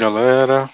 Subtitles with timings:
[0.00, 0.70] galera.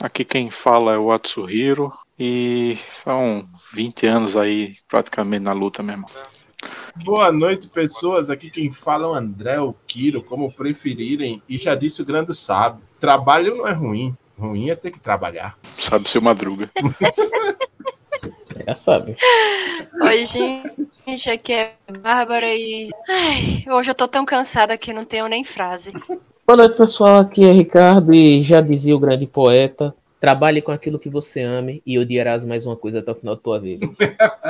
[0.00, 6.06] Aqui quem fala é o Atsuhiro e são 20 anos aí praticamente na luta mesmo.
[6.96, 8.28] Boa noite, pessoas.
[8.28, 11.40] Aqui quem fala é o André, o Kiro, como preferirem.
[11.48, 14.16] E já disse o grande sábio: trabalho não é ruim.
[14.36, 15.56] Ruim é ter que trabalhar.
[15.78, 16.68] Sabe seu madruga.
[18.66, 19.16] Já sabe.
[20.02, 21.30] Oi, gente.
[21.30, 22.90] Aqui é Bárbara e.
[23.08, 25.92] Ai, hoje eu tô tão cansada que não tenho nem frase.
[26.46, 27.18] Boa noite, pessoal.
[27.18, 29.92] Aqui é Ricardo e já dizia o grande poeta.
[30.20, 33.42] Trabalhe com aquilo que você ame e odiarás mais uma coisa até o final da
[33.42, 33.90] tua vida.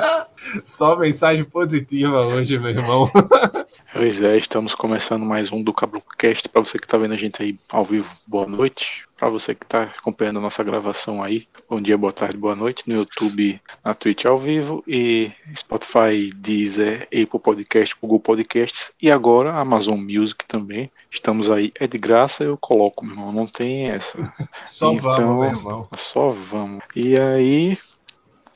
[0.66, 3.10] Só mensagem positiva hoje, meu irmão.
[3.96, 6.50] Pois é, estamos começando mais um do Cabroncast.
[6.50, 9.06] Para você que está vendo a gente aí ao vivo, boa noite.
[9.16, 12.82] Para você que está acompanhando a nossa gravação aí, bom dia, boa tarde, boa noite.
[12.86, 19.54] No YouTube, na Twitch ao vivo e Spotify, Deezer, Apple Podcast, Google Podcasts e agora
[19.54, 20.90] Amazon Music também.
[21.10, 24.18] Estamos aí, é de graça, eu coloco, meu irmão, não tem essa.
[24.66, 25.88] Só Então, vamos, meu irmão.
[25.94, 26.84] Só vamos.
[26.94, 27.78] E aí,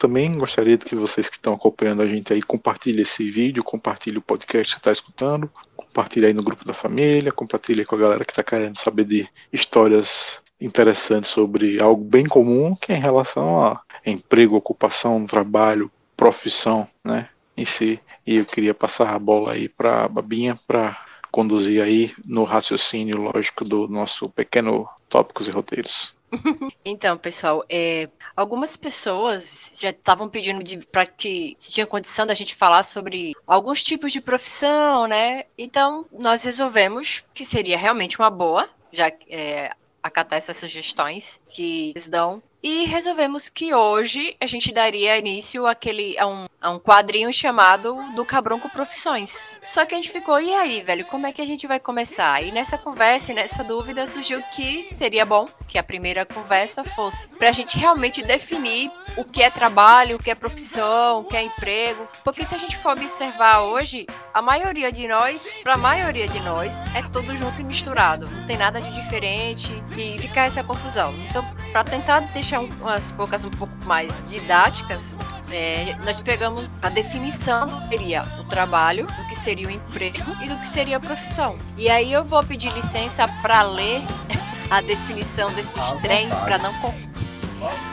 [0.01, 4.23] também gostaria que vocês que estão acompanhando a gente aí compartilhem esse vídeo, compartilhem o
[4.23, 8.33] podcast que está escutando, compartilhe aí no grupo da família, compartilhe com a galera que
[8.33, 13.83] está querendo saber de histórias interessantes sobre algo bem comum, que é em relação a
[14.05, 18.01] emprego, ocupação, trabalho, profissão, né, em si.
[18.27, 20.99] E eu queria passar a bola aí para a Babinha para
[21.31, 26.15] conduzir aí no raciocínio lógico do nosso pequeno tópicos e roteiros.
[26.85, 32.55] Então, pessoal, é, algumas pessoas já estavam pedindo para que se tinha condição da gente
[32.55, 35.45] falar sobre alguns tipos de profissão, né?
[35.59, 39.73] Então, nós resolvemos que seria realmente uma boa, já é,
[40.03, 42.43] acatar essas sugestões que eles dão.
[42.63, 47.97] E resolvemos que hoje a gente daria início àquele, a, um, a um quadrinho chamado
[48.15, 49.49] do Cabronco Profissões.
[49.63, 52.43] Só que a gente ficou, e aí, velho, como é que a gente vai começar?
[52.43, 57.35] E nessa conversa e nessa dúvida surgiu que seria bom que a primeira conversa fosse
[57.39, 61.43] pra gente realmente definir o que é trabalho, o que é profissão, o que é
[61.43, 62.07] emprego.
[62.23, 66.85] Porque se a gente for observar hoje, a maioria de nós, pra maioria de nós,
[66.95, 68.29] é tudo junto e misturado.
[68.29, 71.15] Não tem nada de diferente e fica essa confusão.
[71.29, 75.17] Então, para tentar deixar um- umas poucas um pouco mais didáticas,
[75.51, 80.19] é, nós pegamos a definição do que seria o trabalho, do que seria o emprego
[80.43, 81.57] e do que seria a profissão.
[81.77, 84.03] E aí eu vou pedir licença para ler
[84.71, 86.73] a definição desses À trem para não.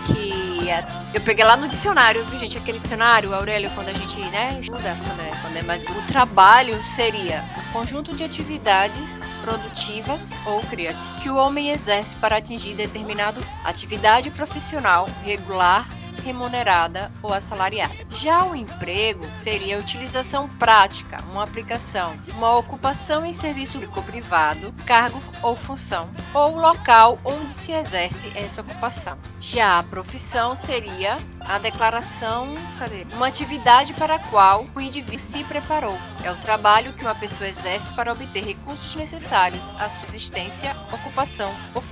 [0.05, 2.57] Que é- eu peguei lá no dicionário, viu, gente?
[2.57, 5.83] Aquele dicionário, Aurélio, quando a gente né, estuda, quando é, quando é mais.
[5.83, 12.35] O trabalho seria o conjunto de atividades produtivas ou criativas que o homem exerce para
[12.35, 15.87] atingir determinado atividade profissional regular
[16.21, 17.95] remunerada ou assalariada.
[18.11, 24.73] Já o emprego seria a utilização prática, uma aplicação, uma ocupação em serviço público privado,
[24.85, 29.17] cargo ou função, ou local onde se exerce essa ocupação.
[29.39, 33.05] Já a profissão seria a declaração, cadê?
[33.13, 35.97] Uma atividade para a qual o indivíduo se preparou.
[36.23, 41.55] É o trabalho que uma pessoa exerce para obter recursos necessários à sua existência, ocupação
[41.73, 41.83] ou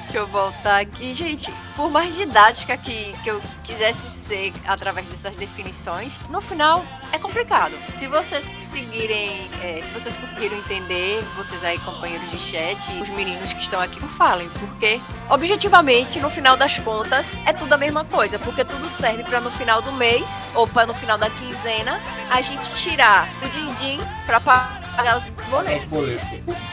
[0.00, 1.14] Deixa eu voltar aqui.
[1.14, 7.18] Gente, por mais didática que, que eu quisesse ser através dessas definições, no final é
[7.18, 7.72] complicado.
[7.96, 13.52] Se vocês conseguirem, é, se vocês conseguiram entender, vocês aí, companheiros de chat, os meninos
[13.52, 18.04] que estão aqui, não falem, porque objetivamente, no final das contas, é tudo a mesma
[18.04, 22.00] coisa, porque tudo serve para no final do mês, ou para no final da quinzena,
[22.30, 25.84] a gente tirar o din-din para pagar os boletos.
[25.84, 26.70] Os boletos.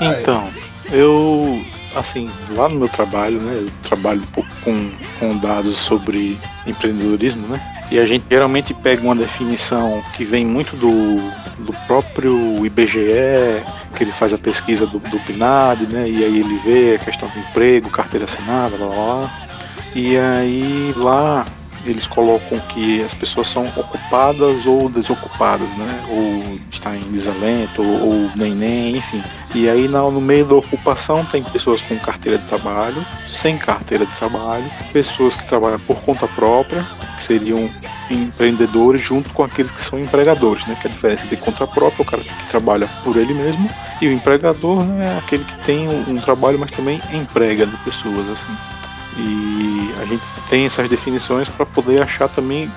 [0.00, 0.48] Então,
[0.90, 6.38] eu, assim, lá no meu trabalho, né, eu trabalho um pouco com, com dados sobre
[6.66, 7.60] empreendedorismo, né,
[7.90, 11.16] e a gente geralmente pega uma definição que vem muito do,
[11.64, 13.62] do próprio IBGE,
[13.94, 17.28] que ele faz a pesquisa do, do PNAD, né, e aí ele vê a questão
[17.28, 19.30] do emprego, carteira assinada, blá blá blá.
[19.94, 21.44] E aí lá
[21.84, 26.04] eles colocam que as pessoas são ocupadas ou desocupadas, né?
[26.08, 29.22] Ou está em desalento, ou, ou nem enfim.
[29.54, 34.14] E aí no meio da ocupação tem pessoas com carteira de trabalho, sem carteira de
[34.16, 36.84] trabalho, pessoas que trabalham por conta própria,
[37.16, 37.68] que seriam
[38.10, 40.76] empreendedores junto com aqueles que são empregadores, né?
[40.80, 43.68] Que é a diferença de conta própria, o cara que trabalha por ele mesmo,
[44.00, 47.76] e o empregador né, é aquele que tem um, um trabalho, mas também emprega de
[47.78, 48.52] pessoas, assim.
[49.18, 52.70] E a gente tem essas definições para poder achar também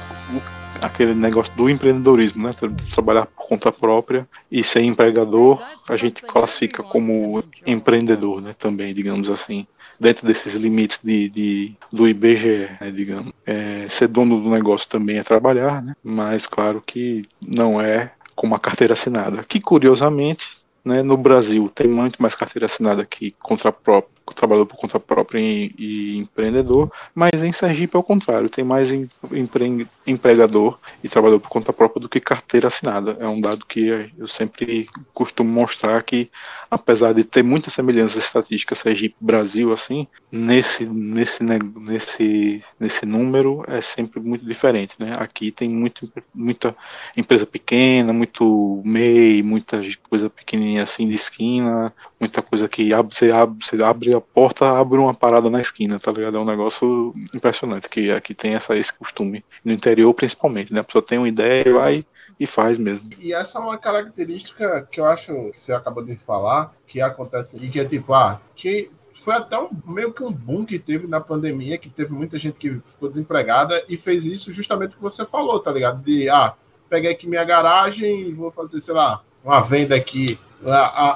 [0.82, 2.54] aquele negócio do empreendedorismo, né?
[2.54, 8.54] Tra- Trabalhar por conta própria e ser empregador, a gente classifica como empreendedor, né?
[8.58, 9.66] Também, digamos assim,
[10.00, 13.34] dentro desses limites de, de- do IBGE, né, digamos.
[13.46, 15.96] É, ser dono do negócio também é trabalhar, né?
[16.04, 17.24] Mas claro que
[17.56, 19.44] não é com uma carteira assinada.
[19.44, 20.48] Que curiosamente,
[20.86, 25.40] né, no Brasil tem muito mais carteira assinada que conta própria trabalhador por conta própria
[25.40, 31.10] e, e empreendedor, mas em Sergipe é o contrário, tem mais em, empre, empregador e
[31.10, 33.18] trabalhador por conta própria do que carteira assinada.
[33.20, 36.30] É um dado que eu sempre costumo mostrar que,
[36.70, 44.20] apesar de ter muitas semelhanças estatísticas Sergipe-Brasil, assim, nesse, nesse, nesse, nesse número é sempre
[44.20, 44.96] muito diferente.
[45.00, 45.16] Né?
[45.18, 46.76] Aqui tem muito, muita
[47.16, 53.32] empresa pequena, muito MEI, muita coisa pequenininha assim de esquina, muita coisa que abre, você,
[53.32, 56.38] abre, você abre a porta, abre uma parada na esquina, tá ligado?
[56.38, 60.80] É um negócio impressionante, que aqui tem essa, esse costume, no interior principalmente, né?
[60.80, 62.06] A pessoa tem uma ideia e vai
[62.40, 63.10] e faz mesmo.
[63.18, 67.58] E essa é uma característica que eu acho que você acabou de falar, que acontece,
[67.58, 71.08] e que é tipo, ah, que foi até um, meio que um boom que teve
[71.08, 75.02] na pandemia, que teve muita gente que ficou desempregada e fez isso justamente o que
[75.02, 76.04] você falou, tá ligado?
[76.04, 76.54] De, ah,
[76.90, 80.40] peguei aqui minha garagem e vou fazer, sei lá, uma venda aqui.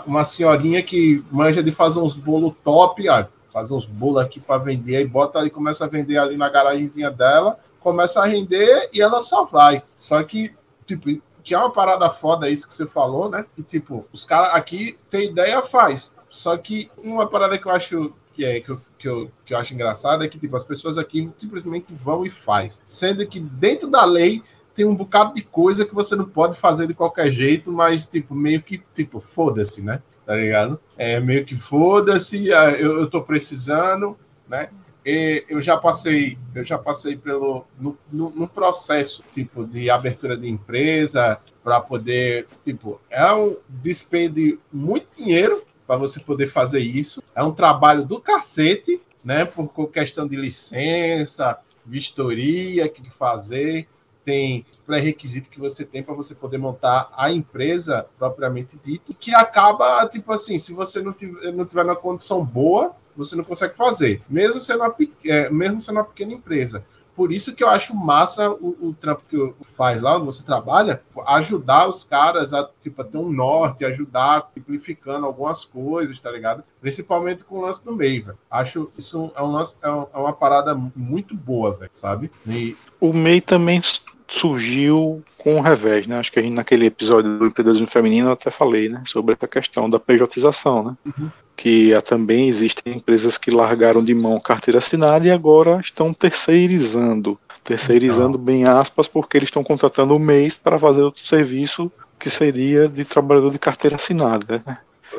[0.06, 4.58] Uma senhorinha que manja de fazer uns bolos top, ah, fazer uns bolos aqui para
[4.64, 9.02] vender, e bota ali, começa a vender ali na garagemzinha dela, começa a render e
[9.02, 9.84] ela só vai.
[9.98, 10.54] Só que,
[10.86, 11.10] tipo,
[11.44, 13.46] que é uma parada foda isso que você falou, né?
[13.56, 16.16] Que, tipo, os caras aqui tem ideia, faz.
[16.30, 19.58] Só que uma parada que eu acho que é que eu, que eu, que eu
[19.58, 22.82] acho engraçado é que tipo, as pessoas aqui simplesmente vão e faz.
[22.88, 24.42] Sendo que dentro da lei
[24.76, 28.34] tem um bocado de coisa que você não pode fazer de qualquer jeito, mas tipo,
[28.34, 30.02] meio que tipo, foda-se, né?
[30.26, 30.80] Tá ligado?
[30.98, 34.70] É meio que foda-se, ah, eu, eu tô precisando, né?
[35.06, 40.38] E eu já passei, eu já passei pelo no, no, no processo tipo de abertura
[40.38, 47.22] de empresa para poder, tipo, é um dispêndio muito dinheiro para você poder fazer isso.
[47.36, 49.44] É um trabalho do cacete, né?
[49.44, 53.88] Por questão de licença, vistoria, que fazer,
[54.24, 60.06] tem pré-requisito que você tem para você poder montar a empresa propriamente dito, que acaba,
[60.08, 64.22] tipo assim, se você não tiver, não tiver uma condição boa, você não consegue fazer,
[64.30, 64.96] mesmo sendo uma,
[65.26, 66.86] é, mesmo sendo uma pequena empresa.
[67.22, 71.04] Por isso que eu acho massa o, o trampo que faz lá onde você trabalha,
[71.28, 76.64] ajudar os caras a, tipo, a ter um norte, ajudar simplificando algumas coisas, tá ligado?
[76.82, 78.40] Principalmente com o lance do MEI, velho.
[78.50, 82.32] Acho isso é, um lance, é, um, é uma parada muito boa, velho, sabe?
[82.48, 82.76] E...
[83.00, 83.80] O MEI também
[84.28, 86.18] surgiu com o revés, né?
[86.18, 89.04] Acho que a gente naquele episódio do empreendedorismo feminino eu até falei, né?
[89.06, 90.98] Sobre essa questão da pejotização, né?
[91.06, 97.38] Uhum que também existem empresas que largaram de mão carteira assinada e agora estão terceirizando.
[97.64, 98.44] Terceirizando, então.
[98.44, 103.06] bem aspas, porque eles estão contratando o mês para fazer outro serviço que seria de
[103.06, 104.64] trabalhador de carteira assinada.
[104.66, 104.78] Né?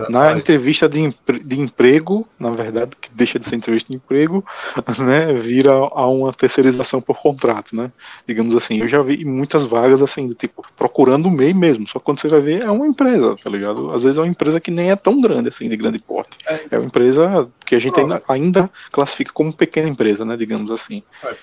[0.08, 4.44] Na entrevista de, empre de emprego, na verdade, que deixa de ser entrevista de emprego,
[4.98, 7.90] né, vira a uma terceirização por contrato, né?
[8.26, 11.98] Digamos assim, eu já vi muitas vagas assim, do tipo, procurando o MEI mesmo, só
[11.98, 13.90] que quando você vai ver é uma empresa, tá ligado?
[13.92, 16.38] Às vezes é uma empresa que nem é tão grande assim, de grande porte.
[16.46, 20.70] É, é uma empresa que a gente ainda, ainda, classifica como pequena empresa, né, digamos
[20.70, 21.02] assim.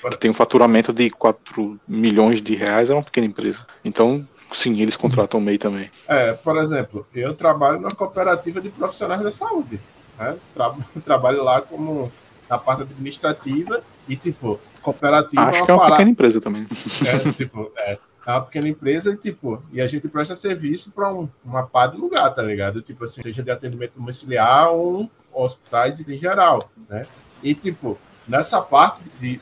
[0.10, 3.66] Que tem um faturamento de 4 milhões de reais, é uma pequena empresa.
[3.84, 5.90] Então, Sim, eles contratam MEI também.
[6.07, 9.80] É, por exemplo, eu trabalho na cooperativa de profissionais da saúde.
[10.18, 10.38] Né?
[10.54, 10.75] Tra
[11.06, 12.12] trabalho lá como
[12.50, 15.44] na parte administrativa e, tipo, cooperativa.
[15.44, 15.96] Acho é uma, que é uma parada...
[15.98, 16.68] pequena empresa também.
[17.06, 21.13] É, tipo, é, é uma pequena empresa e, tipo, e a gente presta serviço para
[21.13, 22.81] um, uma pá de lugar, tá ligado?
[22.81, 27.04] Tipo assim, seja de atendimento domiciliar ou hospitais em geral, né?
[27.42, 27.97] E, tipo,
[28.28, 29.40] nessa parte de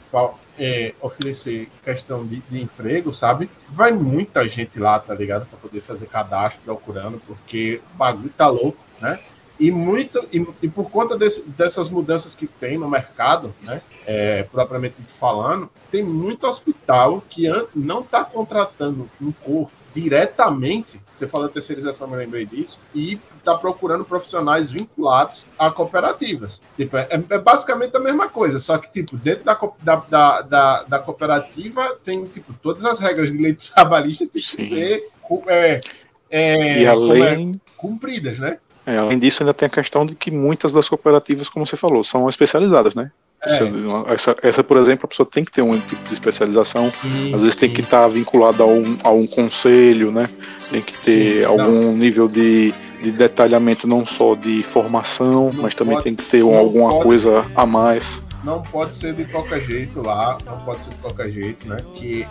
[0.58, 3.50] é, oferecer questão de, de, emprego, sabe?
[3.70, 5.46] Vai muita gente lá, tá ligado?
[5.46, 9.20] Para poder fazer cadastro procurando, porque o bagulho tá louco, né?
[9.60, 14.44] E, muito, e, e por conta desse, dessas mudanças que tem no mercado, né, é,
[14.44, 19.72] propriamente falando, tem muito hospital que não está contratando um corpo
[20.02, 26.62] diretamente, você falou terceirização, me lembrei disso, e está procurando profissionais vinculados a cooperativas.
[26.76, 31.00] Tipo, é, é, basicamente a mesma coisa, só que, tipo, dentro da, da, da, da
[31.00, 35.10] cooperativa tem, tipo, todas as regras de lei trabalhista têm que ser
[35.48, 35.82] é,
[36.30, 37.54] é, e além...
[37.56, 38.60] É, cumpridas, né?
[38.86, 42.04] É, além disso, ainda tem a questão de que muitas das cooperativas, como você falou,
[42.04, 43.12] são especializadas, né?
[43.46, 44.14] É.
[44.14, 47.40] Essa, essa, por exemplo, a pessoa tem que ter um tipo de especialização, sim, às
[47.40, 47.60] vezes sim.
[47.60, 50.28] tem que estar tá vinculada a um, a um conselho, né?
[50.72, 51.96] Tem que ter sim, algum não.
[51.96, 56.42] nível de, de detalhamento não só de formação, não mas também pode, tem que ter
[56.42, 58.22] alguma pode, coisa a mais.
[58.48, 61.84] Não pode ser de qualquer jeito lá, não pode ser de qualquer jeito, né?
[61.96, 62.26] Que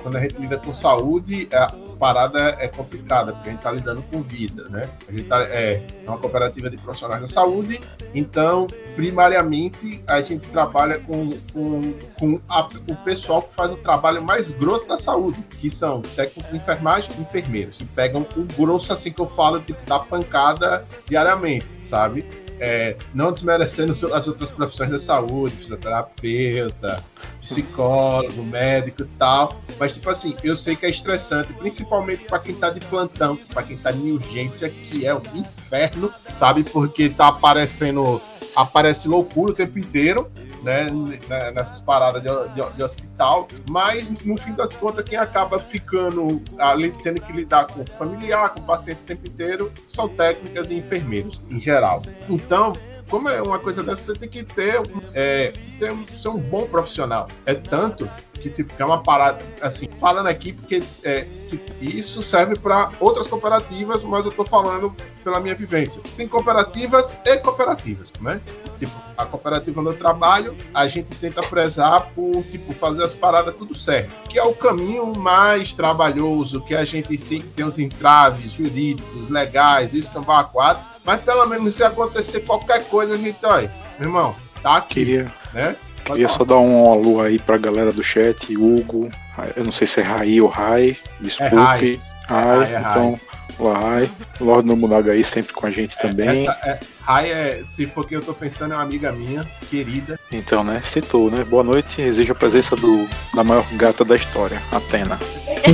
[0.00, 1.66] quando a gente lida com saúde, é,
[1.98, 4.88] parada é complicada, porque a gente está lidando com vida, né?
[5.08, 7.80] A gente tá, é, é uma cooperativa de profissionais da saúde,
[8.14, 14.22] então, primariamente, a gente trabalha com, com, com a, o pessoal que faz o trabalho
[14.22, 18.92] mais grosso da saúde, que são técnicos de enfermagem e enfermeiros, que pegam o grosso,
[18.92, 22.24] assim que eu falo, tipo, da pancada diariamente, sabe?
[22.60, 27.02] É, não desmerecendo as outras profissões da saúde, fisioterapeuta,
[27.40, 29.60] psicólogo, médico e tal.
[29.78, 33.62] Mas, tipo assim, eu sei que é estressante, principalmente para quem tá de plantão, para
[33.62, 36.62] quem tá em urgência, que é o inferno, sabe?
[36.64, 38.20] Porque tá aparecendo,
[38.54, 40.30] aparece loucura o tempo inteiro
[40.62, 40.88] né,
[41.28, 46.42] né, nessas paradas de, de, de, hospital, mas no fim das contas, quem acaba ficando
[46.58, 50.70] ali tendo que lidar com o familiar, com o paciente o tempo inteiro, são técnicas
[50.70, 52.02] e enfermeiros, em geral.
[52.28, 52.72] Então,
[53.08, 54.80] como é uma coisa dessa, você tem que ter,
[55.14, 57.28] é, ter ser um bom profissional.
[57.46, 62.56] É tanto que tipo, é uma parada, assim, falando aqui, porque é, tipo, isso serve
[62.56, 64.92] para outras cooperativas, mas eu estou falando
[65.22, 66.00] pela minha vivência.
[66.16, 68.40] Tem cooperativas e cooperativas, né?
[68.78, 73.54] Tipo, a cooperativa onde eu trabalho, a gente tenta prezar por, tipo, fazer as paradas
[73.56, 78.52] tudo certo, que é o caminho mais trabalhoso, que a gente sim tem os entraves
[78.52, 83.38] jurídicos, legais, isso que é quadro, mas pelo menos se acontecer qualquer coisa, a gente,
[83.44, 85.26] olha, meu irmão, tá aqui, Queria...
[85.52, 85.76] né?
[86.12, 89.10] Queria só dar um alô aí pra galera do chat, Hugo,
[89.56, 91.54] eu não sei se é Rai ou Rai, desculpe.
[91.54, 92.00] É Rai.
[92.28, 93.20] Rai, é então,
[93.58, 94.10] o Rai,
[94.40, 96.44] Lord Nomunaga aí sempre com a gente é, também.
[96.44, 100.18] Essa é, Rai, é, se for quem eu tô pensando, é uma amiga minha, querida.
[100.30, 101.44] Então, né, citou, né?
[101.44, 105.18] Boa noite, exijo a presença do, da maior gata da história, Atena.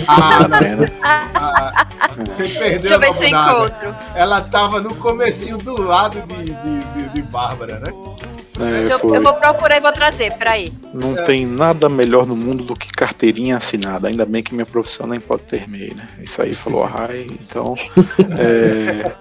[0.09, 0.91] Ah, Atena.
[1.37, 1.87] Ah,
[2.17, 3.95] você perdeu Deixa eu ver se encontro.
[4.14, 7.93] Ela tava no comecinho do lado de, de, de, de Bárbara, né?
[8.58, 10.73] É, eu, eu, vou procurar e vou trazer, peraí.
[10.92, 11.23] Não é.
[11.23, 14.06] tem nada melhor no mundo do que carteirinha assinada.
[14.06, 16.06] Ainda bem que minha profissão nem pode ter MEI, né?
[16.20, 17.26] Isso aí falou a Rai.
[17.30, 17.75] Então,
[18.38, 19.12] é,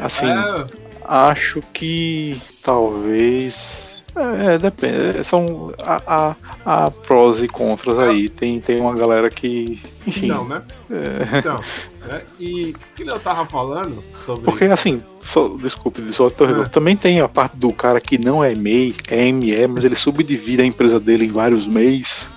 [0.00, 0.66] assim, é.
[1.04, 4.04] acho que talvez.
[4.16, 5.22] É, depende.
[5.22, 8.28] São a, a, a prós e contras aí.
[8.28, 9.80] Tem, tem uma galera que.
[10.06, 10.26] Enfim.
[10.26, 10.62] Não, né?
[10.90, 11.38] É...
[11.38, 11.60] Então,
[12.06, 12.22] né?
[12.38, 14.44] E que eu tava falando sobre.
[14.44, 16.68] Porque assim, só, desculpe, só tô, é.
[16.68, 20.62] também tem a parte do cara que não é MEI, é ME, mas ele subdivide
[20.62, 22.28] a empresa dele em vários MEIs.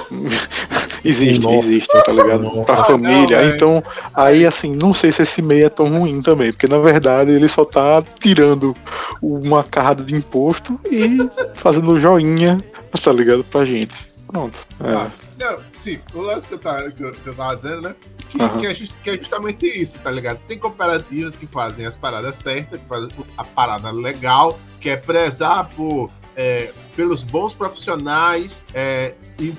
[1.04, 2.42] existe, existe, tá ligado?
[2.42, 2.64] Nossa.
[2.64, 3.42] Pra família.
[3.42, 6.78] Não, então, aí assim, não sei se esse MEI é tão ruim também, porque na
[6.78, 8.74] verdade ele só tá tirando
[9.20, 11.18] uma carrada de imposto e
[11.54, 12.62] fazendo joinha,
[13.02, 13.44] tá ligado?
[13.44, 13.94] Pra gente.
[14.26, 14.58] Pronto.
[14.82, 14.92] É.
[14.92, 17.96] Ah, não, sim, o lance que eu, tava, que eu, que eu tava dizendo, né?
[18.28, 18.60] Que, uhum.
[18.60, 20.38] que, é just, que, é justamente isso, tá ligado?
[20.46, 25.68] Tem cooperativas que fazem as paradas certas, que fazem a parada legal, que é prezar
[25.70, 29.54] por, é, pelos bons profissionais é, e,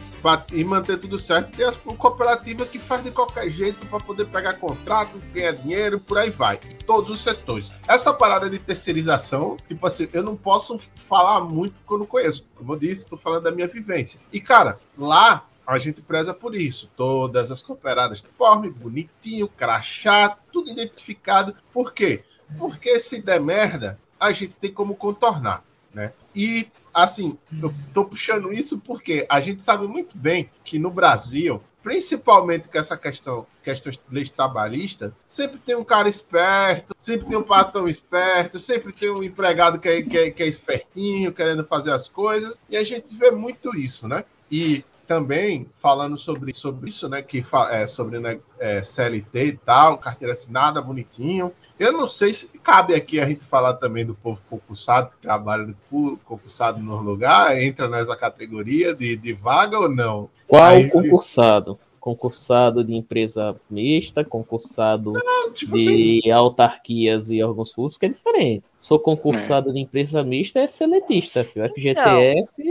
[0.51, 1.51] e, manter tudo certo.
[1.51, 6.17] Tem as cooperativas que faz de qualquer jeito para poder pegar contrato, ganhar dinheiro, por
[6.17, 6.59] aí vai.
[6.69, 7.73] Em todos os setores.
[7.87, 12.45] Essa parada de terceirização, tipo assim, eu não posso falar muito porque eu não conheço.
[12.55, 14.19] Como eu disse, estou falando da minha vivência.
[14.31, 16.89] E, cara, lá a gente preza por isso.
[16.95, 21.55] Todas as cooperadas de forma bonitinho, crachá, tudo identificado.
[21.71, 22.23] Por quê?
[22.57, 26.13] Porque se der merda, a gente tem como contornar, né?
[26.35, 31.61] E assim, eu tô puxando isso porque a gente sabe muito bem que no Brasil,
[31.81, 37.37] principalmente com essa questão, questão de leis trabalhistas, sempre tem um cara esperto, sempre tem
[37.37, 41.65] um patrão esperto, sempre tem um empregado que é, que é, que é espertinho, querendo
[41.65, 44.23] fazer as coisas, e a gente vê muito isso, né?
[44.51, 47.21] E também falando sobre, sobre isso, né?
[47.21, 51.51] Que é sobre né, é, CLT e tal, carteira assinada, bonitinho.
[51.79, 55.65] Eu não sei se cabe aqui a gente falar também do povo concursado que trabalha
[55.65, 60.29] no concursado no lugar, entra nessa categoria de, de vaga ou não?
[60.47, 61.79] Qual Aí, concursado?
[62.03, 66.31] Concursado de empresa mista, concursado não, tipo de assim...
[66.31, 68.65] autarquias e órgãos públicos, que é diferente.
[68.77, 69.71] Sou concursado é.
[69.71, 71.45] de empresa mista, é seletista.
[71.45, 72.61] FGTS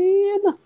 [0.43, 0.59] não.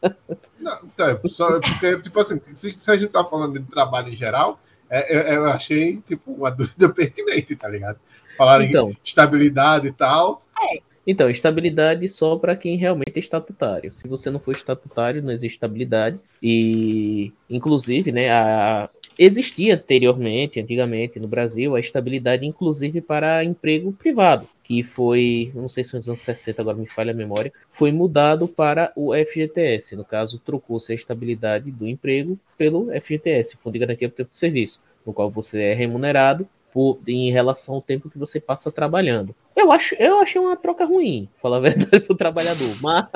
[0.58, 4.16] não tá, só porque, tipo assim, se, se, a gente tá falando de trabalho em
[4.16, 4.58] geral,
[4.90, 8.00] é, é, eu achei tipo uma dúvida pertinente, tá ligado?
[8.36, 10.42] Falar então, em estabilidade e tal.
[10.60, 10.80] É.
[11.06, 13.92] Então, estabilidade só para quem realmente é estatutário.
[13.94, 16.18] Se você não for estatutário, não existe estabilidade.
[16.42, 24.48] E, inclusive, né, a, existia anteriormente, antigamente no Brasil, a estabilidade, inclusive, para emprego privado
[24.66, 28.48] que foi, não sei se nos anos 60, agora me falha a memória, foi mudado
[28.48, 29.94] para o FGTS.
[29.94, 34.36] No caso, trocou-se a estabilidade do emprego pelo FGTS, Fundo de Garantia por Tempo de
[34.36, 39.34] Serviço, no qual você é remunerado por, em relação ao tempo que você passa trabalhando.
[39.56, 43.06] Eu acho, eu achei uma troca ruim, falar a verdade pro trabalhador, mas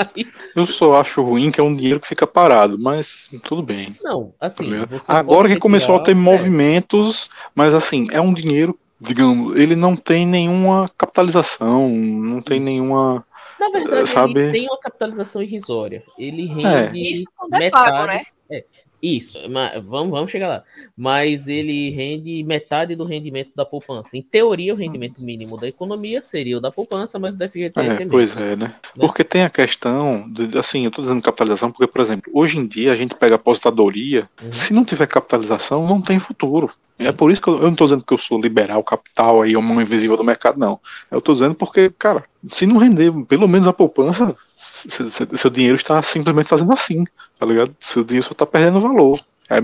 [0.56, 3.94] eu só acho ruim que é um dinheiro que fica parado, mas tudo bem.
[4.02, 4.70] Não, assim,
[5.06, 9.94] tá agora que começou a ter movimentos, mas assim, é um dinheiro digamos, ele não
[9.94, 13.26] tem nenhuma capitalização, não tem nenhuma.
[13.58, 14.40] Na verdade, sabe?
[14.40, 16.02] ele tem uma capitalização irrisória.
[16.18, 16.86] Ele é.
[16.86, 16.98] rende.
[16.98, 17.12] É.
[17.12, 18.22] Isso quando é metade, pago, né?
[18.50, 18.64] É,
[19.02, 20.62] Isso, mas vamos, vamos chegar lá.
[20.96, 24.16] Mas ele rende metade do rendimento da poupança.
[24.16, 28.02] Em teoria, o rendimento mínimo da economia seria o da poupança, mas o FGTS é,
[28.02, 28.74] é Pois é, né?
[28.94, 32.66] Porque tem a questão, de, assim, eu tô dizendo capitalização, porque, por exemplo, hoje em
[32.66, 34.52] dia a gente pega a aposentadoria, uhum.
[34.52, 36.70] se não tiver capitalização, não tem futuro.
[36.98, 39.54] É por isso que eu, eu não estou dizendo que eu sou liberal, capital aí,
[39.54, 40.78] mão invisível do mercado, não.
[41.10, 46.02] Eu estou dizendo porque, cara, se não render pelo menos a poupança, seu dinheiro está
[46.02, 47.04] simplesmente fazendo assim,
[47.40, 47.74] tá ligado?
[47.80, 49.18] Seu dinheiro só está perdendo valor.
[49.48, 49.56] É,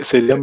[0.00, 0.36] é, seria.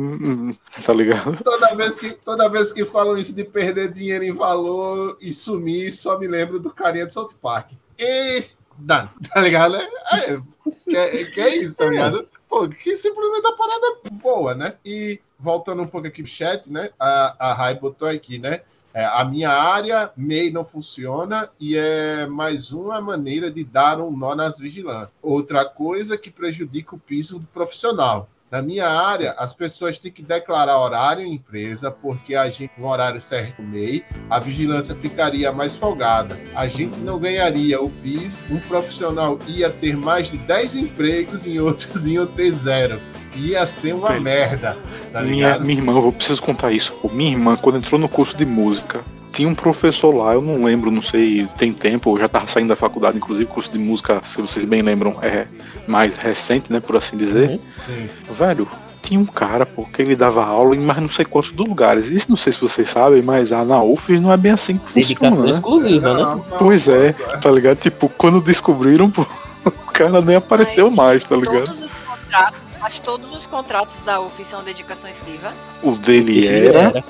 [0.86, 1.42] Tá ligado?
[1.42, 5.94] Toda vez, que, toda vez que falam isso de perder dinheiro em valor e sumir,
[5.94, 7.72] só me lembro do carinha do South Park.
[7.98, 8.60] Esse.
[8.78, 9.78] Dan, tá ligado?
[9.78, 10.42] É, é,
[10.86, 12.28] que, é, que é isso, tá ligado?
[12.50, 14.74] Pô, que simplesmente a parada é boa, né?
[14.84, 16.90] E voltando um pouco aqui pro chat, né?
[17.00, 18.62] A, a Rai botou aqui, né?
[18.94, 24.16] É, a minha área MEI não funciona e é mais uma maneira de dar um
[24.16, 25.14] nó nas vigilâncias.
[25.22, 28.30] Outra coisa que prejudica o piso do profissional.
[28.52, 32.90] Na minha área, as pessoas têm que declarar horário em empresa, porque a gente, no
[32.90, 36.38] horário certo MEI, a vigilância ficaria mais folgada.
[36.54, 41.60] A gente não ganharia o PIS, um profissional ia ter mais de 10 empregos, em
[41.60, 43.02] outros iam ter zero.
[43.38, 44.22] Ia ser uma Velho.
[44.22, 44.78] merda.
[45.14, 46.94] Tá minha, minha irmã, eu preciso contar isso.
[47.10, 49.02] Minha irmã, quando entrou no curso de música,
[49.32, 52.70] tinha um professor lá, eu não lembro, não sei, tem tempo, eu já tava saindo
[52.70, 55.48] da faculdade, inclusive, curso de música, se vocês bem lembram, é
[55.88, 57.60] mais recente, né, por assim dizer.
[57.88, 58.34] Uhum.
[58.34, 58.68] Velho,
[59.02, 62.10] tinha um cara, pô, que ele dava aula em mais não sei quantos lugares.
[62.10, 64.94] Isso não sei se vocês sabem, mas a na UFES não é bem assim que
[64.94, 65.52] Dedicação funciona.
[65.52, 65.52] Né?
[65.52, 66.22] exclusiva, né?
[66.22, 67.78] Não, não, pois é, tá ligado?
[67.80, 69.26] Tipo, quando descobriram, pô,
[69.66, 71.66] o cara nem apareceu mais, tá ligado?
[71.66, 72.60] Todos os contratos,
[73.00, 75.54] todos os contratos da UFES são dedicação exclusiva.
[75.84, 77.04] O dele era.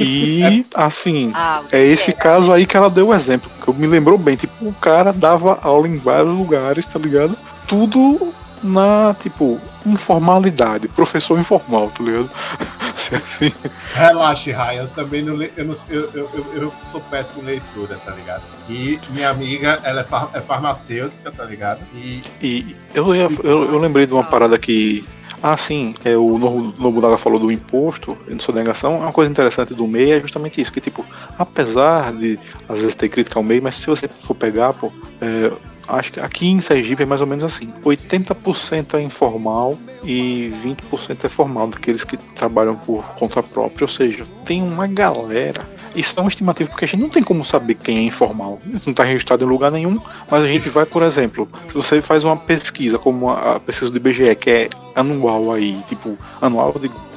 [0.00, 2.20] E assim, ah, é esse era.
[2.20, 5.12] caso aí que ela deu o exemplo, que eu me lembrou bem, tipo, o cara
[5.12, 7.36] dava aula em vários lugares, tá ligado?
[7.66, 12.30] Tudo na, tipo, informalidade, professor informal, tá ligado?
[13.16, 13.52] assim.
[13.94, 18.12] Relaxe, Rai, eu também não, eu, não eu, eu, eu, sou péssimo em leitura, tá
[18.12, 18.42] ligado?
[18.68, 21.80] E minha amiga, ela é, far, é farmacêutica, tá ligado?
[21.94, 25.06] E, e eu, eu, eu, lembrei de uma parada que
[25.42, 28.98] ah, sim, é, o Nobunaga falou do imposto, de sonegação.
[28.98, 31.04] Uma coisa interessante do MEI é justamente isso, que tipo,
[31.38, 35.50] apesar de às vezes ter crítica ao MEI, mas se você for pegar, pô, é,
[35.88, 41.24] acho que aqui em Sergipe é mais ou menos assim: 80% é informal e 20%
[41.24, 43.84] é formal, daqueles que trabalham por conta própria.
[43.84, 45.77] Ou seja, tem uma galera.
[45.94, 48.60] Isso é uma estimativa porque a gente não tem como saber quem é informal.
[48.64, 52.24] Não está registrado em lugar nenhum, mas a gente vai, por exemplo, se você faz
[52.24, 56.74] uma pesquisa, como a pesquisa do IBGE, que é anual aí, tipo, anual,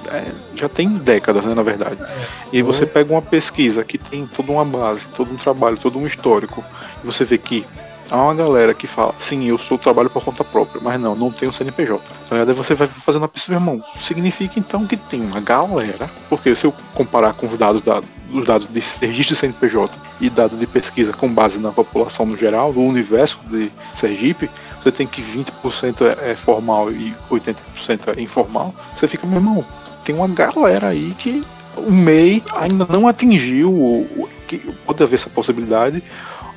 [0.08, 1.98] é, já tem décadas, né, na verdade.
[2.52, 6.08] E você pega uma pesquisa que tem toda uma base, todo um trabalho, todo um
[6.08, 6.64] histórico,
[7.04, 7.66] e você vê que
[8.12, 11.32] há uma galera que fala, sim, eu sou trabalho por conta própria, mas não, não
[11.32, 12.04] tenho CNPJ.
[12.26, 13.82] Então, aí você vai fazendo a pesquisa, irmão.
[14.02, 18.46] Significa então que tem uma galera, porque se eu comparar com os dados, da, os
[18.46, 22.74] dados de registro de CNPJ e dados de pesquisa com base na população no geral,
[22.74, 24.50] no universo de Sergipe,
[24.84, 28.76] você tem que 20% é, é formal e 80% é informal.
[28.96, 29.66] Você fica, meu irmão,
[30.04, 31.42] tem uma galera aí que
[31.78, 36.04] o MEI ainda não atingiu, que pode haver essa possibilidade,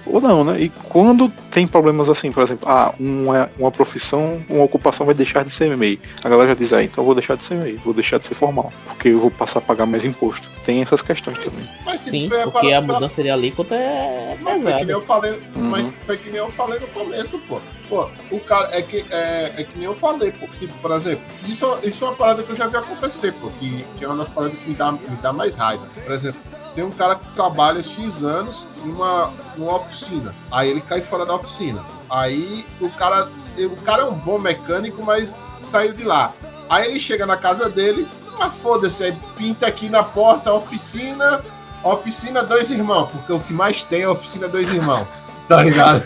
[0.06, 0.60] ou não, né?
[0.60, 5.44] E quando tem problemas assim, por exemplo, ah, uma, uma profissão, uma ocupação vai deixar
[5.44, 5.98] de ser MEI.
[6.22, 8.26] A galera já diz, ah, então eu vou deixar de ser MEI, vou deixar de
[8.26, 10.48] ser formal, porque eu vou passar a pagar mais imposto.
[10.64, 11.70] Tem essas questões mas, também.
[11.84, 15.62] Mas, Sim, porque a mudança de alíquota é mas foi que nem eu falei, uhum.
[15.62, 17.60] mas foi que nem eu falei no começo, pô.
[17.88, 20.46] Pô, o cara, é que, é, é que nem eu falei, pô.
[20.58, 23.84] Tipo, por exemplo, isso, isso é uma parada que eu já vi acontecer, pô, que,
[23.96, 25.86] que é uma das paradas que me dá, me dá mais raiva.
[26.02, 26.40] Por exemplo,
[26.74, 30.34] tem um cara que trabalha X anos numa, numa oficina.
[30.50, 31.84] Aí ele cai fora da oficina.
[32.10, 36.32] Aí o cara, o cara é um bom mecânico, mas saiu de lá.
[36.68, 38.08] Aí ele chega na casa dele,
[38.40, 41.42] ah, foda-se, aí pinta aqui na porta oficina,
[41.82, 45.06] oficina dois irmãos, porque o que mais tem é oficina dois irmãos.
[45.48, 46.02] Tá ligado?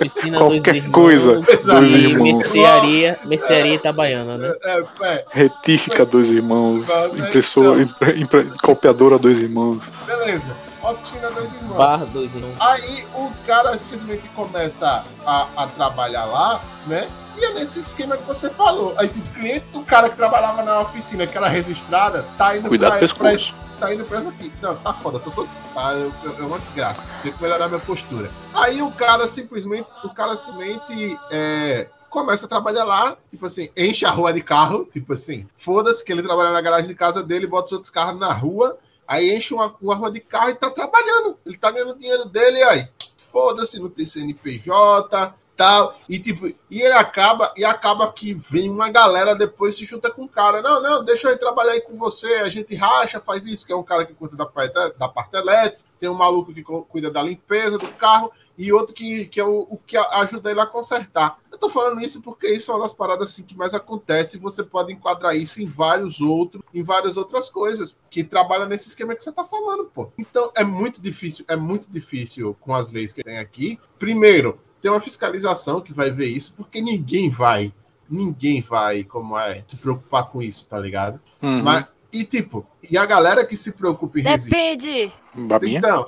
[0.00, 2.36] Oficina Qualquer irmãos, coisa, dois irmãos.
[2.38, 4.54] Mercearia, mercearia itabaiana, né?
[4.64, 5.24] É, é.
[5.30, 6.86] Retífica, dois irmãos.
[7.14, 9.82] Impressora, então, impre, impre, copiadora, dois irmãos.
[10.06, 10.56] Beleza.
[10.82, 11.76] Oficina dois irmãos.
[11.76, 12.54] Barra dois irmãos.
[12.60, 17.08] Aí o cara simplesmente começa a, a trabalhar lá, né?
[17.38, 18.94] E é nesse esquema que você falou.
[18.98, 22.98] Aí os clientes do cara que trabalhava na oficina, que era registrada, tá indo Cuidado
[22.98, 23.36] pra, pra,
[23.78, 24.52] tá indo preso aqui.
[24.60, 25.48] Não, tá foda, tô todo.
[25.74, 27.06] Tá, eu, é uma desgraça.
[27.22, 28.30] Tenho que melhorar minha postura.
[28.54, 34.04] Aí o cara simplesmente, o cara simplesmente é, começa a trabalhar lá, tipo assim, enche
[34.04, 37.46] a rua de carro, tipo assim, foda-se que ele trabalha na garagem de casa dele,
[37.46, 40.70] bota os outros carros na rua, aí enche uma, uma rua de carro e tá
[40.70, 41.36] trabalhando.
[41.44, 42.88] Ele tá ganhando dinheiro dele aí
[43.32, 45.94] foda-se, não tem CNPJ, tal.
[46.08, 50.24] E tipo, e ele acaba, e acaba que vem uma galera depois se junta com
[50.24, 50.62] o cara.
[50.62, 53.76] Não, não, deixa eu trabalhar aí com você, a gente racha, faz isso, que é
[53.76, 57.22] um cara que cuida da parte, da parte elétrica, tem um maluco que cuida da
[57.22, 61.38] limpeza do carro, e outro que, que é o, o que ajuda ele a consertar.
[61.50, 64.40] Eu tô falando isso porque isso é uma das paradas assim, que mais acontece, e
[64.40, 69.14] você pode enquadrar isso em vários outros, em várias outras coisas, que trabalham nesse esquema
[69.14, 70.10] que você tá falando, pô.
[70.18, 73.78] Então é muito difícil, é muito difícil com as leis que tem aqui.
[73.98, 77.72] Primeiro, ter uma fiscalização que vai ver isso, porque ninguém vai,
[78.10, 81.20] ninguém vai, como é, se preocupar com isso, tá ligado?
[81.40, 81.62] Uhum.
[81.62, 85.12] Mas, e tipo, e a galera que se preocupa em Depende.
[85.34, 85.78] Babinha?
[85.78, 86.06] Então.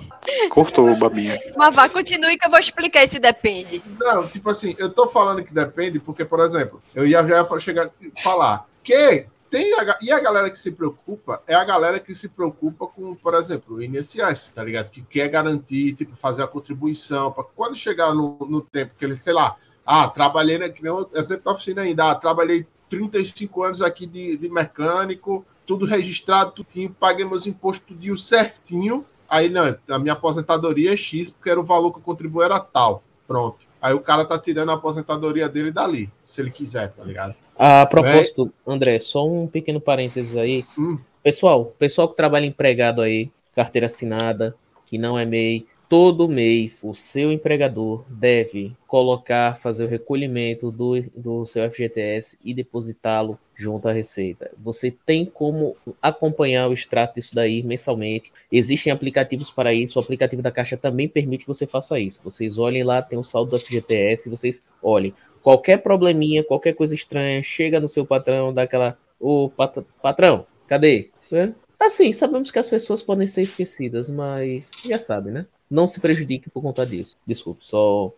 [0.50, 1.40] Cortou, Babinha.
[1.56, 3.80] Mas vá, continue que eu vou explicar esse depende.
[3.98, 7.90] Não, tipo assim, eu tô falando que depende porque, por exemplo, eu ia já chegar
[8.22, 12.28] falar que tem a, e a galera que se preocupa é a galera que se
[12.28, 14.90] preocupa com, por exemplo, o INSS, tá ligado?
[14.90, 19.16] Que quer garantir, tipo, fazer a contribuição para quando chegar no, no tempo que ele,
[19.16, 19.54] sei lá,
[19.86, 24.06] ah, trabalhei, né, que nem eu exemplo da oficina ainda, ah, trabalhei 35 anos aqui
[24.06, 29.06] de, de mecânico, tudo registrado, tudinho, paguei meus impostos tudinho certinho.
[29.28, 32.58] Aí, não, a minha aposentadoria é X, porque era o valor que eu contribuí era
[32.58, 33.04] tal.
[33.24, 33.58] Pronto.
[33.80, 37.36] Aí o cara tá tirando a aposentadoria dele dali, se ele quiser, tá ligado?
[37.56, 40.64] A propósito, André, só um pequeno parênteses aí.
[40.78, 40.98] Hum.
[41.22, 44.54] Pessoal, pessoal que trabalha empregado aí, carteira assinada,
[44.86, 51.00] que não é MEI, todo mês o seu empregador deve colocar, fazer o recolhimento do,
[51.14, 54.50] do seu FGTS e depositá-lo junto à Receita.
[54.58, 58.32] Você tem como acompanhar o extrato disso daí mensalmente.
[58.50, 59.98] Existem aplicativos para isso.
[59.98, 62.20] O aplicativo da Caixa também permite que você faça isso.
[62.24, 67.42] Vocês olhem lá, tem o saldo do FGTS, vocês olhem qualquer probleminha, qualquer coisa estranha,
[67.42, 68.96] chega no seu patrão, dá aquela.
[69.20, 71.10] Ô, pat patrão, cadê?
[71.30, 71.52] É?
[71.78, 75.46] Assim, sabemos que as pessoas podem ser esquecidas, mas já sabe, né?
[75.70, 77.14] Não se prejudique por conta disso.
[77.26, 78.12] Desculpe, só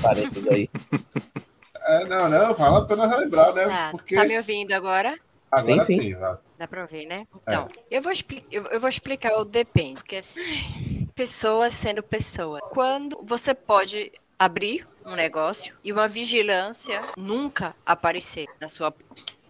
[0.00, 0.70] parênteses aí.
[1.82, 3.64] É, não, não, vale a pena relembrar, né?
[3.64, 4.14] Tá, Porque...
[4.14, 5.18] tá me ouvindo agora?
[5.50, 6.16] Agora sim, sim.
[6.58, 7.26] Dá pra ouvir, né?
[7.42, 7.96] Então, é.
[7.96, 8.12] eu, vou
[8.52, 9.94] eu, eu, vou explicar o depende.
[9.94, 12.60] Porque assim, pessoa sendo pessoa.
[12.60, 18.92] Quando você pode abrir um negócio e uma vigilância nunca aparecer na sua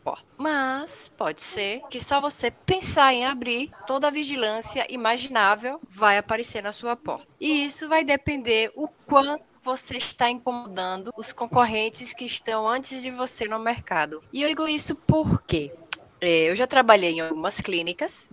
[0.02, 0.26] porta.
[0.36, 6.62] Mas pode ser que só você pensar em abrir, toda a vigilância imaginável vai aparecer
[6.62, 7.26] na sua porta.
[7.38, 13.10] E isso vai depender o quanto você está incomodando os concorrentes que estão antes de
[13.10, 14.22] você no mercado.
[14.32, 15.70] E eu digo isso porque
[16.20, 18.30] é, eu já trabalhei em algumas clínicas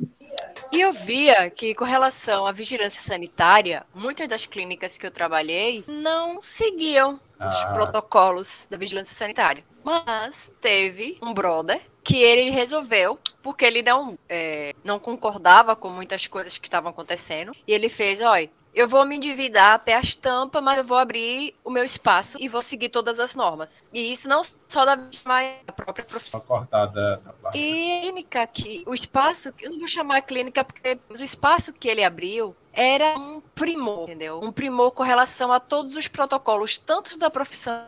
[0.72, 5.84] e eu via que, com relação à vigilância sanitária, muitas das clínicas que eu trabalhei
[5.88, 7.48] não seguiam ah.
[7.48, 9.64] os protocolos da vigilância sanitária.
[9.84, 16.26] Mas teve um brother que ele resolveu, porque ele não, é, não concordava com muitas
[16.26, 20.64] coisas que estavam acontecendo, e ele fez: olha, eu vou me endividar até as tampas,
[20.64, 23.84] mas eu vou abrir o meu espaço e vou seguir todas as normas.
[23.92, 26.40] E isso não só da mas da própria profissão.
[26.42, 27.20] Cortada.
[27.56, 32.04] E clínica aqui, o espaço, eu não vou chamar clínica porque o espaço que ele
[32.04, 34.40] abriu era um primor, entendeu?
[34.44, 37.88] Um primor com relação a todos os protocolos, tanto da profissão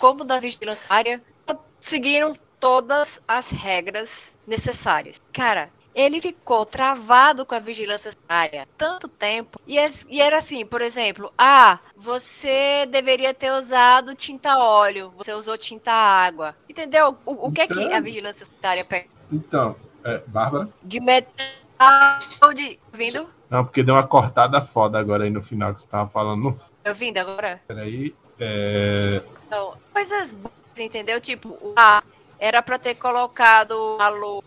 [0.00, 1.22] como da vigilância área,
[1.78, 5.22] seguiram todas as regras necessárias.
[5.32, 9.60] Cara, ele ficou travado com a vigilância sanitária tanto tempo.
[9.66, 9.76] E,
[10.08, 15.92] e, era assim, por exemplo, ah, você deveria ter usado tinta óleo, você usou tinta
[15.92, 16.56] água.
[16.68, 17.16] Entendeu?
[17.24, 19.08] O, o que então, é que a então- vigilância sanitária pega?
[19.32, 20.68] Então, é, Bárbara?
[20.82, 21.34] De metal
[22.54, 22.78] de.
[22.92, 23.28] Vindo?
[23.48, 26.60] Não, porque deu uma cortada foda agora aí no final que você tava falando.
[26.86, 27.62] Ouvindo agora?
[27.66, 28.14] Peraí.
[28.38, 29.22] É...
[29.46, 31.20] Então, coisas boas, entendeu?
[31.20, 32.02] Tipo, ah,
[32.38, 34.44] era para ter colocado a luz.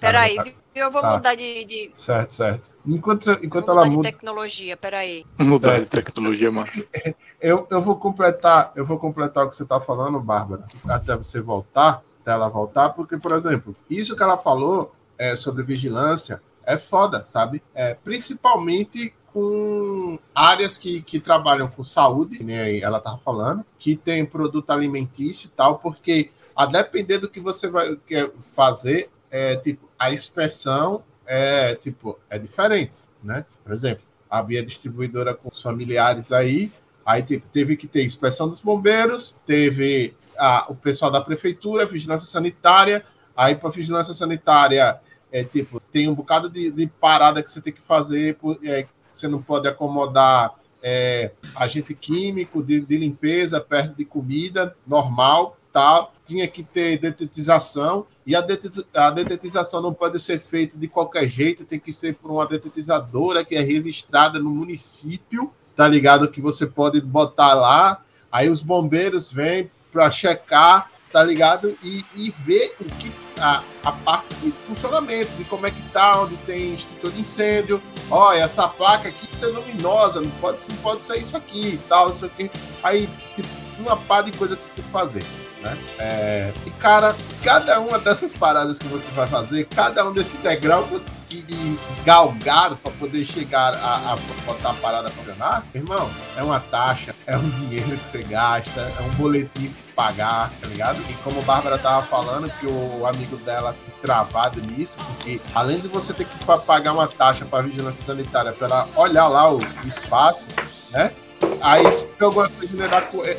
[0.00, 0.46] Peraí, tá.
[0.76, 1.12] Eu vou tá.
[1.12, 2.70] mudar de, de, Certo, certo.
[2.86, 3.96] Enquanto, enquanto ela muda.
[3.96, 5.24] de tecnologia, peraí.
[5.38, 5.84] Mudar certo.
[5.84, 6.86] de tecnologia, mas.
[7.40, 11.40] Eu, eu vou completar, eu vou completar o que você está falando, Bárbara, até você
[11.40, 16.76] voltar, até ela voltar, porque, por exemplo, isso que ela falou é, sobre vigilância é
[16.76, 17.62] foda, sabe?
[17.74, 22.78] É, principalmente com áreas que, que trabalham com saúde, né?
[22.78, 27.68] Ela estava falando, que tem produto alimentício e tal, porque a depender do que você
[27.68, 33.44] vai quer fazer, é, tipo, a expressão é, tipo, é diferente, né?
[33.62, 36.72] Por exemplo, a Bia Distribuidora com os familiares aí,
[37.04, 42.26] aí tipo, teve que ter inspeção dos bombeiros, teve a, o pessoal da prefeitura, vigilância
[42.26, 43.04] sanitária,
[43.36, 44.98] aí para vigilância sanitária,
[45.30, 49.28] é tipo, tem um bocado de, de parada que você tem que fazer, é, você
[49.28, 56.48] não pode acomodar é, agente químico de, de limpeza perto de comida normal, tal, tinha
[56.48, 61.92] que ter detetização, e a, detetização não pode ser feita de qualquer jeito, tem que
[61.92, 66.30] ser por uma detetizadora que é registrada no município, tá ligado?
[66.30, 68.02] Que você pode botar lá,
[68.36, 71.74] Aí os bombeiros vêm para checar, tá ligado?
[71.82, 76.20] E, e ver o que a, a parte de funcionamento, de como é que tá,
[76.20, 77.82] onde tem extintor de incêndio.
[78.10, 82.10] Olha, essa placa aqui ser luminosa, não pode, não pode ser isso aqui e tal,
[82.10, 82.50] não sei o quê.
[82.82, 85.22] Aí, tipo, uma par de coisa que você tem que fazer.
[85.66, 85.78] Né?
[85.98, 91.02] É, e cara, cada uma dessas paradas que você vai fazer, cada um desses degraus
[91.28, 96.60] que galgar para poder chegar a, a, botar a parada a funcionar, irmão, é uma
[96.60, 100.98] taxa, é um dinheiro que você gasta, é um boletim que você pagar, tá ligado?
[101.10, 105.80] E como a Bárbara tava falando, que o amigo dela ficou travado nisso, porque além
[105.80, 110.48] de você ter que pagar uma taxa para vigilância sanitária para olhar lá o espaço,
[110.90, 111.12] né?
[111.60, 112.76] Aí, se tem alguma coisa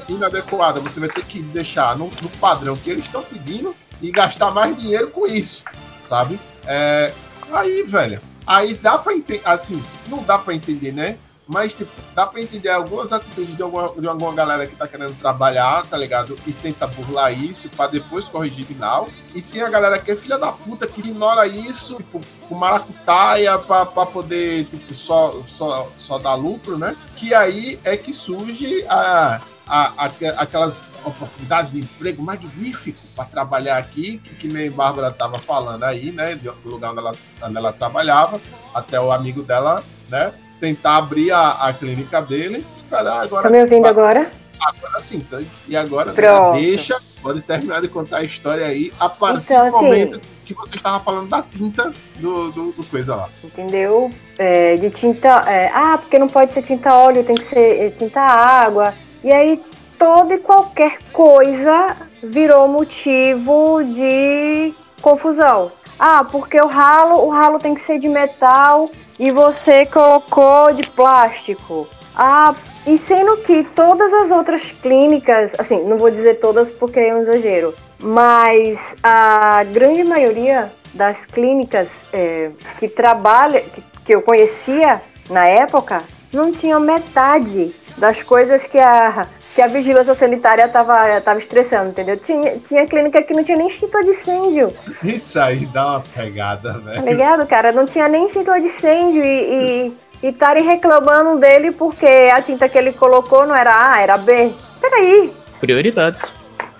[0.09, 4.51] inadequada, você vai ter que deixar no, no padrão que eles estão pedindo e gastar
[4.51, 5.63] mais dinheiro com isso,
[6.05, 6.39] sabe?
[6.65, 7.13] É,
[7.51, 11.17] aí, velho, aí dá pra entender, assim, não dá pra entender, né?
[11.47, 15.17] Mas, tipo, dá pra entender algumas atitudes de alguma, de alguma galera que tá querendo
[15.17, 16.37] trabalhar, tá ligado?
[16.45, 19.07] E tenta burlar isso pra depois corrigir final.
[19.33, 23.57] E tem a galera que é filha da puta que ignora isso, tipo, com maracutaia
[23.59, 26.95] pra, pra poder, tipo, só, só, só dar lucro, né?
[27.15, 30.05] Que aí é que surge a, a, a,
[30.37, 36.11] aquelas oportunidades de emprego magnífico para trabalhar aqui, que, que nem Bárbara estava falando aí,
[36.11, 36.35] né?
[36.35, 38.37] Do lugar onde ela, onde ela trabalhava,
[38.73, 40.33] até o amigo dela, né?
[40.59, 43.43] Tentar abrir a, a clínica dele, esperar agora.
[43.43, 44.29] Tá me ouvindo agora?
[44.59, 45.39] Agora sim, tá?
[45.67, 46.11] E agora
[46.53, 50.53] deixa, pode terminar de contar a história aí a partir então, do assim, momento que
[50.53, 53.29] você estava falando da tinta do, do, do coisa lá.
[53.43, 54.09] Entendeu?
[54.37, 55.43] É, de tinta.
[55.47, 58.93] É, ah, porque não pode ser tinta óleo, tem que ser é, tinta água.
[59.23, 59.61] E aí
[59.97, 65.71] toda e qualquer coisa virou motivo de confusão.
[65.99, 68.89] Ah, porque o ralo, o ralo tem que ser de metal
[69.19, 71.87] e você colocou de plástico.
[72.15, 72.53] Ah,
[72.85, 77.21] e sendo que todas as outras clínicas, assim, não vou dizer todas porque é um
[77.21, 85.45] exagero, mas a grande maioria das clínicas é, que trabalha, que, que eu conhecia na
[85.45, 86.01] época,
[86.33, 92.15] não tinham metade das coisas que a que a vigilância sanitária tava, tava estressando, entendeu?
[92.17, 94.71] Tinha, tinha clínica que não tinha nem extintor de incêndio.
[95.03, 97.03] Isso aí dá uma pegada, velho.
[97.03, 97.71] Tá ligado, cara?
[97.71, 99.91] Não tinha nem extintor de incêndio e
[100.21, 104.53] estarem reclamando dele porque a tinta que ele colocou não era A, era B.
[104.79, 105.33] Peraí.
[105.59, 106.31] Prioridades.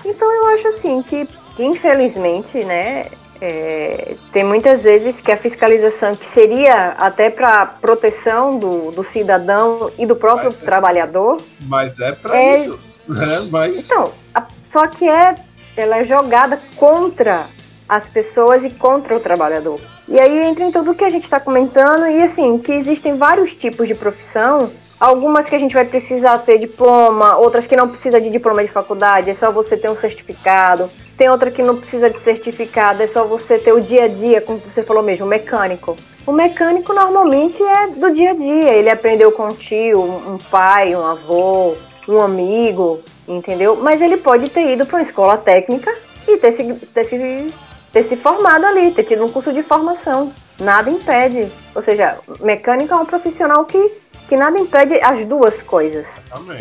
[0.06, 3.08] Então eu acho assim que, infelizmente, né,
[3.42, 9.92] é, tem muitas vezes que a fiscalização, que seria até para proteção do, do cidadão
[9.98, 11.38] e do próprio mas é, trabalhador.
[11.62, 12.80] Mas é para é, isso.
[13.08, 13.48] Né?
[13.52, 13.86] Mas...
[13.86, 15.36] Então, a, só que é,
[15.76, 17.48] ela é jogada contra
[17.88, 19.80] as pessoas e contra o trabalhador.
[20.08, 23.54] E aí entra em tudo que a gente está comentando, e assim, que existem vários
[23.56, 24.70] tipos de profissão
[25.00, 28.72] Algumas que a gente vai precisar ter diploma, outras que não precisa de diploma de
[28.72, 30.90] faculdade, é só você ter um certificado.
[31.18, 34.40] Tem outra que não precisa de certificado, é só você ter o dia a dia,
[34.40, 35.96] como você falou mesmo, mecânico.
[36.28, 40.96] O mecânico normalmente é do dia a dia, ele aprendeu com um tio, um pai,
[40.96, 41.76] um avô,
[42.08, 43.76] um amigo, entendeu?
[43.78, 45.92] Mas ele pode ter ido para uma escola técnica
[46.28, 47.54] e ter se, ter, se,
[47.92, 50.32] ter se formado ali, ter tido um curso de formação.
[50.60, 51.52] Nada impede.
[51.74, 56.06] Ou seja, mecânico é um profissional que que nada impede as duas coisas.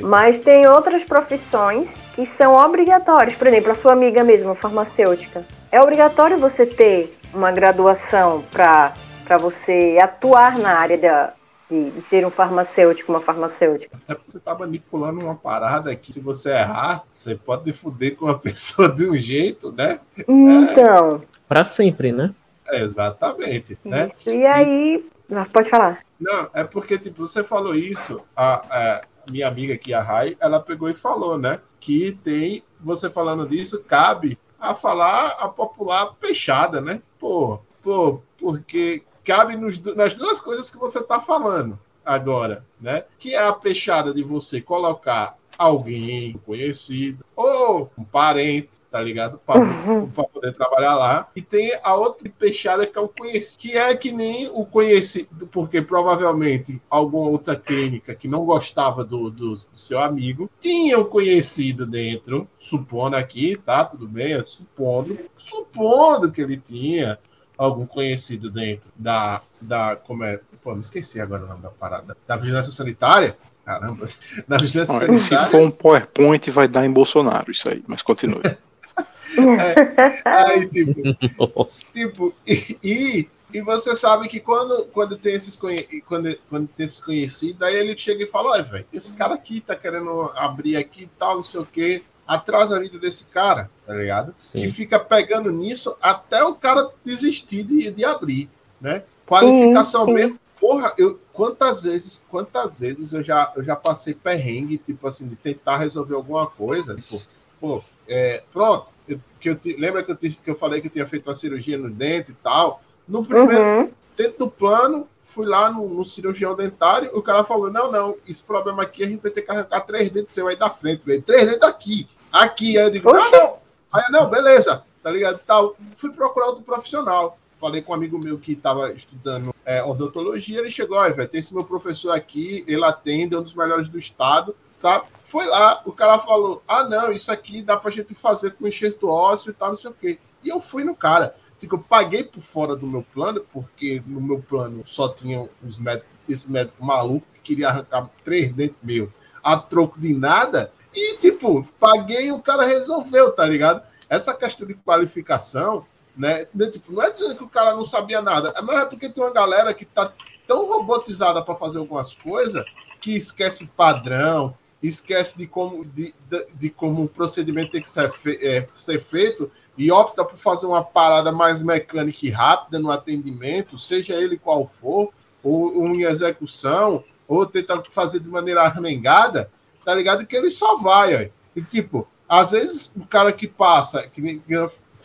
[0.01, 3.37] Mas tem outras profissões que são obrigatórias.
[3.37, 5.45] Por exemplo, a sua amiga mesmo, farmacêutica.
[5.71, 8.95] É obrigatório você ter uma graduação para
[9.39, 11.35] você atuar na área da,
[11.71, 13.95] de, de, ser um farmacêutico, uma farmacêutica.
[14.03, 18.29] Até porque você está manipulando uma parada que, se você errar, você pode fuder com
[18.29, 20.01] a pessoa de um jeito, né?
[20.27, 21.23] Então.
[21.23, 21.37] É...
[21.47, 22.35] Para sempre, né?
[22.67, 23.79] É, exatamente.
[23.85, 24.11] Né?
[24.27, 25.05] E aí.
[25.29, 25.45] E...
[25.53, 25.99] Pode falar.
[26.19, 30.61] Não, é porque, tipo, você falou isso, a, a minha amiga aqui, a Rai, ela
[30.61, 31.61] pegou e falou, né?
[31.81, 37.03] Que tem, você falando disso, cabe a falar a popular peixada, né?
[37.19, 43.05] Pô, pô, porque cabe nos, nas duas coisas que você tá falando agora, né?
[43.19, 49.39] Que é a peixada de você colocar alguém conhecido ou um parente, tá ligado?
[49.39, 50.09] Para uhum.
[50.09, 51.29] poder trabalhar lá.
[51.35, 55.47] E tem a outra peixada que é o conhecido, que é que nem o conhecido,
[55.47, 61.05] porque provavelmente alguma outra clínica que não gostava do, do, do seu amigo tinha um
[61.05, 63.85] conhecido dentro, supondo aqui, tá?
[63.85, 64.43] Tudo bem?
[64.43, 67.19] Supondo, supondo que ele tinha
[67.57, 72.17] algum conhecido dentro da, da como é, pô, me esqueci agora o nome da parada,
[72.27, 74.07] da vigilância sanitária, Caramba,
[74.47, 75.45] na vigilância Olha, sanitária...
[75.45, 78.41] Se for um PowerPoint, vai dar em Bolsonaro isso aí, mas continue.
[78.47, 86.39] é, aí, tipo, tipo e, e, E você sabe que quando, quando, tem esses quando,
[86.49, 89.75] quando tem esses conhecidos, aí ele chega e fala, olha, velho, esse cara aqui tá
[89.75, 92.05] querendo abrir aqui e tal, não sei o quê.
[92.25, 94.35] Atrasa a vida desse cara, tá ligado?
[94.39, 94.65] Sim.
[94.65, 98.49] E fica pegando nisso até o cara desistir de, de abrir,
[98.81, 99.03] né?
[99.25, 100.15] Qualificação Sim, sim.
[100.15, 100.41] mesmo.
[100.61, 105.37] Porra, eu, quantas vezes, quantas vezes eu já, eu já passei perrengue, tipo assim, de
[105.37, 107.21] tentar resolver alguma coisa, tipo,
[107.61, 110.87] pô, é, pronto, eu, que eu te- lembra que eu, te- que eu falei que
[110.87, 112.81] eu tinha feito uma cirurgia no dente e tal?
[113.07, 113.91] No primeiro, Uhum.
[114.17, 118.43] dentro do plano, fui lá no, no cirurgião dentário, o cara falou: não, não, esse
[118.43, 121.21] problema aqui a gente vai ter que arrancar três dentes seu aí da frente, velho.
[121.23, 122.09] Três dentes aqui.
[122.33, 122.79] Aqui.
[122.79, 123.57] Aí eu digo, não, não.
[123.93, 125.39] Aí eu, não, beleza, tá ligado?
[125.47, 125.77] Tal.
[125.95, 127.39] Fui procurar outro profissional.
[127.67, 131.53] Falei com um amigo meu que estava estudando é, odontologia, ele chegou, olha, tem esse
[131.53, 135.05] meu professor aqui, ele atende, é um dos melhores do estado, tá?
[135.19, 139.09] Foi lá, o cara falou, ah, não, isso aqui dá pra gente fazer com enxerto
[139.09, 140.17] ósseo e tal, não sei o quê.
[140.45, 141.35] E eu fui no cara.
[141.59, 145.77] Tipo, eu paguei por fora do meu plano, porque no meu plano só tinha os
[145.81, 150.71] médicos, esse médico maluco que queria arrancar três dentes meu a troco de nada.
[150.95, 153.83] E, tipo, paguei e o cara resolveu, tá ligado?
[154.09, 155.85] Essa questão de qualificação,
[156.17, 156.47] né?
[156.53, 159.23] de- tipo, não é dizendo que o cara não sabia nada, mas é porque tem
[159.23, 160.13] uma galera que tá
[160.47, 162.65] tão robotizada para fazer algumas coisas
[163.01, 168.11] que esquece padrão, esquece de como, de, de, de como o procedimento tem que ser,
[168.11, 172.91] fe- é, ser feito e opta por fazer uma parada mais mecânica e rápida no
[172.91, 175.11] atendimento, seja ele qual for,
[175.43, 179.51] ou, ou em execução, ou tenta fazer de maneira armengada,
[179.85, 180.27] tá ligado?
[180.27, 181.29] Que ele só vai, ó.
[181.57, 184.41] E tipo, às vezes o cara que passa, que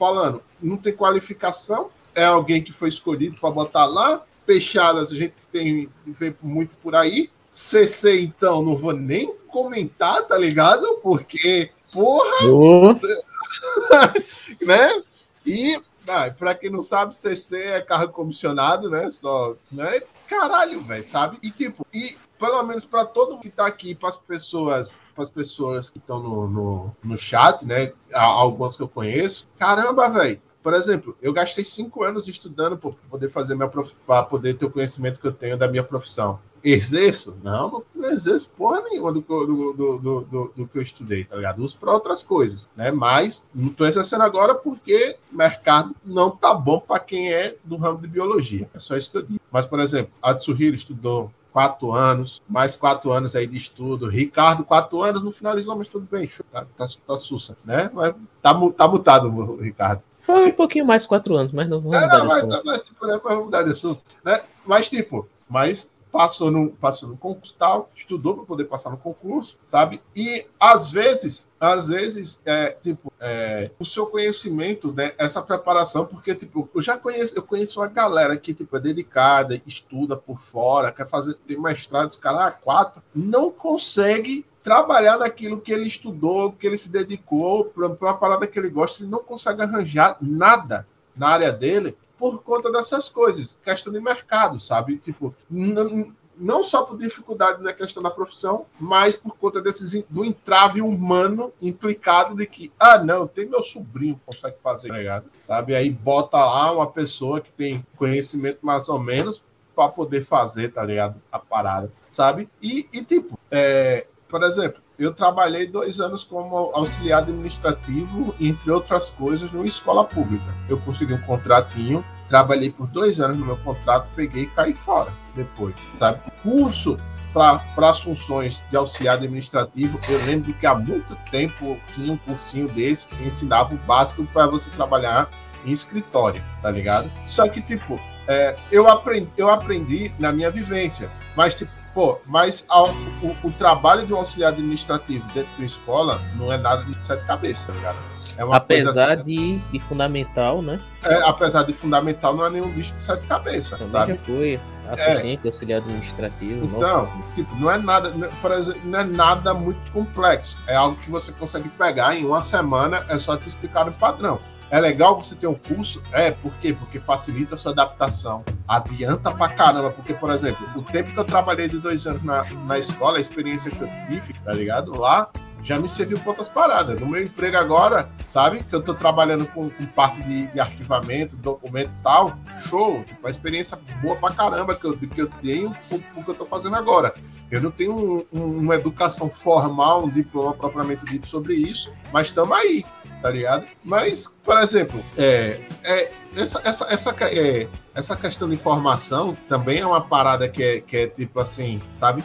[0.02, 4.26] falando, não tem qualificação, é alguém que foi escolhido para botar lá.
[4.48, 7.30] Fechadas a gente tem vê muito por aí.
[7.52, 11.00] CC, então, não vou nem comentar, tá ligado?
[11.04, 12.94] Porque, porra, Ô,
[14.66, 15.04] né?
[15.46, 19.12] E, ah, para quem não sabe, CC é carro comissionado, né?
[19.12, 20.02] Só, né?
[20.26, 21.38] Caralho, velho, sabe?
[21.44, 25.24] E tipo, e pelo menos para todo mundo que tá aqui, para as pessoas, para
[25.24, 27.94] as pessoas que estão no, no, no chat, né?
[28.12, 29.48] Algumas que eu conheço.
[29.60, 30.42] Caramba, velho.
[30.64, 33.94] Por exemplo, eu gastei cinco anos estudando para poder fazer minha prof...
[34.06, 36.40] para poder ter o conhecimento que eu tenho da minha profissão.
[36.64, 37.36] Exerço?
[37.44, 41.64] Não, não exerço porra nenhuma do, do, do, do- do que eu estudei, tá ligado?
[41.64, 42.92] Uso para outras coisas, né?
[42.92, 47.78] Mas não estou exercendo agora porque o mercado não tá bom para quem é do
[47.78, 48.70] ramo de biologia.
[48.76, 49.40] É só isso que eu digo.
[49.52, 54.08] Mas, por exemplo, a Tsuhiro estudou quatro anos, mais quatro anos aí de estudo.
[54.08, 57.90] Ricardo, quatro anos, não finalizou, mas tudo bem, tá, tá, tá sussa, né?
[57.94, 60.02] Mas tá, tá mutado, o Ricardo.
[60.22, 62.64] foi um pouquinho mais quatro anos, mas não vamos É, mudar não, de mas, assunto.
[62.66, 64.42] mas, tipo, né, mas vamos mudar de assunto, né?
[64.66, 69.58] Mas, tipo, mas passou no, passou no concurso tal, estudou para poder passar no concurso,
[69.66, 70.02] sabe?
[70.16, 76.36] E às vezes, às vezes, é, tipo, é, o seu conhecimento, né, essa preparação, porque,
[76.36, 80.92] tipo, eu já conheço, eu conheço uma galera que, tipo, é dedicada, estuda por fora,
[80.92, 86.52] quer fazer, tem mestrado, os caras, ah, quatro, não consegue trabalhar naquilo que ele estudou,
[86.52, 90.88] que ele se dedicou, para uma parada que ele gosta, ele não consegue arranjar nada
[91.16, 94.96] na área dele por conta dessas coisas, questão de mercado, sabe?
[95.00, 100.84] Tipo, não só por dificuldade na questão da profissão, mas por conta desses do entrave
[100.84, 105.32] humano implicado de que, ah, não, tem meu sobrinho que consegue fazer, tá ligado?
[105.42, 105.74] Sabe?
[105.74, 109.44] Aí bota lá uma pessoa que tem conhecimento mais ou menos
[109.76, 111.20] para poder fazer, tá ligado?
[111.32, 112.48] A parada, sabe?
[112.62, 119.10] E, e tipo, é, por exemplo, eu trabalhei dois anos como auxiliar administrativo, entre outras
[119.10, 120.46] coisas, numa escola pública.
[120.70, 125.12] Eu consegui um contratinho, trabalhei por dois anos no meu contrato, peguei e caí fora
[125.36, 126.22] depois, sabe?
[126.44, 126.98] Curso
[127.34, 132.68] para as funções de auxiliar administrativo, eu lembro que há muito tempo tinha um cursinho
[132.68, 135.30] desse que ensinava o básico para você trabalhar
[135.66, 137.10] em escritório, tá ligado?
[137.26, 142.66] Só que, tipo, é, eu, aprendi, eu aprendi na minha vivência, mas, tipo, pô, mas
[142.68, 142.90] ao-
[143.22, 147.26] o, o trabalho de um auxiliar administrativo dentro da escola não é nada de sete
[147.26, 147.98] cabeças, tá ligado?
[148.38, 150.80] É uma Apesar assim, de, de fundamental, né?
[151.04, 154.14] é, apesar de fundamental, não é nenhum bicho de sete cabeças, Também sabe?
[154.14, 156.66] já foi assistente, auxiliar administrativo.
[156.66, 160.58] Então, nossa, tipo, não é nada, por exemplo, não é nada muito complexo.
[160.68, 164.40] É algo que você consegue pegar em uma semana, é só te explicar o padrão.
[164.72, 166.02] É legal você ter um curso?
[166.14, 166.74] É, por quê?
[166.74, 168.44] Porque facilita a sua adaptação.
[168.66, 172.42] Adianta pra caramba, porque, por exemplo, o tempo que eu trabalhei de dois anos na,
[172.66, 174.98] na escola, a experiência que eu tive, tá ligado?
[174.98, 175.30] Lá,
[175.62, 177.02] já me serviu para outras paradas.
[177.02, 178.64] No meu emprego agora, sabe?
[178.64, 182.38] Que eu tô trabalhando com, com parte de, de arquivamento, documento e tal.
[182.66, 183.04] Show!
[183.20, 186.46] Uma experiência boa pra caramba que eu, que eu tenho com o que eu tô
[186.46, 187.14] fazendo agora.
[187.52, 192.28] Eu não tenho um- um- uma educação formal, um diploma propriamente dito sobre isso, mas
[192.28, 192.84] estamos aí,
[193.22, 193.66] tá ligado?
[193.84, 199.86] Mas, por exemplo, é, é, essa, essa, essa, é, essa questão de informação também é
[199.86, 202.24] uma parada que é, que é tipo assim, sabe?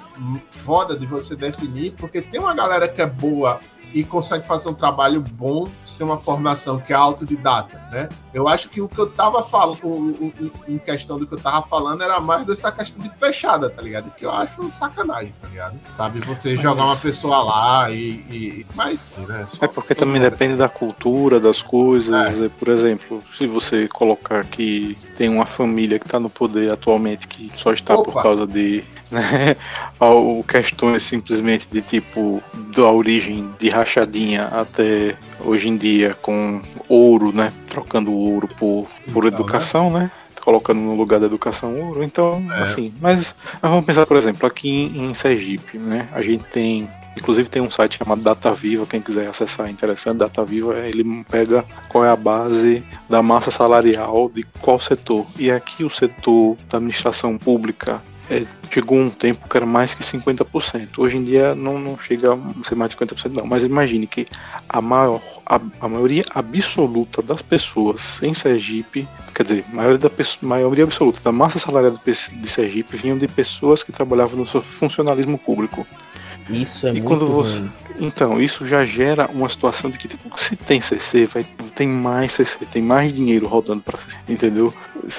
[0.50, 3.58] Foda de você definir, porque tem uma galera que é boa
[3.94, 8.08] e consegue fazer um trabalho bom sem uma formação que é autodidata, né?
[8.32, 10.32] Eu acho que o que eu tava falando,
[10.68, 14.10] em questão do que eu tava falando, era mais dessa questão de fechada, tá ligado?
[14.14, 15.78] Que eu acho sacanagem, tá ligado?
[15.90, 16.62] Sabe, você mas...
[16.62, 18.10] jogar uma pessoa lá e.
[18.30, 18.66] e...
[18.74, 19.46] Mas, né?
[19.60, 22.40] é porque também depende da cultura, das coisas.
[22.40, 22.48] É.
[22.48, 27.50] Por exemplo, se você colocar que tem uma família que tá no poder atualmente que
[27.56, 28.12] só está Opa.
[28.12, 29.56] por causa de né?
[30.48, 32.42] Questões simplesmente de tipo
[32.74, 37.52] da origem de rachadinha até hoje em dia com ouro, né?
[37.68, 40.00] Trocando ouro por, por então, educação, né?
[40.00, 40.10] né?
[40.40, 42.04] Colocando no lugar da educação ouro.
[42.04, 42.62] Então, é.
[42.62, 46.08] assim, mas, mas, vamos pensar, por exemplo, aqui em, em Sergipe, né?
[46.12, 50.18] A gente tem Inclusive tem um site chamado Data Viva, quem quiser acessar é interessante.
[50.18, 55.24] Data Viva, ele pega qual é a base da massa salarial de qual setor.
[55.38, 60.02] E aqui o setor da administração pública é, chegou um tempo que era mais que
[60.02, 60.98] 50%.
[60.98, 64.26] Hoje em dia não, não chega a ser mais de 50% não, mas imagine que
[64.68, 70.10] a, maior, a, a maioria absoluta das pessoas em Sergipe, quer dizer, maioria, da,
[70.42, 75.38] maioria absoluta da massa salarial de Sergipe vinham de pessoas que trabalhavam no seu funcionalismo
[75.38, 75.86] público.
[76.48, 77.72] Isso é e muito quando você, ruim.
[77.98, 81.44] Então, isso já gera uma situação de que tipo, se tem CC, vai,
[81.74, 84.72] tem mais CC, tem mais dinheiro rodando para CC, entendeu?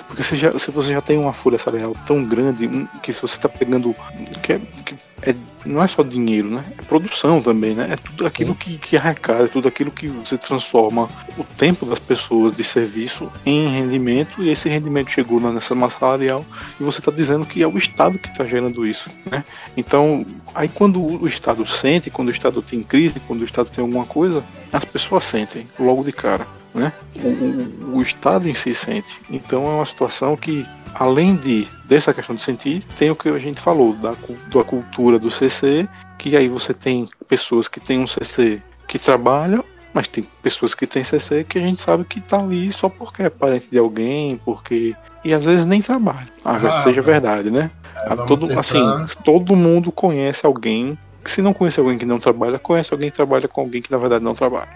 [0.07, 2.69] Porque se, já, se você já tem uma folha salarial tão grande,
[3.01, 3.95] que se você está pegando.
[4.41, 6.63] Que é, que é, não é só dinheiro, né?
[6.77, 7.87] É produção também, né?
[7.91, 11.07] É tudo aquilo que, que arrecada, é tudo aquilo que você transforma
[11.37, 16.45] o tempo das pessoas de serviço em rendimento, e esse rendimento chegou nessa massa salarial,
[16.79, 19.43] e você está dizendo que é o Estado que está gerando isso, né?
[19.75, 23.83] Então, aí quando o Estado sente, quando o Estado tem crise, quando o Estado tem
[23.83, 26.47] alguma coisa, as pessoas sentem logo de cara.
[26.73, 26.93] Né?
[27.15, 29.19] O, o, o Estado em si sente.
[29.31, 30.63] Então é uma situação que
[30.99, 35.19] além de dessa questão de sentir, tem o que a gente falou da, da cultura
[35.19, 35.87] do CC,
[36.17, 40.87] que aí você tem pessoas que têm um CC que trabalham, mas tem pessoas que
[40.87, 44.39] têm CC que a gente sabe que tá ali só porque é parente de alguém,
[44.43, 46.29] porque e às vezes nem trabalha.
[46.43, 47.69] Ah, seja verdade, né?
[47.95, 48.81] É, todo, assim,
[49.23, 53.47] todo mundo conhece alguém se não conhece alguém que não trabalha, conhece alguém que trabalha
[53.47, 54.69] com alguém que na verdade não trabalha.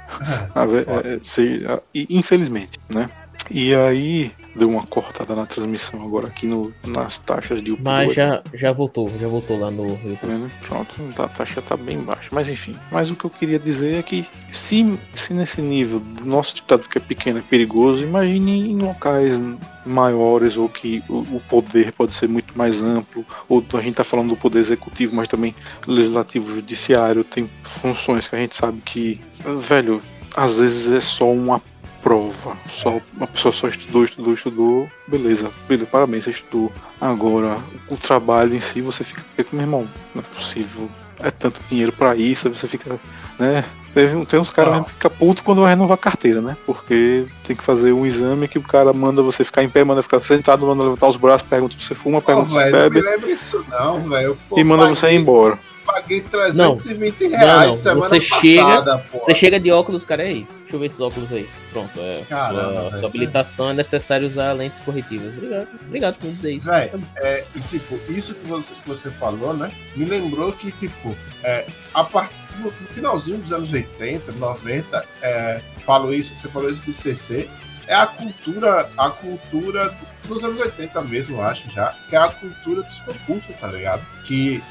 [0.54, 1.66] É, é, se,
[2.10, 3.10] infelizmente, né?
[3.54, 8.08] E aí deu uma cortada na transmissão agora aqui no, nas taxas de upload.
[8.08, 10.46] Mas já, já voltou, já voltou lá no YouTube.
[10.46, 12.30] É, pronto, a taxa tá bem baixa.
[12.32, 16.26] Mas enfim, mas o que eu queria dizer é que se, se nesse nível do
[16.26, 19.40] nosso estado que é pequeno é perigoso, imagine em locais
[19.86, 24.04] maiores ou que o, o poder pode ser muito mais amplo, ou a gente tá
[24.04, 25.56] falando do poder executivo, mas também
[25.88, 29.20] legislativo, judiciário, tem funções que a gente sabe que,
[29.62, 30.02] velho,
[30.36, 31.62] às vezes é só uma
[32.02, 32.58] prova.
[32.70, 34.90] Só, uma pessoa só estudou, estudou, estudou.
[35.08, 36.72] Beleza, beleza, parabéns, você estudou.
[37.00, 40.90] Agora, o trabalho em si, você fica, meu irmão, não é possível.
[41.20, 43.00] É tanto dinheiro para isso, você fica,
[43.38, 43.64] né?
[43.94, 46.56] Teve, tem uns caras que ficam putos quando vai renovar a carteira, né?
[46.66, 50.02] Porque tem que fazer um exame que o cara manda você ficar em pé, manda
[50.02, 53.02] ficar sentado, manda levantar os braços, pergunta se você fuma, pergunta se você bebe.
[53.02, 54.38] Não me lembra isso não, velho.
[54.56, 57.74] E manda você ir embora paguei 320 não, reais não, não.
[57.74, 60.48] semana você passada, chega, Você chega de óculos, cara, aí.
[60.50, 61.48] Deixa eu ver esses óculos aí.
[61.72, 62.24] Pronto, é.
[62.28, 65.36] Caramba, sua, sua habilitação é necessário usar lentes corretivas.
[65.36, 66.70] Obrigado, obrigado por dizer isso.
[66.70, 69.72] Véi, é, e tipo, isso que você, que você falou, né?
[69.96, 76.14] Me lembrou que, tipo, é, a partir no finalzinho dos anos 80, 90, é, falo
[76.14, 77.50] isso, você falou isso de CC,
[77.92, 79.94] é a cultura, a cultura
[80.26, 84.02] dos anos 80 mesmo, eu acho já, que é a cultura dos concursos, tá ligado?
[84.24, 84.64] Que,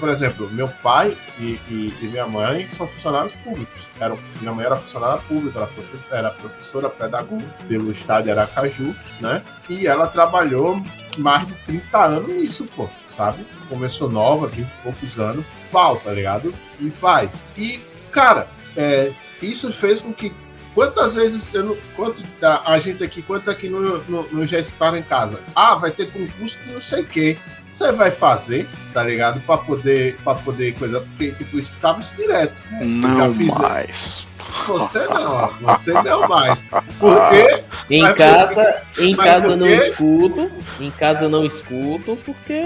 [0.00, 3.86] por exemplo, meu pai e, e, e minha mãe são funcionários públicos.
[4.00, 8.94] Era, minha mãe era funcionária pública, era professora, era professora pedagoga pelo estado de Aracaju,
[9.20, 9.42] né?
[9.68, 10.82] E ela trabalhou
[11.18, 13.46] mais de 30 anos nisso, pô, sabe?
[13.68, 16.54] Começou nova, 20 e poucos anos, pau, tá ligado?
[16.80, 17.28] E vai.
[17.58, 19.12] E, cara, é,
[19.42, 20.32] isso fez com que
[20.74, 24.96] Quantas vezes eu não, quantos, a, gente aqui, quantos aqui não, não, não, já escutaram
[24.96, 25.38] em casa?
[25.54, 27.38] Ah, vai ter concurso de não sei o quê.
[27.68, 29.40] Você vai fazer, tá ligado?
[29.42, 31.00] Pra poder, pra poder coisa.
[31.00, 32.60] Porque, tipo, escutava isso direto.
[32.72, 32.80] Né?
[32.82, 34.26] Não mais.
[34.66, 36.64] Você não, você não mais.
[36.98, 37.62] Porque.
[37.90, 40.50] Em casa, em casa eu não escuto.
[40.80, 42.62] Em casa eu não escuto, porque.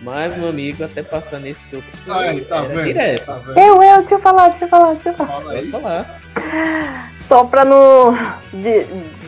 [0.00, 1.84] Mas, meu amigo, até passar nesse que eu.
[2.08, 2.84] Aí, tá vendo?
[2.84, 3.26] Direto.
[3.26, 3.58] Tá vendo?
[3.58, 5.30] Eu, eu, deixa eu falar, deixa eu falar, deixa eu falar.
[5.30, 5.70] Fala aí.
[5.70, 8.12] Pode falar só para não
[8.52, 8.82] de,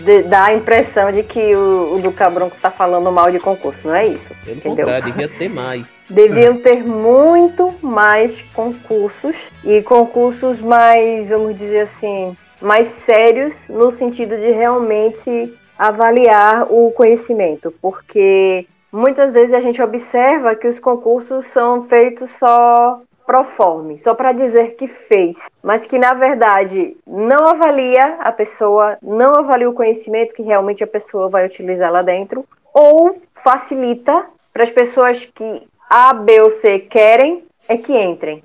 [0.05, 3.79] de, dar a impressão de que o, o Duca Bronco tá falando mal de concurso,
[3.87, 4.35] não é isso?
[4.45, 4.87] Pelo entendeu?
[4.87, 6.01] contrário, devia ter mais.
[6.11, 14.37] Deviam ter muito mais concursos e concursos mais, vamos dizer assim, mais sérios no sentido
[14.37, 21.85] de realmente avaliar o conhecimento, porque muitas vezes a gente observa que os concursos são
[21.85, 28.17] feitos só pro forma, só para dizer que fez, mas que na verdade não avalia
[28.21, 33.21] a pessoa, não avalia o conhecimento que realmente a pessoa vai utilizar lá dentro, ou
[33.35, 38.43] facilita para as pessoas que A, B ou C querem é que entrem.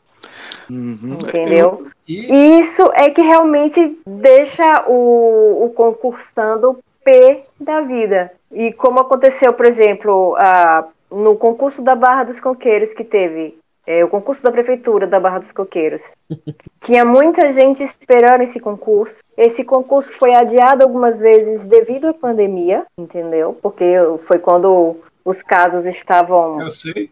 [0.70, 1.18] Uhum.
[1.22, 1.86] Entendeu?
[1.86, 1.88] Eu...
[2.08, 2.60] E...
[2.60, 8.32] Isso é que realmente deixa o, o concursando P da vida.
[8.52, 13.58] E como aconteceu, por exemplo, a, no concurso da Barra dos Coqueiros que teve,
[13.88, 16.04] é, o concurso da Prefeitura da Barra dos Coqueiros.
[16.84, 19.24] Tinha muita gente esperando esse concurso.
[19.38, 23.58] Esse concurso foi adiado algumas vezes devido à pandemia, entendeu?
[23.62, 23.94] Porque
[24.26, 26.58] foi quando os casos estavam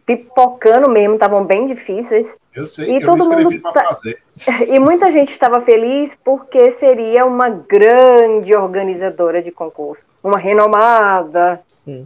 [0.04, 2.34] pipocando mesmo, estavam bem difíceis.
[2.54, 3.84] Eu sei, e eu todo mundo tá...
[3.84, 4.18] fazer.
[4.68, 11.60] E muita gente estava feliz porque seria uma grande organizadora de concurso, uma renomada.
[11.86, 12.04] Hum.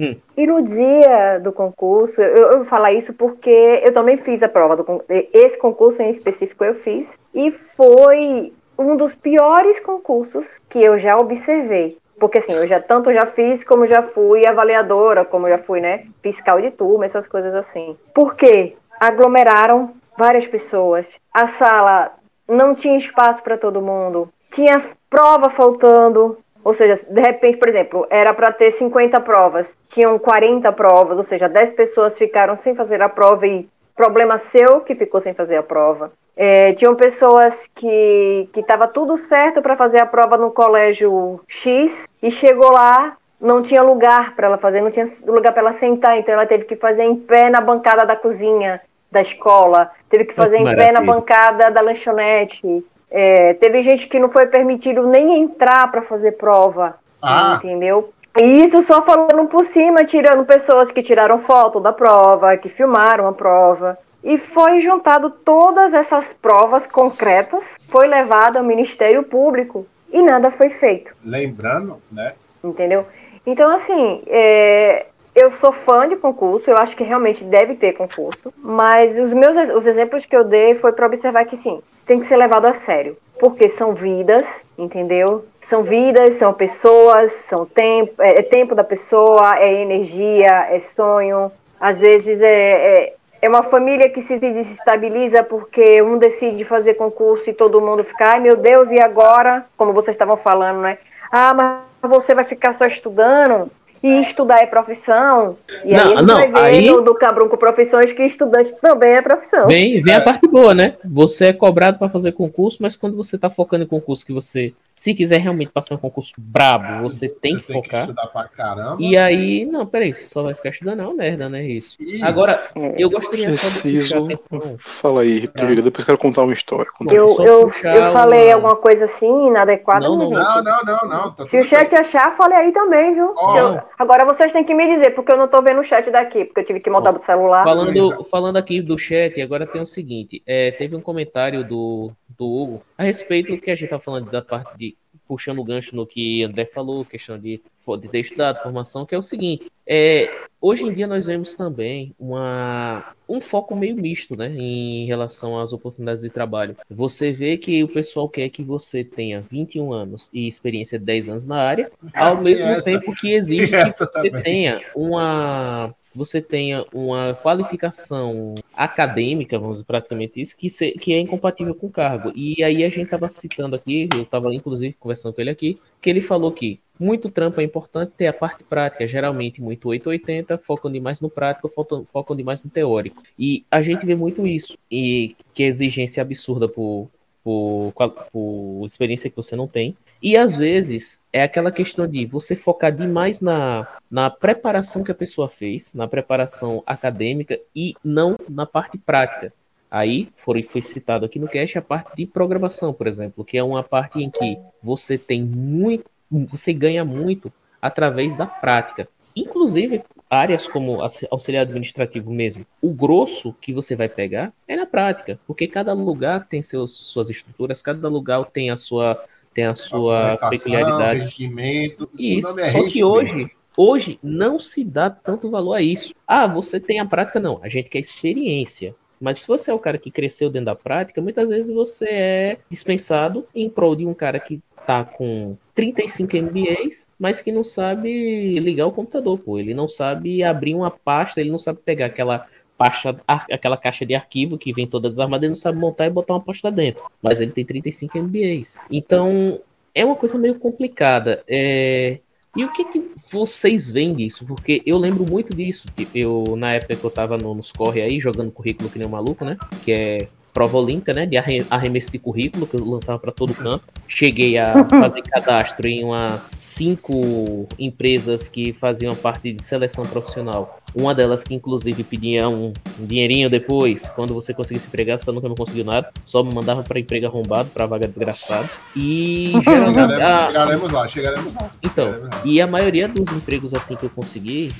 [0.00, 0.16] Hum.
[0.36, 4.48] E no dia do concurso, eu, eu vou falar isso porque eu também fiz a
[4.48, 10.82] prova do esse concurso em específico eu fiz e foi um dos piores concursos que
[10.82, 11.98] eu já observei.
[12.18, 16.04] Porque assim, eu já tanto já fiz como já fui avaliadora, como já fui, né,
[16.22, 17.96] fiscal de turma, essas coisas assim.
[18.14, 18.76] Por quê?
[19.00, 21.18] aglomeraram várias pessoas.
[21.32, 22.12] A sala
[22.46, 24.28] não tinha espaço para todo mundo.
[24.52, 26.38] Tinha prova faltando.
[26.62, 31.24] Ou seja, de repente, por exemplo, era para ter 50 provas, tinham 40 provas, ou
[31.24, 35.56] seja, 10 pessoas ficaram sem fazer a prova e problema seu que ficou sem fazer
[35.56, 36.12] a prova.
[36.36, 42.30] É, tinham pessoas que estava tudo certo para fazer a prova no colégio X e
[42.30, 46.32] chegou lá, não tinha lugar para ela fazer, não tinha lugar para ela sentar, então
[46.32, 48.80] ela teve que fazer em pé na bancada da cozinha
[49.10, 52.84] da escola, teve que fazer em pé na bancada da lanchonete.
[53.10, 57.56] É, teve gente que não foi permitido nem entrar para fazer prova, ah.
[57.58, 58.12] entendeu?
[58.38, 63.26] E isso só falando por cima, tirando pessoas que tiraram foto da prova, que filmaram
[63.26, 63.98] a prova.
[64.22, 70.68] E foi juntado todas essas provas concretas, foi levado ao Ministério Público e nada foi
[70.68, 71.12] feito.
[71.24, 72.34] Lembrando, né?
[72.62, 73.06] Entendeu?
[73.46, 75.06] Então, assim, é,
[75.40, 79.70] eu sou fã de concurso, eu acho que realmente deve ter concurso, mas os meus
[79.70, 82.72] os exemplos que eu dei foi para observar que sim, tem que ser levado a
[82.72, 85.46] sério, porque são vidas, entendeu?
[85.62, 91.50] São vidas, são pessoas, são tempo, é, é tempo da pessoa, é energia, é sonho.
[91.80, 97.48] Às vezes é, é, é uma família que se desestabiliza porque um decide fazer concurso
[97.48, 99.64] e todo mundo fica, ai meu Deus, e agora?
[99.76, 100.98] Como vocês estavam falando, né?
[101.32, 103.70] Ah, mas você vai ficar só estudando?
[104.02, 105.56] E estudar é profissão.
[105.84, 106.86] E não, aí a gente não, vai ver aí...
[106.86, 109.66] do, do Cabrunco Profissões que estudante também é profissão.
[109.66, 110.16] Vem, vem é.
[110.16, 110.96] a parte boa, né?
[111.04, 114.72] Você é cobrado para fazer concurso, mas quando você está focando em concurso que você,
[115.00, 117.90] se quiser realmente passar um concurso brabo, você tem você que tem focar.
[118.04, 118.96] Que estudar pra caramba.
[119.00, 121.66] E aí, não, peraí, você só vai ficar estudando, não, merda, né?
[121.66, 121.96] Isso.
[121.98, 122.22] E...
[122.22, 122.62] Agora,
[122.98, 124.76] eu gostaria só de atenção.
[124.78, 125.64] Fala aí, tá.
[125.64, 126.90] depois quero contar uma história.
[127.10, 128.54] Eu, eu, eu falei uma...
[128.56, 131.98] alguma coisa assim, inadequada, não, não, não, não, não, não, tá Se o chat bem.
[131.98, 133.34] achar, fale aí também, viu?
[133.38, 133.56] Oh.
[133.56, 136.44] Eu, Agora vocês têm que me dizer, porque eu não tô vendo o chat daqui,
[136.44, 137.64] porque eu tive que mudar do celular.
[137.64, 142.44] Falando, falando aqui do chat, agora tem o seguinte: é, teve um comentário do, do
[142.44, 144.89] Hugo a respeito do que a gente tá falando da parte de
[145.30, 147.60] puxando o gancho no que André falou, questão de,
[148.00, 150.28] de ter estudado, formação, que é o seguinte: é,
[150.60, 155.72] hoje em dia nós vemos também uma, um foco meio misto né, em relação às
[155.72, 156.76] oportunidades de trabalho.
[156.90, 161.28] Você vê que o pessoal quer que você tenha 21 anos e experiência de 10
[161.28, 164.42] anos na área, ao mesmo essa, tempo que exige que você também.
[164.42, 171.20] tenha uma você tenha uma qualificação acadêmica, vamos dizer praticamente isso, que, se, que é
[171.20, 172.32] incompatível com o cargo.
[172.34, 176.10] E aí a gente estava citando aqui, eu estava inclusive conversando com ele aqui, que
[176.10, 180.92] ele falou que muito trampo é importante ter a parte prática, geralmente muito 880, focam
[180.92, 183.22] demais no prático, focam, demais no teórico.
[183.38, 187.08] E a gente vê muito isso, e que é exigência absurda por,
[187.42, 187.94] por,
[188.30, 189.96] por experiência que você não tem.
[190.22, 195.14] E às vezes é aquela questão de você focar demais na, na preparação que a
[195.14, 199.52] pessoa fez, na preparação acadêmica e não na parte prática.
[199.90, 203.62] Aí foi, foi citado aqui no cast a parte de programação, por exemplo, que é
[203.62, 209.08] uma parte em que você tem muito, você ganha muito através da prática.
[209.34, 211.00] Inclusive, áreas como
[211.30, 216.46] auxiliar administrativo mesmo, o grosso que você vai pegar é na prática, porque cada lugar
[216.46, 219.24] tem seus, suas estruturas, cada lugar tem a sua
[219.60, 221.20] tem a sua a peculiaridade.
[221.20, 222.58] Regimento, isso.
[222.58, 226.14] É Só que hoje, hoje não se dá tanto valor a isso.
[226.26, 228.94] Ah, você tem a prática não, a gente quer experiência.
[229.20, 232.58] Mas se você é o cara que cresceu dentro da prática, muitas vezes você é
[232.70, 238.58] dispensado em prol de um cara que tá com 35 MBAs, mas que não sabe
[238.58, 239.58] ligar o computador, pô.
[239.58, 242.46] Ele não sabe abrir uma pasta, ele não sabe pegar aquela
[242.80, 246.32] pasta, aquela caixa de arquivo que vem toda desarmada, ele não sabe montar e botar
[246.32, 247.04] uma pasta dentro.
[247.22, 248.78] Mas ele tem 35 MBAs.
[248.90, 249.60] Então,
[249.94, 251.44] é uma coisa meio complicada.
[251.46, 252.20] É...
[252.56, 254.46] E o que, que vocês veem disso?
[254.46, 255.88] Porque eu lembro muito disso.
[256.14, 259.10] Eu, na época que eu tava no, nos corre aí, jogando currículo que nem um
[259.10, 259.58] maluco, né?
[259.84, 263.84] Que é prova olímpica, né, de arremesso de currículo, que eu lançava para todo canto.
[264.06, 271.14] Cheguei a fazer cadastro em umas cinco empresas que faziam parte de seleção profissional uma
[271.14, 275.84] delas que inclusive pedia um, dinheirinho depois, quando você conseguisse empregar, você nunca não conseguiu
[275.84, 278.68] nada, só me mandava para emprego arrombado, para vaga desgraçada.
[278.96, 281.70] E geralmente, chegaremos, chegaremos lá, chegaremos lá.
[281.82, 282.42] Então, chegaremos lá.
[282.44, 284.72] e a maioria dos empregos assim que eu consegui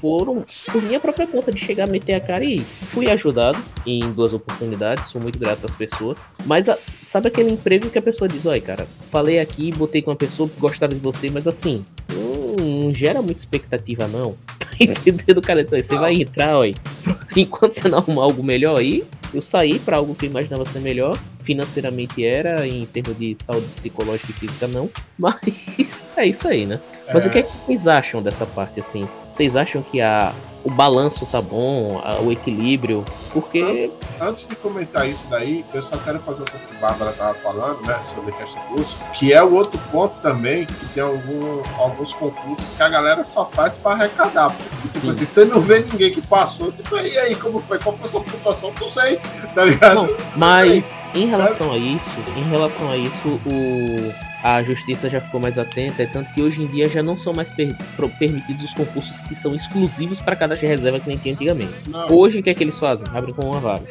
[0.00, 4.32] foram por minha própria conta de chegar, meter a cara e fui ajudado em duas
[4.32, 6.22] oportunidades, sou muito grato às pessoas.
[6.44, 10.10] Mas a, sabe aquele emprego que a pessoa diz, olha, cara, falei aqui, botei com
[10.10, 14.36] uma pessoa que gostaram de você, mas assim, não, não gera muita expectativa não.
[14.78, 15.62] Entendeu, cara?
[15.62, 16.64] Isso aí, você vai entrar, ó.
[17.36, 20.80] Enquanto você não arrumar algo melhor aí, eu saí para algo que eu imaginava ser
[20.80, 21.18] melhor.
[21.42, 24.88] Financeiramente era, em termos de saúde psicológica e física, não.
[25.18, 26.80] Mas é isso aí, né?
[27.12, 27.28] Mas é...
[27.28, 29.08] o que, é que vocês acham dessa parte, assim?
[29.30, 30.32] Vocês acham que a,
[30.62, 33.04] o balanço tá bom, a, o equilíbrio?
[33.32, 33.90] Porque.
[34.20, 37.82] Antes de comentar isso daí, eu só quero fazer o que a Bárbara tava falando,
[37.82, 38.00] né?
[38.04, 42.82] Sobre questão curso, que é o outro ponto também, que tem algum, alguns concursos que
[42.82, 44.50] a galera só faz para arrecadar.
[44.50, 47.78] Porque, tipo assim, você não vê ninguém que passou, tipo, e aí, como foi?
[47.78, 48.72] Qual foi a sua pontuação?
[48.80, 49.20] Não sei,
[49.54, 49.94] tá ligado?
[49.94, 55.40] Não, mas em relação a isso, em relação a isso, o a justiça já ficou
[55.40, 57.74] mais atenta, é tanto que hoje em dia já não são mais per
[58.18, 61.72] permitidos os concursos que são exclusivos para de reserva que nem tinha antigamente.
[61.88, 62.12] Não.
[62.12, 63.06] Hoje o que é que eles fazem?
[63.14, 63.86] Abrem com uma vaga.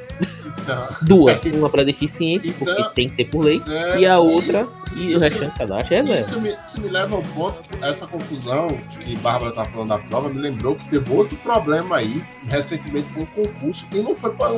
[0.61, 4.19] Então, Duas, uma para deficiente, então, porque tem que ter por lei, é, e a
[4.19, 6.19] outra, e, e o restante cadastro é reserva.
[6.19, 8.67] Isso me, isso me leva ao ponto que essa confusão
[8.99, 13.21] que Bárbara tá falando da prova me lembrou que teve outro problema aí, recentemente com
[13.23, 14.53] o concurso, e não foi para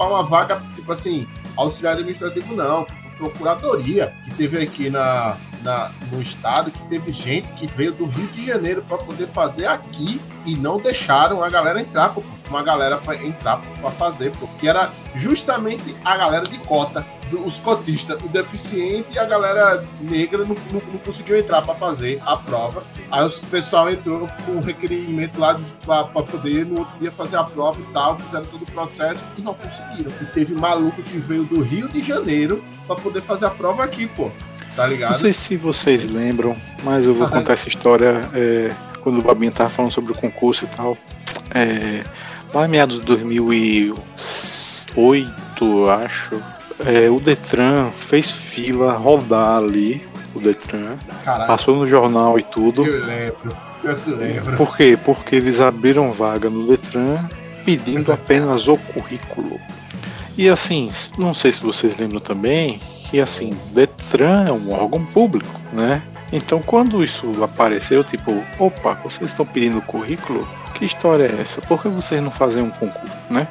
[0.00, 6.22] uma vaga, tipo assim, auxiliar administrativo, não, foi procuradoria que teve aqui na, na, no
[6.22, 10.54] estado, que teve gente que veio do Rio de Janeiro para poder fazer aqui e
[10.54, 12.14] não deixaram a galera entrar,
[12.48, 17.06] uma galera para entrar para fazer, porque era justamente a galera de cota,
[17.44, 22.20] os cotistas, o deficiente e a galera negra não, não, não conseguiu entrar para fazer
[22.26, 22.82] a prova.
[23.10, 27.44] Aí o pessoal entrou com um requerimento lá para poder no outro dia fazer a
[27.44, 30.12] prova e tal, fizeram todo o processo e não conseguiram.
[30.20, 34.08] E teve maluco que veio do Rio de Janeiro para poder fazer a prova aqui,
[34.08, 34.32] pô.
[34.74, 35.12] Tá ligado?
[35.12, 39.22] Não sei se vocês lembram, mas eu vou ah, contar essa história é, quando o
[39.22, 40.96] Babinho tava falando sobre o concurso e tal.
[41.54, 42.02] É,
[42.52, 46.42] lá em meados de 2008, acho,
[46.84, 50.10] é, o Detran fez fila rodar ali.
[50.32, 51.46] O Detran Caraca.
[51.46, 52.86] passou no jornal e tudo.
[52.86, 54.56] Eu lembro, eu lembro.
[54.56, 54.96] Por quê?
[55.04, 57.28] Porque eles abriram vaga no Detran
[57.64, 59.58] pedindo apenas o currículo.
[60.40, 62.80] E assim, não sei se vocês lembram também
[63.10, 66.02] que assim, Detran é um órgão público, né?
[66.32, 70.48] Então quando isso apareceu, tipo, opa, vocês estão pedindo currículo?
[70.72, 71.60] Que história é essa?
[71.60, 73.46] Por que vocês não fazem um concurso, né?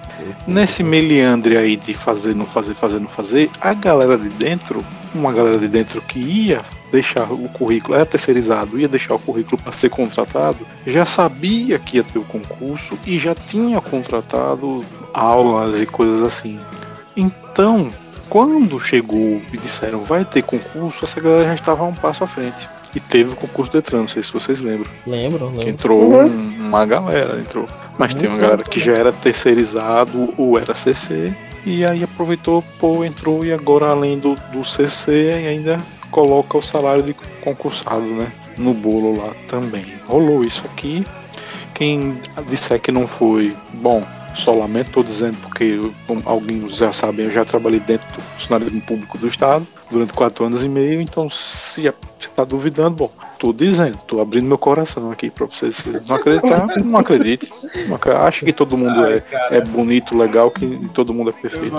[0.48, 4.84] Nesse meliandre aí de fazer, não fazer, fazer, não fazer, a galera de dentro,
[5.14, 9.62] uma galera de dentro que ia deixar o currículo, era terceirizado, ia deixar o currículo
[9.62, 14.84] para ser contratado, já sabia que ia ter o concurso e já tinha contratado
[15.14, 16.60] aulas e coisas assim.
[17.16, 17.92] Então,
[18.30, 22.70] quando chegou e disseram vai ter concurso, essa galera já estava um passo à frente.
[22.94, 24.90] E teve o concurso Detran, não sei se vocês lembram.
[25.06, 25.70] Lembro, lembro.
[25.70, 26.56] Entrou uhum.
[26.60, 27.68] uma galera, entrou.
[27.98, 31.34] Mas tem uma galera que já era terceirizado ou era CC.
[31.66, 35.80] E aí aproveitou, pô, entrou e agora além do, do CC ainda
[36.12, 38.32] coloca o salário de concursado, né?
[38.58, 39.86] No bolo lá também.
[40.08, 41.06] Rolou isso aqui.
[41.74, 44.06] Quem disser que não foi, bom,
[44.36, 48.82] só lamento, estou dizendo porque como alguns já sabem, eu já trabalhei dentro do funcionalismo
[48.82, 53.96] público do Estado durante quatro anos e meio, então se está duvidando, bom, estou dizendo,
[53.96, 55.86] estou abrindo meu coração aqui para vocês.
[56.08, 57.52] Não acreditar, não acredite.
[58.26, 61.76] Acho que todo mundo é, é bonito, legal, que todo mundo é perfeito.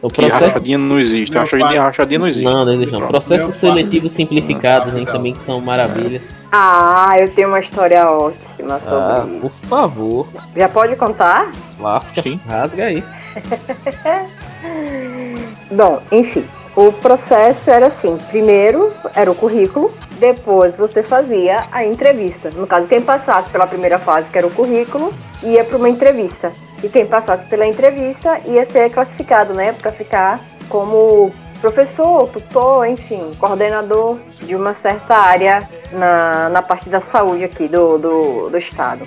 [0.00, 0.44] O processo...
[0.44, 1.36] rachadinha não existe.
[1.36, 2.44] Rachadinha, rachadinha não existe.
[2.44, 2.92] Não, não existe.
[2.92, 3.08] Não.
[3.08, 6.32] Processos seletivos simplificados hein, também que são maravilhas.
[6.52, 9.40] Ah, eu tenho uma história ótima sobre ah, isso.
[9.40, 10.28] Por favor.
[10.56, 11.50] Já pode contar?
[11.80, 12.22] Lasca.
[12.22, 12.40] Sim.
[12.46, 13.02] Rasga aí.
[15.70, 16.44] Bom, enfim.
[16.76, 22.50] O processo era assim: primeiro era o currículo, depois você fazia a entrevista.
[22.50, 26.52] No caso, quem passasse pela primeira fase, que era o currículo, ia para uma entrevista.
[26.82, 33.32] E quem passasse pela entrevista ia ser classificado, né, para ficar como professor, tutor, enfim,
[33.40, 39.04] coordenador de uma certa área na, na parte da saúde aqui do, do, do estado.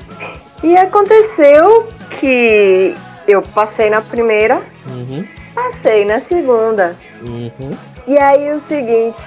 [0.61, 1.87] E aconteceu
[2.19, 2.93] que
[3.27, 6.95] eu passei na primeira, Uhum, passei na segunda.
[7.21, 7.71] uhum.
[8.07, 9.17] E aí o seguinte,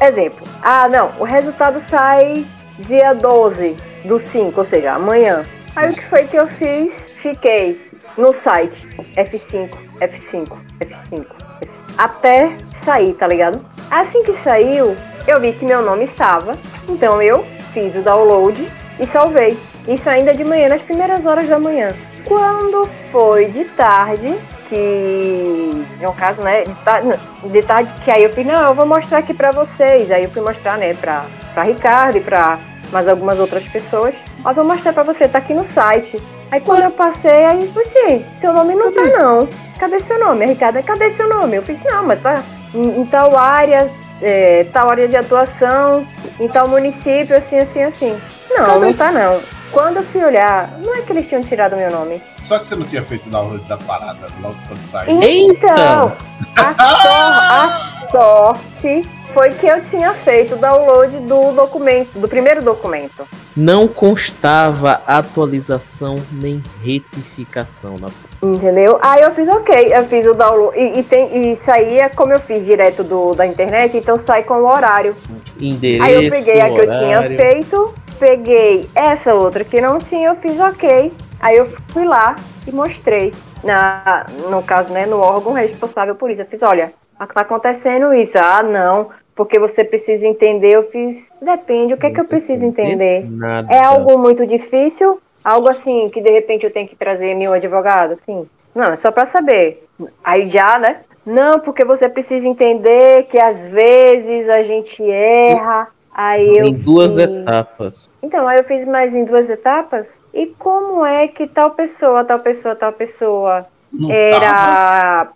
[0.00, 2.44] exemplo, ah não, o resultado sai
[2.80, 5.44] dia 12 do 5, ou seja, amanhã.
[5.74, 7.12] Aí o que foi que eu fiz?
[7.26, 9.70] Fiquei no site F5,
[10.00, 10.48] F5,
[10.80, 11.26] F5,
[11.60, 13.66] F5, até sair, tá ligado?
[13.90, 14.96] Assim que saiu,
[15.26, 16.56] eu vi que meu nome estava,
[16.88, 18.64] então eu fiz o download
[19.00, 19.58] e salvei.
[19.88, 21.96] Isso ainda de manhã, nas primeiras horas da manhã.
[22.28, 24.32] Quando foi de tarde,
[24.68, 28.74] que é um caso, né, de tarde, de tarde que aí eu fiz, não, eu
[28.74, 30.12] vou mostrar aqui pra vocês.
[30.12, 32.60] Aí eu fui mostrar, né, pra, pra Ricardo e pra
[32.92, 34.14] mais algumas outras pessoas.
[34.44, 36.22] Ó, vou mostrar pra você, tá aqui no site.
[36.50, 39.48] Aí quando eu passei, aí, puxi, seu nome não tá não.
[39.78, 40.44] Cadê seu nome?
[40.44, 41.56] A Ricardo, cadê seu nome?
[41.56, 42.42] Eu fiz, não, mas tá
[42.74, 43.90] em, em tal área,
[44.22, 46.06] é, tal área de atuação,
[46.40, 48.20] em tal município, assim, assim, assim.
[48.50, 49.40] Não, não tá não.
[49.72, 52.22] Quando eu fui olhar, não é que eles tinham tirado meu nome.
[52.42, 55.20] Só que você não tinha feito download da parada logo quando saiu.
[55.22, 56.12] Então,
[56.56, 62.62] a, sor- a sorte foi que eu tinha feito o download do documento, do primeiro
[62.62, 63.28] documento.
[63.54, 68.08] Não constava atualização nem retificação na
[68.42, 68.98] Entendeu?
[69.02, 70.78] Aí eu fiz ok, eu fiz o download.
[70.78, 74.54] E, e, tem, e saía como eu fiz direto do, da internet, então sai com
[74.54, 75.14] o horário.
[75.60, 76.02] endereço.
[76.02, 80.36] Aí eu peguei a que eu tinha feito, peguei essa outra que não tinha, eu
[80.36, 81.12] fiz ok.
[81.40, 83.34] Aí eu fui lá e mostrei.
[83.62, 86.40] Na, no caso, né, no órgão responsável por isso.
[86.40, 88.38] Eu fiz, olha, tá acontecendo isso.
[88.38, 90.70] Ah, não, porque você precisa entender.
[90.72, 93.30] Eu fiz, depende, o que é que eu preciso entender?
[93.30, 93.72] Nada.
[93.72, 95.20] É algo muito difícil?
[95.44, 98.18] Algo assim que de repente eu tenho que trazer meu advogado?
[98.24, 98.48] Sim.
[98.74, 99.86] Não, é só pra saber.
[100.24, 101.02] Aí já, né?
[101.24, 105.88] Não, porque você precisa entender que às vezes a gente erra.
[106.12, 108.08] Aí eu Em duas fiz- etapas.
[108.22, 110.20] Então, aí eu fiz mais em duas etapas.
[110.32, 114.16] E como é que tal pessoa, tal pessoa, tal pessoa Não tava.
[114.18, 115.28] era,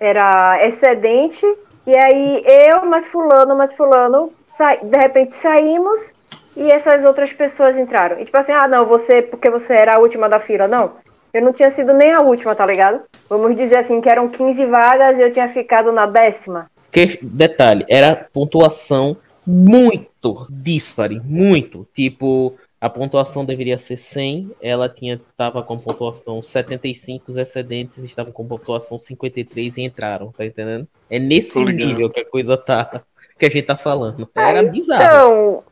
[0.00, 1.46] era excedente?
[1.88, 4.30] E aí eu, mais fulano, mais fulano,
[4.82, 6.12] de repente saímos
[6.54, 8.20] e essas outras pessoas entraram.
[8.20, 10.96] E tipo assim, ah, não, você, porque você era a última da fila, não.
[11.32, 13.00] Eu não tinha sido nem a última, tá ligado?
[13.26, 16.70] Vamos dizer assim, que eram 15 vagas e eu tinha ficado na décima.
[16.92, 19.16] Que, detalhe, era pontuação
[19.46, 21.88] muito dispare, muito.
[21.94, 28.32] Tipo, a pontuação deveria ser 100, ela tinha tava com pontuação 75, os excedentes estavam
[28.32, 30.86] com pontuação 53 e entraram, tá entendendo?
[31.10, 33.02] É nesse nível que a coisa tá,
[33.38, 34.28] que a gente tá falando.
[34.34, 35.02] Era bizarro.
[35.02, 35.64] Então,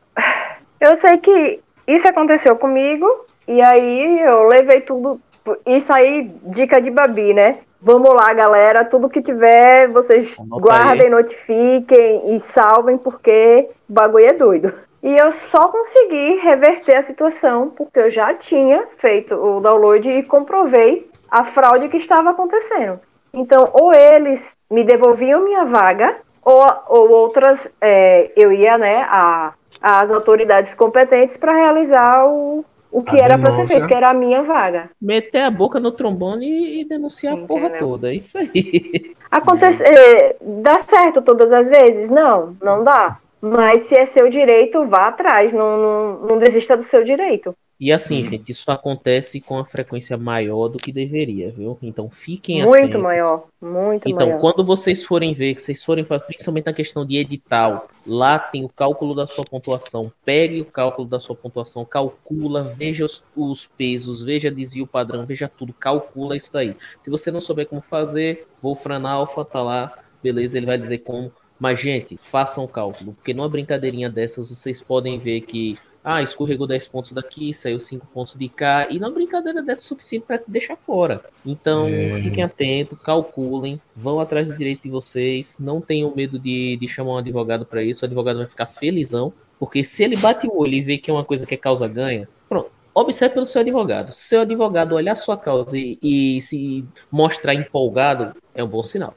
[0.81, 3.07] eu sei que isso aconteceu comigo,
[3.47, 5.21] e aí eu levei tudo.
[5.65, 7.59] Isso aí, dica de Babi, né?
[7.79, 8.83] Vamos lá, galera.
[8.83, 14.73] Tudo que tiver, vocês Anota guardem, notifiquem e salvem, porque o bagulho é doido.
[15.01, 20.23] E eu só consegui reverter a situação porque eu já tinha feito o download e
[20.23, 22.99] comprovei a fraude que estava acontecendo.
[23.33, 29.53] Então, ou eles me devolviam minha vaga, ou, ou outras, é, eu ia né, a,
[29.81, 34.09] às autoridades competentes para realizar o, o que A era para ser feito, que era
[34.09, 34.89] a minha vaga.
[34.99, 37.79] Meter a boca no trombone e denunciar a porra Entendeu?
[37.79, 38.11] toda.
[38.11, 39.13] É isso aí.
[39.29, 42.09] Acontece, é, dá certo todas as vezes?
[42.09, 43.19] Não, não dá.
[43.41, 47.53] Mas se é seu direito, vá atrás, não, não, não desista do seu direito.
[47.79, 51.77] E assim, gente, isso acontece com a frequência maior do que deveria, viu?
[51.79, 53.01] Então fiquem Muito atentos.
[53.01, 54.41] maior, muito Então, maior.
[54.41, 58.65] quando vocês forem ver, que vocês forem fazer, principalmente na questão de edital, lá tem
[58.65, 60.11] o cálculo da sua pontuação.
[60.25, 65.47] Pegue o cálculo da sua pontuação, calcula, veja os, os pesos, veja desvio padrão, veja
[65.47, 66.75] tudo, calcula isso daí.
[66.99, 71.31] Se você não souber como fazer, Wolfram Alpha tá lá, beleza, ele vai dizer como.
[71.59, 76.67] Mas, gente, façam o cálculo, porque numa brincadeirinha dessas vocês podem ver que, ah, escorregou
[76.67, 80.37] 10 pontos daqui, saiu 5 pontos de cá, e na brincadeira dessa é suficiente para
[80.37, 81.23] te deixar fora.
[81.45, 82.21] Então, É.
[82.21, 87.13] fiquem atentos, calculem, vão atrás do direito de vocês, não tenham medo de, de chamar
[87.13, 90.75] um advogado para isso, o advogado vai ficar felizão, porque se ele bate o olho
[90.75, 92.76] e vê que é uma coisa que é causa ganha, pronto.
[92.99, 94.11] Observe pelo seu advogado.
[94.11, 98.83] Se seu advogado olhar a sua causa e, e se mostrar empolgado, é um bom
[98.83, 99.13] sinal.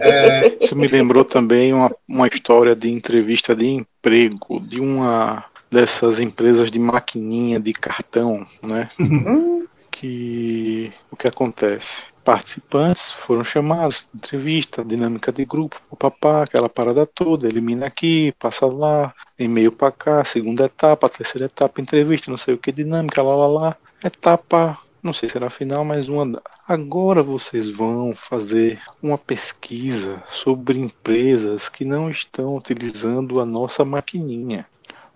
[0.00, 6.18] É, Isso me lembrou também uma, uma história de entrevista de emprego de uma dessas
[6.18, 8.88] empresas de maquininha de cartão, né?
[8.98, 12.04] Hum, Que o que acontece?
[12.24, 19.12] Participantes foram chamados, entrevista, dinâmica de grupo, papá, aquela parada toda, elimina aqui, passa lá,
[19.38, 23.46] e-mail para cá, segunda etapa, terceira etapa, entrevista, não sei o que, dinâmica, lá lá
[23.46, 23.76] lá.
[24.04, 26.40] Etapa não sei se era final, mas uma.
[26.66, 34.64] Agora vocês vão fazer uma pesquisa sobre empresas que não estão utilizando a nossa maquininha.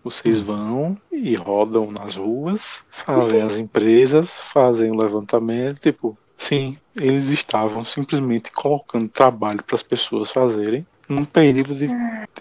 [0.02, 7.30] Vocês vão e rodam nas ruas, fazem as empresas, fazem o levantamento, tipo, sim, eles
[7.30, 11.88] estavam simplesmente colocando trabalho para as pessoas fazerem num período de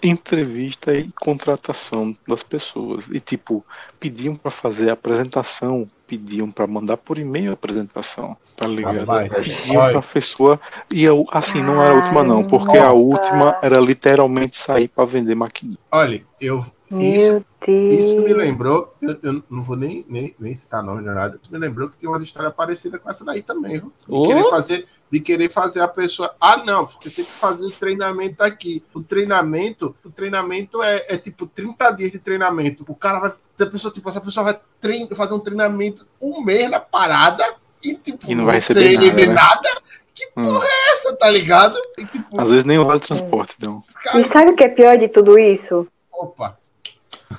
[0.02, 3.08] entrevista e contratação das pessoas.
[3.12, 3.64] E tipo,
[3.98, 8.98] pediam para fazer a apresentação, pediam para mandar por e-mail a apresentação, tá ligado?
[9.00, 9.92] Rapaz, pediam olha.
[9.92, 10.60] pra pessoa
[10.92, 15.04] e eu, assim não era a última não, porque a última era literalmente sair para
[15.04, 15.78] vender maquininha.
[15.92, 16.64] Olha, eu.
[16.90, 17.94] Isso, Deus.
[17.94, 18.94] isso me lembrou.
[19.02, 21.38] Eu, eu não vou nem, nem, nem citar nome nem nada.
[21.42, 23.92] Isso me lembrou que tem umas histórias parecidas com essa daí também, viu?
[24.08, 26.34] De, querer fazer, de querer fazer a pessoa.
[26.40, 28.84] Ah, não, você tem que fazer o treinamento aqui.
[28.94, 32.84] O treinamento, o treinamento é, é tipo 30 dias de treinamento.
[32.88, 33.32] O cara vai.
[33.58, 37.42] A pessoa, tipo, essa pessoa vai trein, fazer um treinamento um mês na parada
[37.82, 39.26] e, tipo, E não vai receber nada, né?
[39.32, 39.68] nada.
[40.14, 40.44] Que Hum.
[40.44, 41.76] porra é essa, tá ligado?
[41.98, 43.82] E, tipo, Às vezes nem vale transporte, não.
[44.04, 45.86] cara, E sabe o que é pior de tudo isso?
[46.12, 46.58] opa.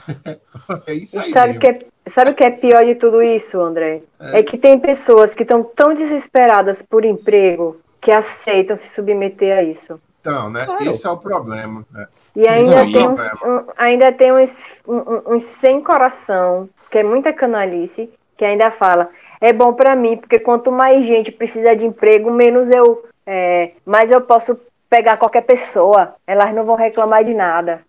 [0.87, 1.31] é isso E aí.
[1.31, 1.79] sabe o que é,
[2.13, 4.01] sabe que é pior de tudo isso, André?
[4.19, 9.63] É, que tem pessoas que estão tão desesperadas por emprego que aceitam se submeter a
[9.63, 9.99] isso.
[10.21, 10.65] Então, né?
[10.65, 10.89] Claro.
[10.89, 11.85] Esse é o problema.
[11.91, 12.07] né?
[12.35, 12.91] E ainda Sim.
[12.91, 18.45] tem, uns, um, ainda tem uns, um, uns sem coração, que é muita canalice, que
[18.45, 19.09] ainda fala,
[19.41, 24.11] é bom pra mim, porque quanto mais gente precisa de emprego, menos eu, é, mais
[24.11, 26.13] eu posso pegar qualquer pessoa.
[26.27, 27.81] Elas não vão reclamar de nada.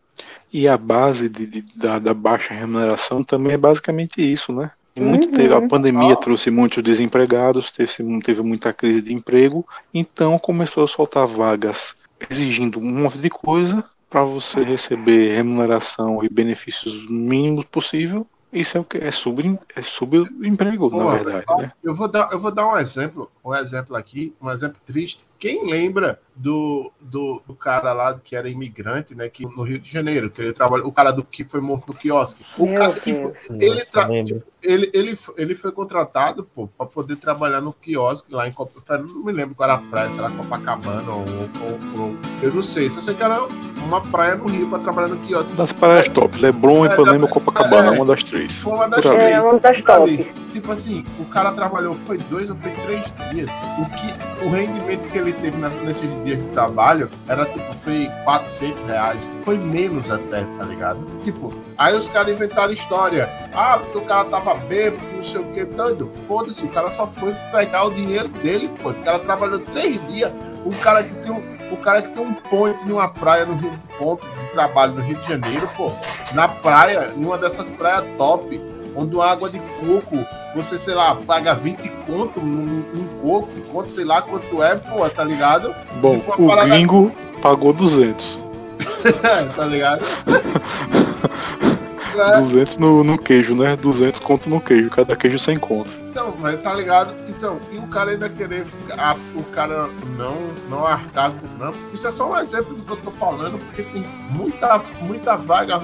[0.53, 4.71] E a base de, de- da, da baixa remuneração também é basicamente isso, né?
[4.97, 5.33] Muito Uhum.
[5.33, 6.17] teve, a pandemia Ó.
[6.17, 7.93] trouxe muitos desempregados, teve,
[8.23, 11.95] teve muita crise de emprego, então começou a soltar vagas
[12.29, 18.27] exigindo um monte de coisa para você receber remuneração e benefícios mínimos possível.
[18.51, 21.71] Isso é o que é sub é subemprego, na verdade, né?
[21.85, 25.25] Eu vou dar, eu vou dar um exemplo, um exemplo aqui, um exemplo triste.
[25.39, 29.29] Quem lembra do, do, do cara lá que era imigrante, né?
[29.29, 31.95] Que no Rio de Janeiro, que ele trabalha, o cara do que foi morto no
[31.95, 32.45] quiosque.
[32.59, 33.01] O Meu cara, Deus.
[33.05, 34.43] tipo, ele, tra- lembro.
[34.63, 39.09] ele, ele, ele foi contratado, pô, pra poder trabalhar no quiosque lá em Copacabana.
[39.13, 42.63] Não me lembro qual era a praia, se era Copacabana ou, ou, ou- Eu não
[42.63, 42.89] sei.
[42.89, 43.41] Só sei que era
[43.85, 45.53] uma praia no Rio pra trabalhar no quiosque.
[45.55, 47.91] Das praias top, Leblon, É, Ipanema e é, Copacabana, é.
[47.97, 48.61] uma das três.
[48.61, 49.21] Foi uma das três.
[49.21, 50.35] É uma das tops.
[50.53, 53.49] Tipo assim, o cara trabalhou foi dois ou foi três dias.
[53.79, 58.11] O que o rendimento que ele teve nas- nesses dias de trabalho era tipo foi
[58.25, 59.23] 400 reais.
[59.45, 60.99] Foi menos até, tá ligado?
[61.23, 63.29] Tipo, aí os caras inventaram história.
[63.55, 66.11] Ah, porque o cara tava bêbado, não sei o que, doido.
[66.27, 68.91] Foda-se, o cara só foi pegar o dinheiro dele, pô.
[68.91, 70.33] O cara trabalhou três dias.
[70.65, 73.71] O cara que tem um o cara que tem um point numa praia no Rio
[73.99, 75.93] ponto de trabalho no Rio de Janeiro, pô,
[76.33, 78.59] na praia, numa dessas praias top,
[79.05, 80.25] uma água de coco,
[80.55, 85.09] você, sei lá, paga 20 conto num, num coco, conto, sei lá quanto é, pô,
[85.11, 85.75] tá ligado?
[86.01, 88.39] Bom, Tipo, o parada- gringo pagou 200.
[89.57, 90.03] tá ligado?
[92.17, 93.77] É, 200 no, no queijo, né?
[93.77, 95.91] 200 conto no queijo, cada queijo sem conto.
[96.11, 97.15] então, mas tá ligado?
[97.29, 100.37] Então, e o cara ainda querer ficar, o cara não,
[100.69, 101.73] não arcar com não.
[101.95, 105.77] Isso é só um exemplo do que eu tô falando, porque tem muita, muita vaga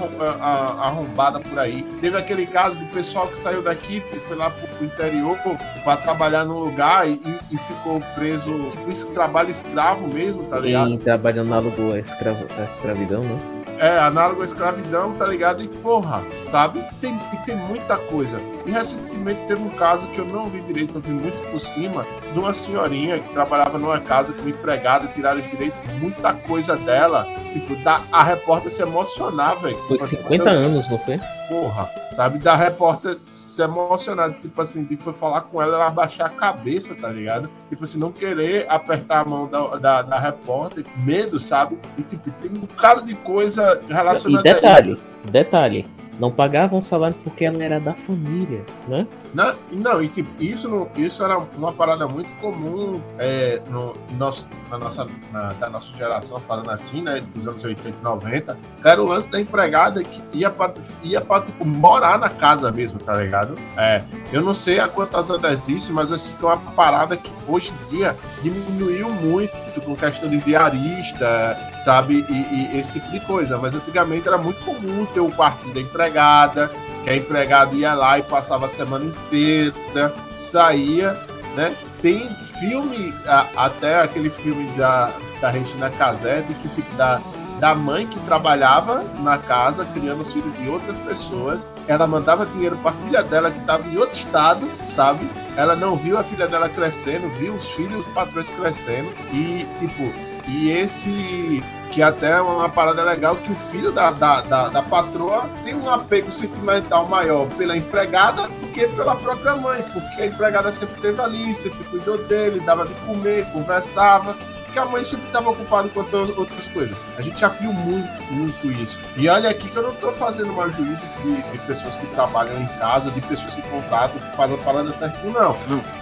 [0.81, 1.83] arrombada por aí.
[2.01, 5.37] Teve aquele caso do pessoal que saiu daqui e foi lá pro, pro interior
[5.85, 7.21] pra trabalhar num lugar e,
[7.51, 10.91] e- ficou preso, tipo, esse trabalho escravo mesmo, tá ligado?
[10.91, 13.39] E trabalhando na alugo a, escravo, a escravidão, né?
[13.79, 15.63] É, análogo à escravidão, tá ligado?
[15.63, 16.83] E porra, sabe?
[17.01, 18.41] Tem, e tem muita coisa.
[18.67, 22.07] E recentemente teve um caso que eu não vi direito, eu vi muito por cima,
[22.33, 27.27] de uma senhorinha que trabalhava numa casa como empregada, tiraram os direitos, muita coisa dela.
[27.53, 29.77] Tipo, da, a repórter se emocionar, velho.
[29.87, 31.21] Foi Tipo assim, 50 anos, não foi?
[31.49, 32.39] Porra, sabe?
[32.39, 33.17] Da repórter
[33.55, 37.49] se emocionar, tipo assim, de foi falar com ela, ela abaixar a cabeça, tá ligado?
[37.69, 41.79] Tipo assim, não querer apertar a mão da, da, da repórter, medo, sabe?
[41.97, 45.03] E tipo, tem um bocado de coisa E relacionada a detalhe, isso.
[45.31, 45.87] detalhe,
[46.19, 49.07] não pagavam salário porque ela era da família, né?
[49.35, 54.79] Não, não, e tipo, isso, isso era uma parada muito comum é, no, nosso, na
[54.79, 57.21] nossa, na, da nossa geração, falando assim, né?
[57.35, 60.73] Dos anos 80 e 90, que era o lance da empregada que ia pra,
[61.03, 63.59] ia pra tipo, morar na casa mesmo, tá ligado?
[63.77, 67.97] É, eu não sei há quantas anos isso, mas é uma parada que hoje em
[67.97, 72.25] dia diminuiu muito com questão de diarista, sabe?
[72.29, 73.59] E, e esse tipo de coisa.
[73.59, 76.71] Mas antigamente era muito comum ter o quartinho da empregada,
[77.05, 81.13] que a empregada ia lá e passava a semana inteira, saía,
[81.55, 81.77] né?
[82.01, 82.29] Tem
[82.59, 83.15] filme,
[83.57, 87.21] até aquele filme da, da Regina Casé, que tipo, da,
[87.61, 91.71] da mãe que trabalhava na casa, criando os filhos de outras pessoas.
[91.87, 95.29] Ela mandava dinheiro para a filha dela que estava em outro estado, sabe?
[95.57, 99.11] Ela não viu a filha dela crescendo, viu os filhos, os patrões crescendo.
[99.33, 100.13] E, tipo,
[100.49, 101.63] e esse
[101.95, 105.77] que até é uma parada legal que o filho da, da, da, da, patroa tem
[105.77, 110.97] um apego sentimental maior pela empregada do que pela própria mãe, porque a empregada sempre
[110.97, 114.37] esteve ali, sempre cuidou dele, dava de comer, conversava.
[114.65, 116.99] Porque a mãe sempre estava ocupada com outras coisas.
[117.17, 118.99] A gente já viu muito, muito isso.
[119.17, 122.61] E olha aqui que eu não estou fazendo mais juízo de, de, pessoas que trabalham
[122.61, 125.57] em casa, de pessoas que contratam, que fazem a parada certinho, não.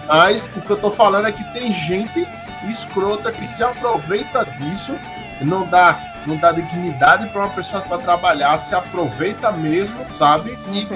[0.07, 2.27] Mas o que eu estou falando é que tem gente
[2.69, 4.93] escrota que se aproveita disso
[5.41, 10.57] não dá não dá dignidade para uma pessoa para trabalhar, se aproveita mesmo, sabe?
[10.71, 10.87] E,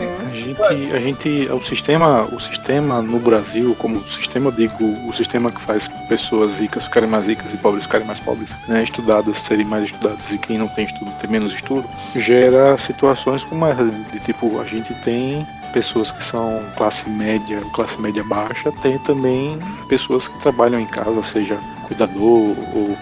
[0.63, 5.13] a gente, a gente, o sistema, o sistema no Brasil, como o sistema, digo, o
[5.13, 9.37] sistema que faz pessoas ricas ficarem mais ricas e pobres ficarem mais pobres, né, estudadas
[9.37, 13.83] serem mais estudadas e quem não tem estudo ter menos estudo, gera situações como essa,
[13.85, 19.59] de tipo, a gente tem pessoas que são classe média, classe média baixa, tem também
[19.87, 22.97] pessoas que trabalham em casa, seja cuidador ou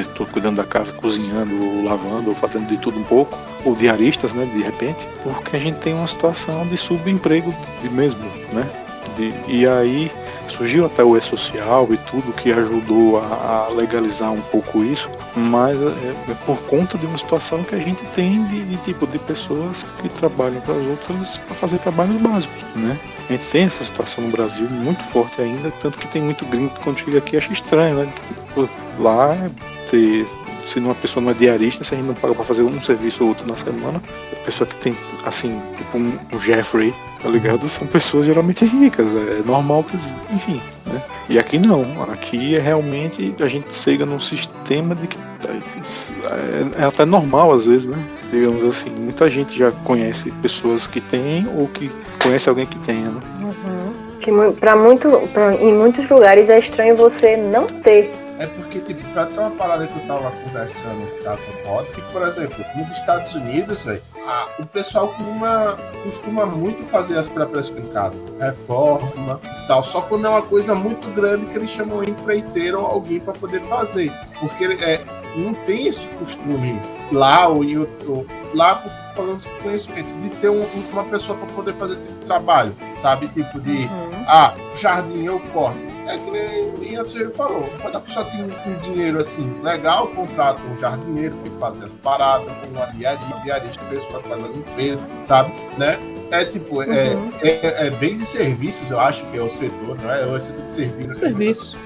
[0.00, 4.32] estou cuidando da casa, cozinhando, ou lavando, ou fazendo de tudo um pouco, ou diaristas,
[4.32, 8.20] né, de repente, porque a gente tem uma situação de subemprego de mesmo,
[8.52, 8.68] né?
[9.16, 10.10] De, e aí
[10.48, 15.80] surgiu até o e-social e tudo que ajudou a, a, legalizar um pouco isso, mas
[15.80, 19.18] é, é, por conta de uma situação que a gente tem de, de tipo de
[19.18, 22.98] pessoas que trabalham para as outras para fazer trabalhos básicos, né?
[23.28, 26.98] Tem essa situação no Brasil muito forte ainda, tanto que tem muito gringo que quando
[26.98, 28.12] chega aqui acha estranho, né?
[28.28, 28.68] Tipo,
[29.00, 29.36] lá
[29.90, 30.26] ter
[30.66, 33.22] se uma pessoa não é diarista, se a gente não paga pra fazer um serviço
[33.22, 34.02] ou outro na semana,
[34.32, 37.68] a pessoa que tem, assim, tipo um, um Jeffrey, tá ligado?
[37.68, 39.84] São pessoas geralmente ricas, é normal,
[40.30, 41.00] enfim, né?
[41.28, 46.84] E aqui não, aqui é realmente a gente chega num sistema de que é, é
[46.84, 47.96] até normal às vezes, né?
[48.30, 51.90] Digamos assim, muita gente já conhece pessoas que têm ou que
[52.26, 53.20] conhece alguém que tenha, né?
[53.40, 54.18] Uhum.
[54.20, 59.02] Que pra muito, pra, em muitos lugares é estranho você não ter é porque, tipo,
[59.02, 62.64] foi até uma parada que eu tava conversando tá, com o Rod, que, por exemplo,
[62.76, 68.16] nos Estados Unidos, véio, a, o pessoal costuma, costuma muito fazer as próprias em casa.
[68.38, 69.82] Reforma e tal.
[69.82, 73.32] Só quando é uma coisa muito grande que eles chamam um empreiteiro ou alguém para
[73.32, 74.12] poder fazer.
[74.38, 75.02] Porque é,
[75.34, 76.78] não tem esse costume
[77.12, 78.26] lá ou em outro.
[78.54, 78.82] Lá,
[79.16, 82.76] falando de conhecimento, de ter um, uma pessoa para poder fazer esse tipo de trabalho,
[82.94, 83.28] sabe?
[83.28, 84.24] Tipo de, uhum.
[84.28, 86.30] ah, jardim eu corto é que
[86.80, 91.34] nem antes ele falou, quando a pessoa tem um, dinheiro assim legal, contrata um jardineiro
[91.42, 95.52] que faz as paradas, uma diaria, diarista, pessoa que faz a limpeza, sabe?
[95.76, 95.98] Né?
[96.30, 97.30] É tipo, é, uhum.
[97.42, 100.22] é, é, é, bens e serviços, eu acho que é o setor, não é?
[100.22, 101.18] É o setor de serviços.
[101.18, 101.76] Serviço.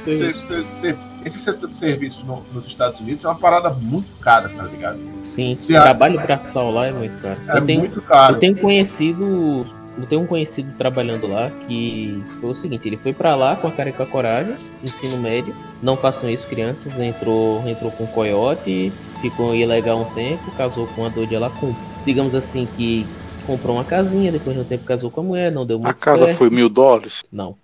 [1.24, 4.98] Esse setor de serviços no, nos Estados Unidos é uma parada muito cara, tá ligado?
[5.24, 7.38] Sim, esse trabalho braçal lá é muito caro.
[7.48, 8.34] É tenho, muito caro.
[8.34, 9.66] Eu tenho conhecido
[9.98, 13.68] eu tenho um conhecido trabalhando lá que foi o seguinte, ele foi para lá com
[13.68, 15.54] a cara e com a coragem, ensino médio.
[15.82, 16.98] Não façam isso, crianças.
[16.98, 21.74] Entrou, entrou com um coiote, ficou ilegal um tempo, casou com a doida lá com,
[22.04, 23.06] digamos assim, que
[23.46, 25.94] comprou uma casinha, depois de um tempo casou com a mulher, não deu muito A
[25.94, 26.38] casa certo.
[26.38, 27.22] foi mil dólares?
[27.30, 27.56] Não,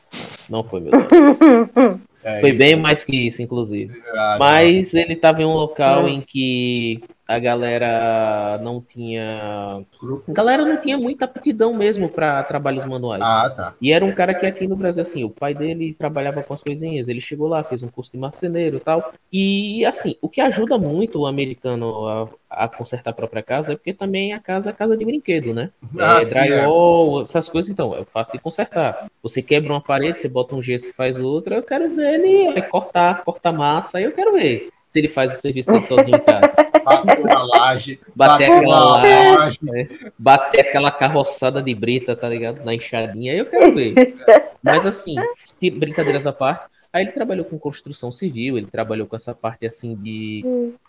[0.48, 2.00] não foi mil dólares.
[2.27, 3.95] É, foi bem mais que isso, inclusive.
[4.12, 9.85] Ah, Mas ele estava em um local em que a galera não tinha.
[10.29, 13.22] A galera não tinha muita aptidão mesmo para trabalhos manuais.
[13.22, 13.74] Ah, tá.
[13.81, 16.62] E era um cara que aqui no Brasil, assim, o pai dele trabalhava com as
[16.62, 19.12] coisinhas, ele chegou lá, fez um curso de marceneiro e tal.
[19.33, 22.07] E, assim, o que ajuda muito o americano
[22.49, 25.53] a, a consertar a própria casa é porque também a casa é casa de brinquedo,
[25.53, 25.70] né?
[25.99, 27.22] Ah, é, drywall, é.
[27.22, 29.07] essas coisas, então, é fácil de consertar.
[29.20, 32.62] Você quebra uma parede, você bota um gesso e faz outra, eu quero ver ele
[32.62, 36.24] cortar, cortar massa, aí eu quero ver se ele faz o serviço dele sozinho em
[36.24, 36.55] casa.
[36.82, 38.01] Bater a laje.
[38.14, 39.59] Bater aquela laje.
[39.61, 39.88] Né?
[40.18, 42.64] Bater aquela carroçada de brita, tá ligado?
[42.64, 44.14] Na enxadinha, eu quero ver.
[44.62, 45.14] Mas assim,
[45.61, 49.94] brincadeiras à parte, aí ele trabalhou com construção civil, ele trabalhou com essa parte assim
[49.94, 50.42] de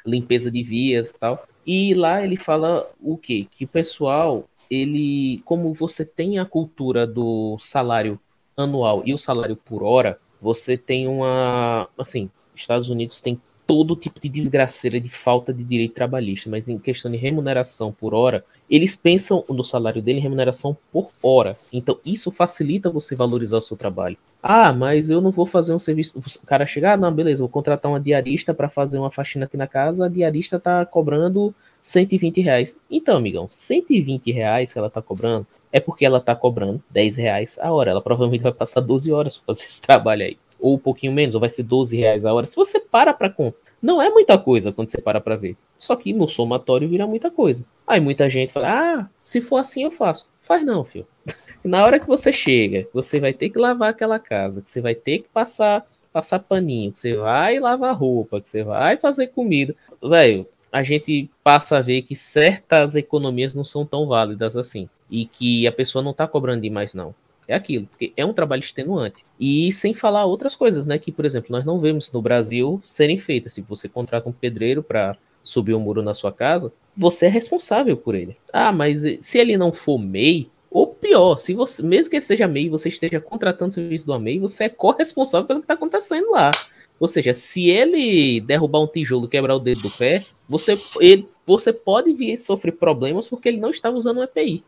[0.05, 1.45] limpeza de vias e tal.
[1.65, 3.45] E lá ele fala o quê?
[3.51, 8.17] Que o pessoal, ele, como você tem a cultura do salário
[8.55, 14.19] anual e o salário por hora, você tem uma, assim, Estados Unidos tem todo tipo
[14.19, 18.95] de desgraceira de falta de direito trabalhista, mas em questão de remuneração por hora, eles
[18.95, 21.57] pensam no salário dele em remuneração por hora.
[21.71, 24.17] Então isso facilita você valorizar o seu trabalho.
[24.41, 26.17] Ah, mas eu não vou fazer um serviço.
[26.17, 29.57] O cara chegar, ah, não, beleza, vou contratar uma diarista para fazer uma faxina aqui
[29.57, 32.79] na casa, a diarista tá cobrando 120 reais.
[32.89, 37.59] Então, amigão, 120 reais que ela tá cobrando é porque ela tá cobrando 10 reais
[37.61, 37.91] a hora.
[37.91, 40.37] Ela provavelmente vai passar 12 horas pra fazer esse trabalho aí.
[40.59, 42.45] Ou um pouquinho menos, ou vai ser 12 reais a hora.
[42.45, 45.55] Se você para para contar, não é muita coisa quando você para para ver.
[45.77, 47.63] Só que no somatório vira muita coisa.
[47.85, 50.27] Aí muita gente fala, ah, se for assim eu faço.
[50.41, 51.07] Faz não, filho.
[51.63, 54.95] Na hora que você chega, você vai ter que lavar aquela casa, que você vai
[54.95, 59.75] ter que passar passar paninho, que você vai lavar roupa, que você vai fazer comida.
[60.01, 64.89] Velho, a gente passa a ver que certas economias não são tão válidas assim.
[65.11, 67.13] E que a pessoa não tá cobrando demais, não.
[67.47, 69.23] É aquilo, porque é um trabalho extenuante.
[69.39, 70.99] E sem falar outras coisas, né?
[70.99, 73.53] Que, por exemplo, nós não vemos no Brasil serem feitas.
[73.53, 77.95] Se você contrata um pedreiro para subir um muro na sua casa, você é responsável
[77.95, 78.35] por ele.
[78.51, 82.47] Ah, mas se ele não for MEI, ou pior, se você, mesmo que ele seja
[82.47, 86.31] MEI, você esteja contratando o serviço do MEI, você é corresponsável pelo que está acontecendo
[86.31, 86.51] lá.
[86.99, 91.71] Ou seja, se ele derrubar um tijolo, quebrar o dedo do pé, você, ele, você
[91.71, 94.63] pode vir sofrer problemas porque ele não estava usando um EPI.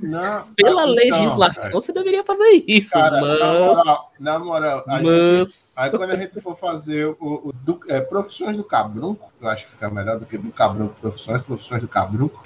[0.00, 3.38] Não, Pela então, legislação, cara, você deveria fazer isso, cara, mas...
[3.38, 5.74] na moral, na moral a gente, mas...
[5.76, 9.66] aí quando a gente for fazer o, o do- é, profissões do cabrunco, eu acho
[9.66, 12.42] que fica melhor do que do cabrunco, profissões, profissões do cabrunco.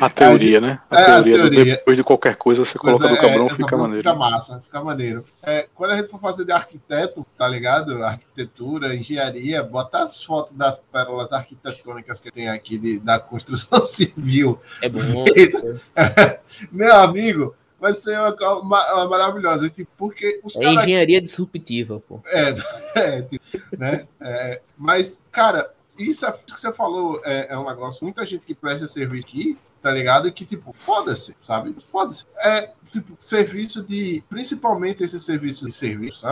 [0.00, 0.78] A teoria, né?
[0.90, 1.76] A É, a teoria, do- teoria.
[1.76, 4.02] depois de qualquer coisa, você coloca é, do cabrão, é, fica maneiro.
[4.08, 5.24] Fica massa, fica maneiro.
[5.42, 8.02] É, quando a gente for fazer de arquiteto, tá ligado?
[8.04, 14.58] Arquitetura, engenharia, bota as fotos das pérolas arquitetônicas que tem aqui de, da construção civil.
[14.80, 15.00] É bom.
[16.70, 19.68] Meu amigo, vai ser uma, uma, uma maravilhosa.
[19.68, 22.20] Tipo, porque os É caras engenharia disruptiva, pô.
[22.26, 22.54] É,
[23.18, 23.44] é, tipo,
[23.76, 24.06] né?
[24.20, 28.04] É, mas, cara, isso, é, que você falou é, é um negócio.
[28.04, 30.32] Muita gente que presta serviço aqui, tá ligado?
[30.32, 31.74] Que, tipo, foda-se, sabe?
[31.90, 32.26] Foda-se.
[32.44, 34.22] É, tipo, serviço de.
[34.28, 36.26] Principalmente esse serviço de serviço,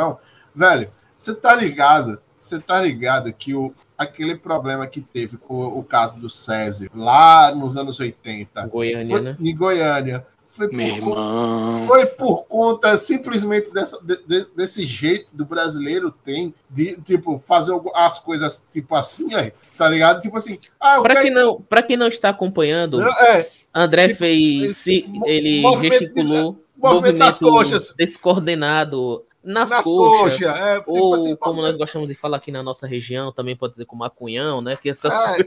[0.54, 2.18] velho, você tá ligado?
[2.34, 7.54] Você tá ligado que o, aquele problema que teve com o, caso do Césio lá
[7.54, 9.36] nos anos 80, Goiânia, foi, né?
[9.38, 11.70] em Goiânia, foi por Meu conta irmão.
[11.86, 17.72] foi por conta simplesmente dessa, de- de- desse jeito do brasileiro tem de, tipo, fazer
[17.94, 20.20] as coisas tipo assim, aí, tá ligado?
[20.20, 24.70] Tipo assim, ah, Pra quero- quem, não, quem não está acompanhando, é, André Tipo, fez.
[24.72, 26.61] esse ele movimento de- gesticulou.
[26.76, 27.94] movimento nas coxas.
[27.96, 30.38] Descoordenado nas, nas coxas.
[30.38, 33.57] coxas, é, tipo Ou, assim, como nós gostamos de falar aqui na nossa região, também
[33.57, 34.76] pode dizer com macunhão, né?
[34.76, 35.45] Que essas É,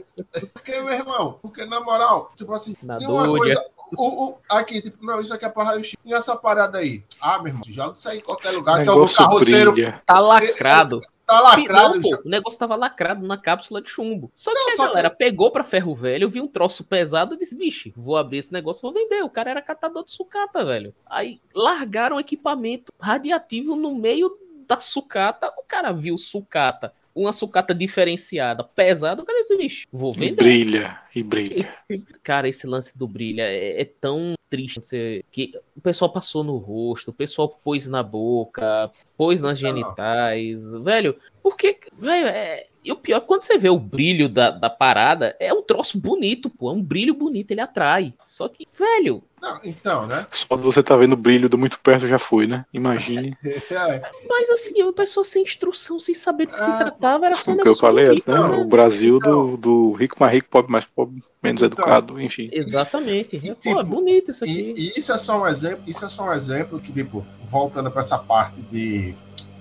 [0.52, 3.54] porque, meu irmão, porque na moral, tipo assim, Na tem uma dúvida.
[3.56, 3.74] coisa.
[3.96, 5.94] O, o- aqui, tipo, não, isso aqui é pra raio-x.
[6.04, 7.04] E essa parada aí?
[7.20, 10.02] Ah, meu irmão, joga isso aí em qualquer lugar, que é o carroceiro brilha.
[10.06, 10.98] tá lacrado.
[11.26, 11.94] Tá lacrado.
[11.94, 14.30] Não, pô, o negócio tava lacrado na cápsula de chumbo.
[14.34, 17.34] Só que Não, a só que- galera pegou pra ferro velho, viu um troço pesado
[17.34, 19.22] e disse: Vixe, vou abrir esse negócio, vou vender.
[19.22, 20.94] O cara era catador de sucata, velho.
[21.06, 24.30] Aí largaram equipamento radiativo no meio
[24.66, 25.52] da sucata.
[25.58, 29.22] O cara viu sucata, uma sucata diferenciada, pesada.
[29.22, 30.36] O cara disse: Vixe, vou E vender.
[30.36, 31.74] brilha, e brilha.
[32.22, 34.80] Cara, esse lance do brilha é, é tão triste.
[34.80, 39.68] você- que o pessoal passou no rosto, o pessoal pôs na boca, pôs nas Não.
[39.68, 40.72] genitais.
[40.82, 42.66] Velho, porque, velho, é.
[42.84, 46.50] E o pior, quando você vê o brilho da, da parada, é um troço bonito,
[46.50, 46.70] pô.
[46.70, 48.12] É um brilho bonito, ele atrai.
[48.26, 50.26] Só que, velho, Não, então, né?
[50.30, 52.64] Só de você tá vendo o brilho do muito perto já foi, né?
[52.72, 53.36] Imagine.
[53.70, 57.34] É, mas assim, a pessoa sem instrução, sem saber do que se Ah, tratava, era
[57.34, 58.40] só um o que eu falei, bonito, né?
[58.48, 58.56] né?
[58.56, 59.50] O Brasil Então.
[59.50, 61.78] do, do rico mais rico, pobre mais pobre, menos Então.
[61.78, 62.48] educado, enfim.
[62.52, 63.36] Exatamente.
[63.36, 64.74] E, Pô, tipo, é bonito isso aqui.
[64.76, 67.90] E, e isso é só um exemplo, isso é só um exemplo que, tipo, voltando
[67.90, 69.14] para essa parte de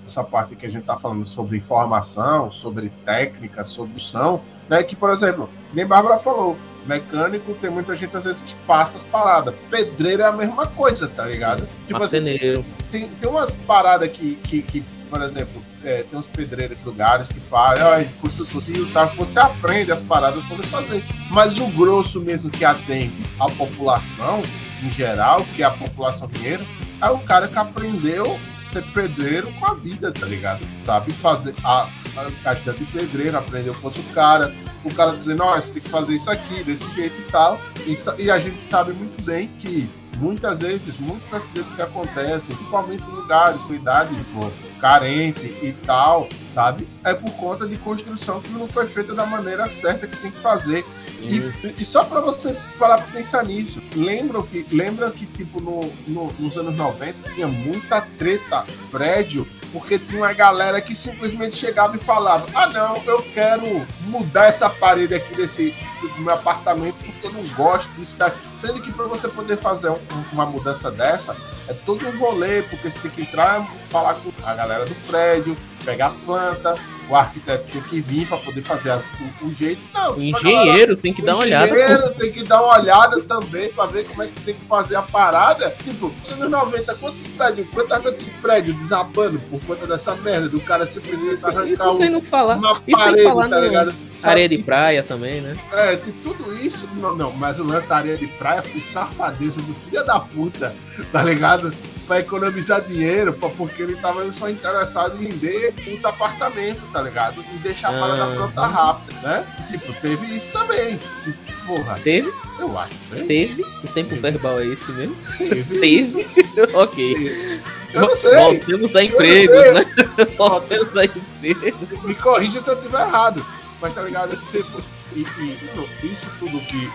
[0.06, 4.84] essa parte que a gente tá falando sobre informação, sobre técnica, sobre som, né?
[4.84, 9.04] Que, por exemplo, nem Bárbara falou, mecânico tem muita gente às vezes que passa as
[9.04, 9.54] paradas.
[9.70, 11.68] Pedreiro é a mesma coisa, tá ligado?
[11.88, 12.66] Tipo assim, Marceneiro.
[12.92, 17.30] tem, tem umas paradas que, que, que, por exemplo, é, tem uns pedreiros de lugares
[17.30, 19.06] que falam, ai, curso tudo tá?
[19.06, 21.04] Você aprende as paradas para fazer.
[21.32, 24.42] Mas o grosso mesmo que atende a população,
[24.82, 26.66] em geral, que é a população dinheiro,
[27.02, 30.66] é o cara que aprendeu ser pedreiro com a vida, tá ligado?
[30.82, 34.54] Sabe fazer a, a ajuda de pedreiro, aprendeu com outro cara,
[34.84, 37.60] o cara dizendo, ó, você tem que fazer isso aqui, desse jeito e tal.
[37.86, 43.04] E, e a gente sabe muito bem que muitas vezes, muitos acidentes que acontecem, principalmente
[43.04, 46.88] em lugares com idade tipo, carente e tal, sabe?
[47.04, 50.40] É por conta de construção que não foi feita da maneira certa que tem que
[50.40, 50.86] fazer.
[51.22, 55.82] E, e só para você parar pra pensar nisso, lembram que, lembra que tipo, no,
[56.08, 61.96] no- nos anos 90 tinha muita treta prédio, porque tinha uma galera que simplesmente chegava
[61.96, 63.64] e falava: Ah, não, eu quero
[64.08, 65.74] mudar essa parede aqui desse
[66.18, 68.38] do meu apartamento porque eu não gosto disso daqui.
[68.58, 70.00] Sendo que para você poder fazer um-
[70.34, 71.36] uma mudança dessa,
[71.68, 75.56] é todo um rolê, porque você tem que entrar, falar com a galera do prédio,
[75.84, 76.76] pegar planta,
[77.10, 79.82] o arquiteto tem que vir para poder fazer as, o, o, jeito.
[79.94, 81.72] Não, o engenheiro tem que dar uma olhada.
[81.72, 84.66] O engenheiro tem que dar uma olhada também para ver como é que tem que
[84.66, 85.76] fazer a parada.
[85.84, 90.86] Tipo, nos 90, quantos prédios, quantos, quantos prédios desabando por conta dessa merda do cara
[90.86, 93.94] simplesmente arrancar isso sem não falar, uma parede, falar tá ligado?
[94.24, 95.56] Areia de praia também, né?
[95.74, 96.88] É, de tudo isso.
[96.96, 100.74] Não, não, mas o lance da areia de praia foi safadeza do filho da puta,
[101.12, 101.74] tá ligado?
[102.08, 107.44] Pra economizar dinheiro, porque ele tava só interessado em vender uns apartamentos, tá ligado?
[107.54, 108.36] E deixar a parada ah.
[108.36, 109.46] pronta rápida, né?
[109.70, 111.00] Tipo, teve isso também.
[111.24, 112.00] Tipo, porra.
[112.04, 112.32] Teve?
[112.60, 112.96] Eu acho.
[113.10, 113.26] Teve?
[113.26, 113.62] Teve?
[113.62, 114.22] O tempo teve.
[114.22, 115.16] verbal é esse mesmo?
[115.38, 115.80] Teve.
[115.80, 116.28] teve?
[116.76, 117.16] ok.
[117.16, 117.62] Teve.
[117.94, 118.36] Eu não sei.
[118.36, 119.86] Voltemos a empregos, né?
[120.38, 122.04] Voltemos a empregos.
[122.04, 123.46] Me corrija se eu estiver errado.
[123.80, 124.36] Mas tá ligado?
[124.52, 124.82] Tipo,
[125.16, 126.90] e, e isso tudo que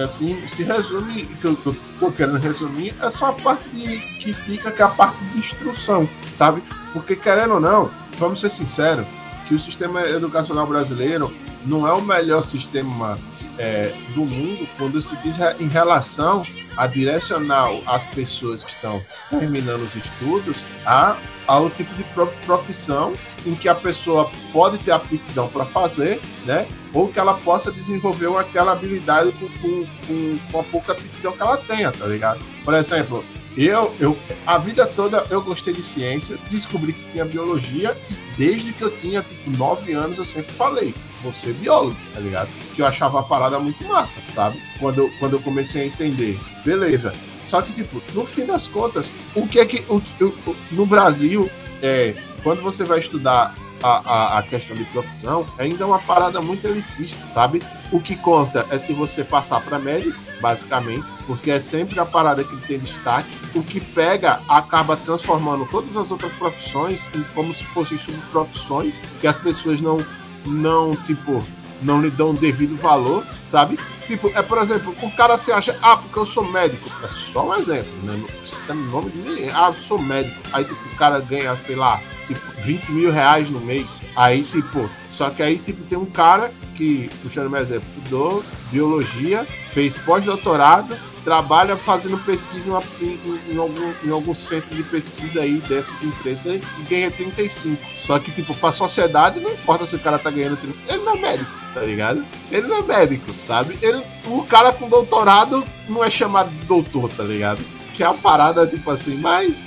[0.00, 4.70] assim se resume, que eu tô, querendo resumir, é só a parte de, que fica,
[4.70, 6.62] que é a parte de instrução, sabe?
[6.92, 9.06] Porque querendo ou não, vamos ser sinceros,
[9.46, 11.32] que o sistema educacional brasileiro
[11.64, 13.18] não é o melhor sistema
[13.58, 16.44] é, do mundo quando se diz em relação
[16.76, 21.16] a direcionar as pessoas que estão terminando os estudos a,
[21.46, 22.04] ao tipo de
[22.46, 23.12] profissão
[23.44, 26.66] em que a pessoa pode ter aptidão para fazer, né?
[26.94, 31.56] Ou que ela possa desenvolver aquela habilidade com, com, com a pouca aptidão que ela
[31.56, 32.40] tenha, tá ligado?
[32.64, 33.24] Por exemplo,
[33.56, 38.72] eu, eu a vida toda eu gostei de ciência, descobri que tinha biologia e desde
[38.72, 42.48] que eu tinha tipo nove anos eu sempre falei vou ser biólogo, tá ligado?
[42.74, 44.60] Que eu achava a parada muito massa, sabe?
[44.78, 46.38] Quando quando eu comecei a entender.
[46.64, 47.12] Beleza.
[47.44, 49.84] Só que, tipo, no fim das contas, o que é que.
[49.88, 51.50] O, o, no Brasil,
[51.80, 56.40] é, quando você vai estudar a, a, a, questão de profissão, ainda é uma parada
[56.40, 57.62] muito elitista, sabe?
[57.90, 62.44] O que conta é se você passar para médico, basicamente, porque é sempre a parada
[62.44, 63.28] que tem destaque.
[63.54, 69.26] O que pega acaba transformando todas as outras profissões em como se fossem subprofissões, que
[69.26, 69.98] as pessoas não
[70.44, 71.44] não, tipo,
[71.82, 73.78] não lhe dão o devido valor, sabe?
[74.06, 76.90] Tipo, é por exemplo, o cara se acha, ah, porque eu sou médico.
[77.02, 78.20] É só um exemplo, né?
[78.20, 79.50] Não citando o nome de ninguém.
[79.50, 80.36] Ah, eu sou médico.
[80.52, 82.00] Aí, tipo, o cara ganha, sei lá,
[82.34, 84.02] tipo, 20 mil reais no mês.
[84.16, 89.46] Aí, tipo, só que aí, tipo, tem um cara que, puxando meu exemplo, estudou biologia,
[89.70, 96.02] fez pós-doutorado, trabalha fazendo pesquisa em, em, algum, em algum centro de pesquisa aí dessas
[96.02, 97.76] empresas e ganha 35.
[97.98, 100.76] Só que, tipo, pra sociedade não importa se o cara tá ganhando 30.
[100.92, 102.24] Ele não é médico, tá ligado?
[102.50, 103.78] Ele não é médico, sabe?
[103.80, 107.60] Ele, o cara com doutorado não é chamado de doutor, tá ligado?
[107.94, 109.66] Que é uma parada, tipo assim, mas.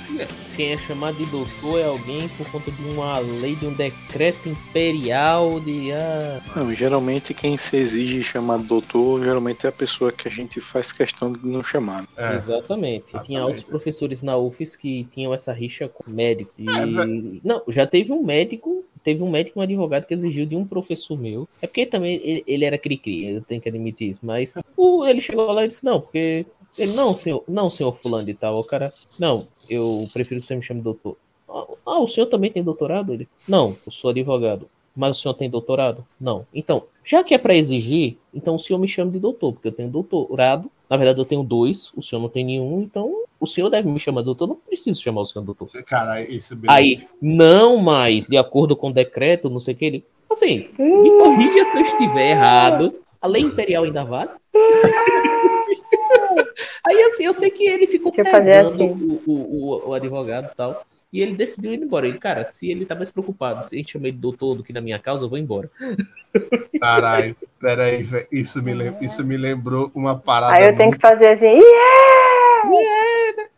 [0.56, 4.48] Quem é chamado de doutor é alguém por conta de uma lei, de um decreto
[4.48, 5.92] imperial de.
[5.92, 6.40] Ah...
[6.56, 10.92] Não, geralmente quem se exige chamar doutor, geralmente é a pessoa que a gente faz
[10.92, 12.08] questão de não chamar.
[12.16, 12.36] É.
[12.36, 12.76] Exatamente.
[12.76, 13.26] Exatamente.
[13.26, 16.50] Tinha outros professores na UFES que tinham essa rixa com médico.
[16.58, 16.68] E...
[16.68, 16.86] É,
[17.44, 20.66] não, já teve um médico teve um médico e um advogado que exigiu de um
[20.66, 21.48] professor meu.
[21.62, 24.20] É porque também ele, ele era cri-cri, eu tenho que admitir isso.
[24.20, 26.44] Mas o, ele chegou lá e disse: Não, porque
[26.76, 28.58] ele, não, senhor, não, senhor fulano e tal.
[28.58, 31.16] O cara, não, eu prefiro que você me chame doutor.
[31.86, 33.12] Ah, o senhor também tem doutorado?
[33.12, 34.68] Ele, não, eu sou advogado.
[34.94, 36.04] Mas o senhor tem doutorado?
[36.18, 36.46] Não.
[36.54, 39.72] Então, já que é para exigir, então o senhor me chama de doutor, porque eu
[39.72, 40.70] tenho doutorado.
[40.88, 44.00] Na verdade, eu tenho dois, o senhor não tem nenhum, então o senhor deve me
[44.00, 44.44] chamar de doutor.
[44.44, 45.68] Eu não preciso chamar o senhor de doutor.
[45.84, 50.04] Cara, isso Aí, não mais, de acordo com o decreto, não sei o que, ele.
[50.30, 52.94] Assim, me corrija se eu estiver errado.
[53.20, 54.30] A lei imperial ainda vale?
[56.86, 59.20] Aí assim, eu sei que ele ficou pesando assim.
[59.26, 60.84] o, o, o, advogado e tal.
[61.12, 62.06] E ele decidiu ir embora.
[62.06, 64.62] Ele, cara, se ele tá mais preocupado, se a gente chama ele de doutor do
[64.62, 65.70] que na minha causa, eu vou embora.
[66.80, 68.26] Caralho, peraí, velho.
[68.30, 70.54] Isso me, isso me lembrou uma parada.
[70.54, 70.78] Aí eu muito...
[70.78, 72.70] tenho que fazer assim, yeah!
[72.70, 73.50] yeah!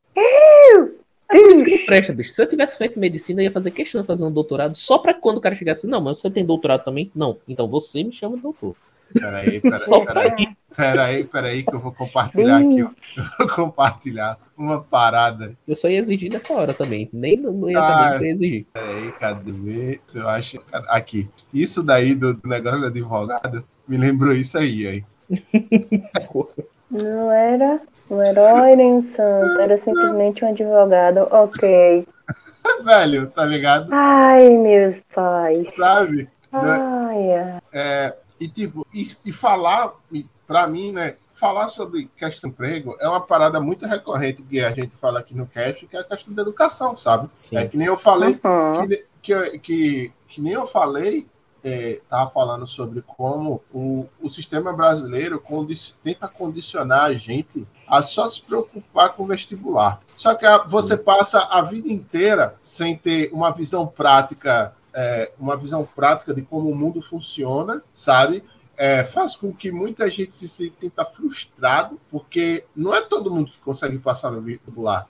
[1.31, 2.31] É por isso que não presta, bicho.
[2.31, 5.13] Se eu tivesse feito medicina, eu ia fazer questão de fazer um doutorado só pra
[5.13, 5.87] quando o cara chegasse.
[5.87, 7.11] Não, mas você tem doutorado também?
[7.15, 7.37] Não.
[7.47, 8.75] Então você me chama de doutor.
[9.13, 10.49] Peraí, peraí, peraí.
[10.77, 12.83] Peraí, peraí, que eu vou compartilhar aqui.
[12.83, 12.91] Ó.
[13.17, 15.55] Eu vou compartilhar uma parada.
[15.67, 17.09] Eu só ia exigir nessa hora também.
[17.13, 18.67] Nem não ia ah, também exigir.
[18.73, 20.01] Peraí, cadê?
[20.15, 20.61] Eu acho.
[20.89, 21.29] Aqui.
[21.53, 25.05] Isso daí do, do negócio do advogado me lembrou isso aí, aí.
[26.91, 27.81] Não era
[28.11, 31.29] um herói nem um santo, era simplesmente um advogado.
[31.31, 32.07] Ok.
[32.85, 33.89] Velho, tá ligado?
[33.91, 35.75] Ai, meus pais.
[35.75, 36.29] Sabe?
[36.53, 37.61] Ai, ai.
[37.73, 39.95] É, e, tipo, e, e falar,
[40.47, 41.17] para mim, né?
[41.33, 45.37] Falar sobre questão de emprego é uma parada muito recorrente que a gente fala aqui
[45.37, 47.31] no cast, que é a questão da educação, sabe?
[47.37, 47.57] Sim.
[47.57, 48.89] É que nem eu falei, uhum.
[48.89, 51.29] que, que, que, que nem eu falei
[51.63, 58.03] estava é, falando sobre como o, o sistema brasileiro condi tenta condicionar a gente a
[58.03, 60.01] só se preocupar com o vestibular.
[60.17, 65.57] Só que a, você passa a vida inteira sem ter uma visão prática é, uma
[65.57, 68.43] visão prática de como o mundo funciona, sabe?
[68.77, 73.59] É, faz com que muita gente se sinta frustrado, porque não é todo mundo que
[73.59, 75.09] consegue passar no vestibular.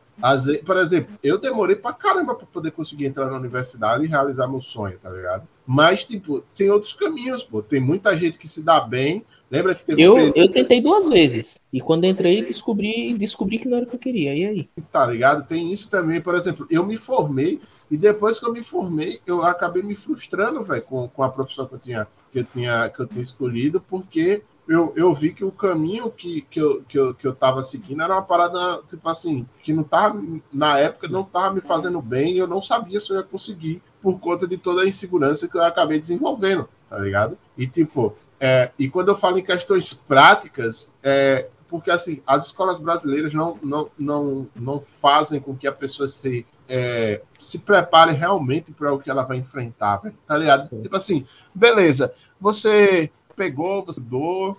[0.66, 4.60] Por exemplo, eu demorei pra caramba pra poder conseguir entrar na universidade e realizar meu
[4.60, 5.46] sonho, tá ligado?
[5.64, 7.62] Mas, tipo, tem outros caminhos, pô.
[7.62, 9.24] Tem muita gente que se dá bem.
[9.50, 11.60] Lembra que teve eu, um eu tentei duas vezes.
[11.72, 14.34] E quando entrei, descobri, descobri que não era o que eu queria.
[14.34, 14.68] E aí?
[14.90, 15.46] Tá ligado?
[15.46, 16.20] Tem isso também.
[16.20, 20.62] Por exemplo, eu me formei e depois que eu me formei, eu acabei me frustrando,
[20.62, 23.80] velho, com, com a profissão que eu tinha, que eu tinha, que eu tinha escolhido,
[23.80, 27.62] porque eu, eu vi que o caminho que, que, eu, que, eu, que eu tava
[27.62, 32.02] seguindo era uma parada, tipo assim, que não tava, na época, não tava me fazendo
[32.02, 35.56] bem eu não sabia se eu ia conseguir por conta de toda a insegurança que
[35.56, 37.38] eu acabei desenvolvendo, tá ligado?
[37.56, 42.78] E, tipo, é, e quando eu falo em questões práticas, é, porque, assim, as escolas
[42.78, 48.72] brasileiras não, não, não, não fazem com que a pessoa se é, se prepare realmente
[48.72, 50.68] para o que ela vai enfrentar, véio, tá ligado?
[50.68, 50.82] Sim.
[50.82, 54.58] Tipo assim, beleza, você pegou, você estudou,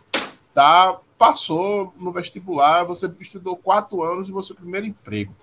[0.53, 5.33] tá, passou no vestibular, você estudou quatro anos e você primeiro emprego,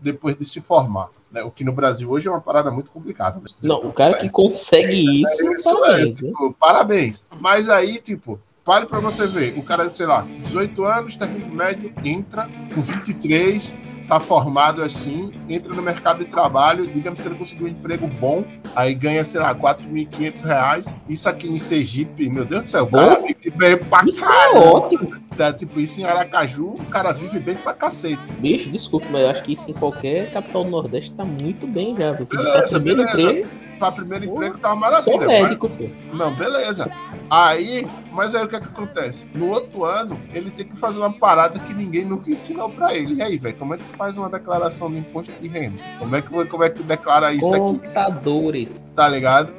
[0.00, 1.10] depois de se formar.
[1.30, 1.42] Né?
[1.42, 3.38] O que no Brasil hoje é uma parada muito complicada.
[3.38, 3.46] Né?
[3.64, 7.24] Não, o cara que consegue isso, é, isso parabéns, é, tipo, parabéns.
[7.40, 11.92] Mas aí, tipo, pare para você ver, o cara, sei lá, 18 anos, técnico médio,
[12.04, 13.76] entra com 23,
[14.08, 18.42] tá formado assim, entra no mercado de trabalho, digamos que ele conseguiu um emprego bom,
[18.74, 20.94] aí ganha, sei lá, 4.500 reais.
[21.06, 24.58] Isso aqui em Sergipe, meu Deus do céu, o cara vive bem pra Isso é
[24.58, 25.14] ótimo.
[25.36, 28.28] Tá, tipo, isso em Aracaju, o cara vive bem pra cacete.
[28.38, 31.94] Bicho, desculpa, mas eu acho que isso em qualquer capital do Nordeste tá muito bem
[31.94, 32.12] já.
[32.12, 33.10] Beleza, beleza.
[33.20, 33.48] Emprego,
[33.78, 35.16] para primeiro emprego tá uma maravilha.
[35.16, 35.90] Sou médico, mas...
[35.90, 36.16] pô.
[36.16, 36.90] Não, beleza.
[37.30, 39.26] Aí, mas aí o que é que acontece?
[39.34, 43.14] No outro ano, ele tem que fazer uma parada que ninguém nunca ensinou para ele.
[43.14, 45.78] E aí, velho, como é que faz uma declaração de imposto de renda?
[45.98, 47.78] Como é que, como é que declara isso Contadores.
[47.78, 47.86] aqui?
[47.86, 48.84] Contadores.
[48.94, 49.52] Tá ligado?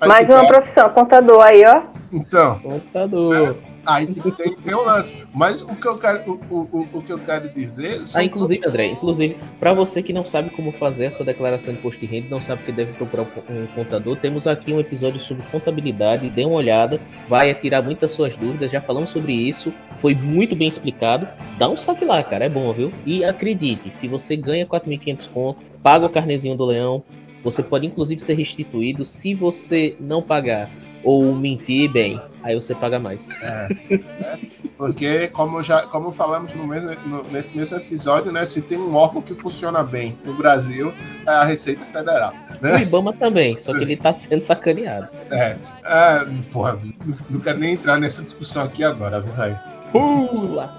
[0.00, 1.82] Aí, Mais uma profissão, contador aí, ó.
[2.12, 2.58] Então.
[2.58, 3.34] Contador.
[3.34, 5.14] É, Aí tem, tem um lance.
[5.34, 8.00] Mas o que eu quero, o, o, o que eu quero dizer.
[8.14, 11.78] Ah, inclusive, André, inclusive, para você que não sabe como fazer a sua declaração de
[11.78, 15.44] imposto de renda, não sabe que deve procurar um contador, temos aqui um episódio sobre
[15.50, 16.30] contabilidade.
[16.30, 18.70] Dê uma olhada, vai tirar muitas suas dúvidas.
[18.70, 21.28] Já falamos sobre isso, foi muito bem explicado.
[21.58, 22.92] Dá um saque lá, cara, é bom, viu?
[23.04, 27.02] E acredite, se você ganha 4.500 conto, paga o carnezinho do leão,
[27.42, 30.68] você pode inclusive ser restituído se você não pagar
[31.04, 33.28] ou mentir bem, aí você paga mais.
[33.42, 34.38] É, é,
[34.76, 38.94] porque, como, já, como falamos no mesmo, no, nesse mesmo episódio, né, se tem um
[38.94, 40.92] órgão que funciona bem no Brasil,
[41.26, 42.32] é a Receita Federal.
[42.60, 42.76] Né?
[42.76, 45.08] O Ibama também, só que ele está sendo sacaneado.
[45.30, 46.80] É, é porra,
[47.28, 49.58] não quero nem entrar nessa discussão aqui agora, velho.
[49.92, 50.76] Pula!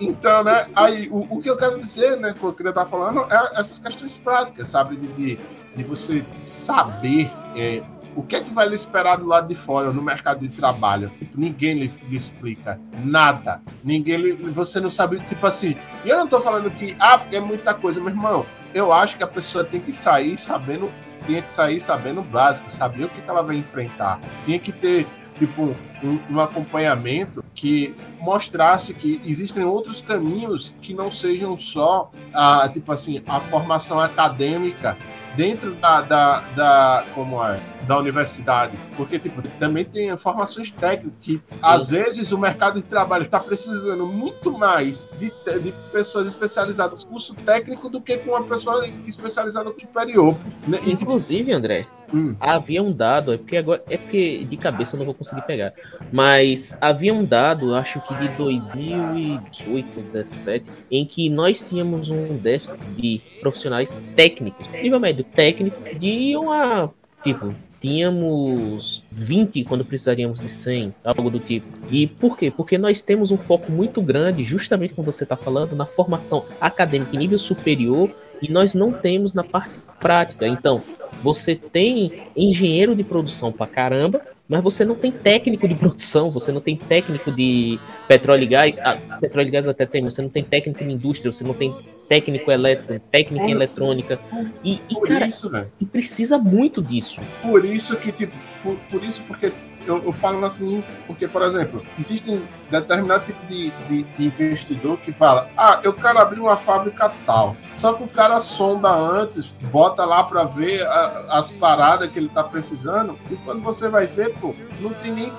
[0.00, 3.26] Então, né, aí o, o, que eu quero dizer, né, que eu queria estar falando,
[3.30, 5.38] é essas questões práticas, sabe, de, de,
[5.76, 7.82] de você saber é,
[8.18, 11.08] o que é que vai lhe esperar do lado de fora, no mercado de trabalho?
[11.36, 13.62] Ninguém lhe, lhe, explica nada.
[13.84, 15.76] Ninguém lhe, você não sabe, tipo assim.
[16.04, 18.44] E eu não tô falando que ah, é muita coisa, meu irmão.
[18.74, 20.90] Eu acho que a pessoa tem que sair sabendo,
[21.26, 24.20] tinha que sair sabendo o básico, saber o que, que ela vai enfrentar.
[24.44, 25.06] Tinha que ter
[25.38, 32.68] tipo um, um, acompanhamento que mostrasse que existem outros caminhos que não sejam só a
[32.68, 34.96] tipo assim a formação acadêmica
[35.38, 41.40] dentro da, da, da como é da universidade, porque tipo, também tem informações técnicas que
[41.48, 41.60] Sim.
[41.62, 47.36] às vezes o mercado de trabalho está precisando muito mais de, de pessoas especializadas curso
[47.36, 50.36] técnico do que com uma pessoa especializada no superior.
[50.66, 50.80] Né?
[50.82, 52.34] E, tipo, Inclusive, André, hum.
[52.40, 55.72] havia um dado, é porque agora é porque de cabeça eu não vou conseguir pegar,
[56.12, 62.84] mas havia um dado, acho que de 2018, 2017, em que nós tínhamos um déficit
[62.96, 66.90] de profissionais técnicos, nível médio técnico, de uma
[67.22, 71.66] tipo tínhamos 20 quando precisaríamos de 100, algo do tipo.
[71.90, 72.50] E por quê?
[72.50, 77.14] Porque nós temos um foco muito grande, justamente como você está falando, na formação acadêmica
[77.14, 78.10] em nível superior
[78.42, 80.46] e nós não temos na parte prática.
[80.46, 80.82] Então,
[81.22, 86.50] você tem engenheiro de produção pra caramba, mas você não tem técnico de produção, você
[86.50, 88.80] não tem técnico de petróleo e gás.
[88.80, 91.74] Ah, petróleo e gás até tem, você não tem técnico de indústria, você não tem
[92.08, 93.52] técnico elétrico, técnico em é.
[93.52, 94.18] eletrônica.
[94.64, 97.20] E, e, cara, isso, e precisa muito disso.
[97.42, 98.32] Por isso que, tipo,
[98.62, 99.52] por, por isso, porque
[99.86, 102.40] eu, eu, falo assim, porque, por exemplo, existe
[102.70, 107.56] determinado tipo de, de, de, investidor que fala: ah, eu quero abrir uma fábrica tal.
[107.74, 112.28] Só que o cara sonda antes, bota lá para ver a, as paradas que ele
[112.28, 115.32] tá precisando, e quando você vai ver, pô, não tem nem,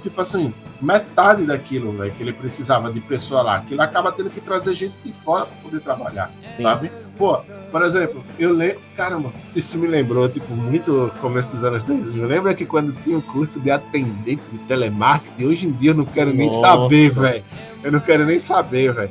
[0.00, 4.30] tipo assim, metade daquilo, velho, que ele precisava de pessoa lá, que ele acaba tendo
[4.30, 6.62] que trazer gente de fora para poder trabalhar, Sim.
[6.62, 6.90] sabe?
[7.16, 7.38] Pô,
[7.70, 8.80] por exemplo, eu lembro.
[8.96, 12.26] Caramba, isso me lembrou, tipo, muito começo dos anos 2000.
[12.26, 15.94] Lembra que quando tinha o um curso de atendente de telemarketing, hoje em dia eu
[15.94, 16.60] não quero nem Nossa.
[16.72, 17.44] Saber, velho.
[17.82, 19.10] Eu não quero nem saber, velho,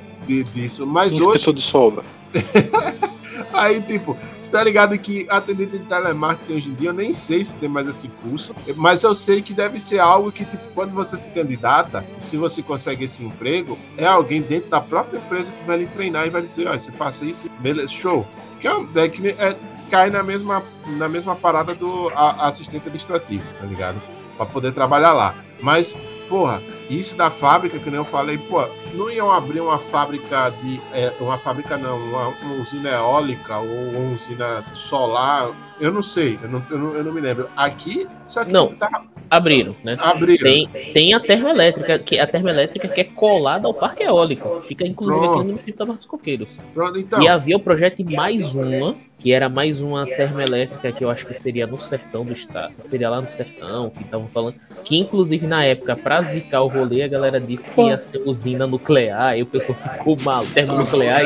[0.53, 0.85] disso.
[0.85, 1.53] Mas hoje.
[1.53, 2.03] de sobra.
[3.53, 7.43] Aí, tipo, você tá ligado que atendente de telemarketing hoje em dia, eu nem sei
[7.43, 10.91] se tem mais esse curso, mas eu sei que deve ser algo que, tipo, quando
[10.91, 15.65] você se candidata, se você consegue esse emprego, é alguém dentro da própria empresa que
[15.65, 18.25] vai lhe treinar e vai lhe dizer, olha, você faça isso, beleza, show.
[18.59, 19.57] Que é, é, que é,
[19.89, 20.63] cai na mesma,
[20.97, 24.01] na mesma parada do a, assistente administrativo, tá ligado?
[24.41, 25.35] Pra poder trabalhar lá.
[25.61, 25.95] Mas,
[26.27, 26.59] porra,
[26.89, 28.65] isso da fábrica, que nem eu falei, pô,
[28.95, 30.81] não iam abrir uma fábrica de.
[30.91, 35.51] É, uma fábrica não, uma, uma, usina eólica ou uma usina solar.
[35.79, 37.47] Eu não sei, eu não, eu não, eu não me lembro.
[37.55, 38.73] Aqui, só que não.
[38.73, 39.03] Tá...
[39.29, 39.95] Abriram, né?
[39.99, 40.43] Abriram.
[40.43, 44.63] Tem, tem a termoelétrica, que a termoelétrica que é colada ao parque eólico.
[44.67, 45.33] Fica inclusive Pronto.
[45.33, 46.59] aqui no município da Coqueiros.
[46.73, 47.21] Pronto, então.
[47.21, 51.27] E havia o projeto de mais uma que era mais uma termoelétrica que eu acho
[51.27, 55.45] que seria no sertão do estado, seria lá no sertão, que estavam falando, que inclusive
[55.45, 59.43] na época, pra zicar o rolê, a galera disse que ia ser usina nuclear, aí
[59.43, 61.21] o pessoal ficou mal, termonuclear,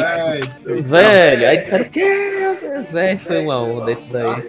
[0.66, 0.82] e...
[0.82, 2.26] velho, aí disseram que
[2.92, 4.46] velho, foi uma onda isso daí.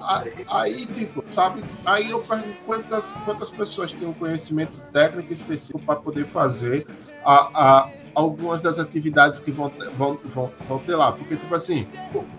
[0.48, 5.97] Aí, tipo, sabe, aí eu pergunto quantas, quantas pessoas têm um conhecimento técnico específico para
[5.97, 6.85] poder fazer
[7.24, 11.12] a, a algumas das atividades que vão, vão, vão, vão ter lá.
[11.12, 11.86] Porque, tipo assim,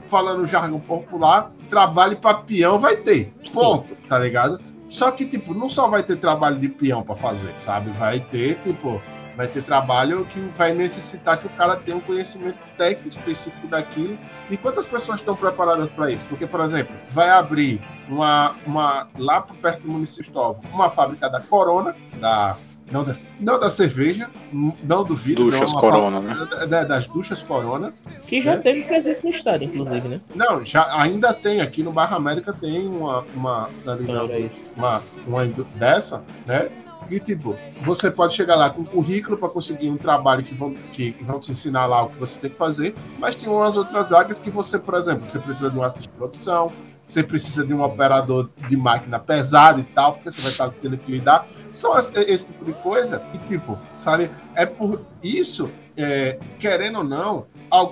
[0.10, 3.32] falando jargão popular, trabalho para peão vai ter.
[3.54, 3.96] Ponto, Sim.
[4.10, 4.60] tá ligado?
[4.90, 7.92] Só que, tipo, não só vai ter trabalho de peão para fazer, sabe?
[7.92, 9.00] Vai ter, tipo,
[9.36, 14.18] vai ter trabalho que vai necessitar que o cara tenha um conhecimento técnico específico daquilo.
[14.50, 16.26] E quantas pessoas estão preparadas para isso?
[16.26, 17.80] Porque, por exemplo, vai abrir
[18.10, 22.58] uma, uma lá perto do município de Tovo, uma fábrica da Corona, da
[22.92, 25.46] não da, não da cerveja, não do vidro.
[25.46, 26.48] Duchas não, Corona, né?
[26.68, 27.92] Da, das duchas Corona.
[28.28, 28.62] Que já né?
[28.62, 30.22] teve presente no estado, inclusive, né?
[30.34, 31.60] Não, já, ainda tem.
[31.60, 35.46] Aqui no Barra América tem uma, uma, uma, uma, uma
[35.78, 36.70] dessa, né?
[37.10, 40.74] E, tipo, você pode chegar lá com um currículo para conseguir um trabalho que vão,
[40.92, 44.12] que vão te ensinar lá o que você tem que fazer, mas tem umas outras
[44.12, 46.72] áreas que você, por exemplo, você precisa de um assistente de produção,
[47.06, 50.98] você precisa de um operador de máquina pesado e tal, porque você vai estar tendo
[50.98, 51.48] que lidar.
[51.78, 53.22] São esse, esse tipo de coisa.
[53.36, 57.46] E, tipo, sabe, é por isso, é, querendo ou não,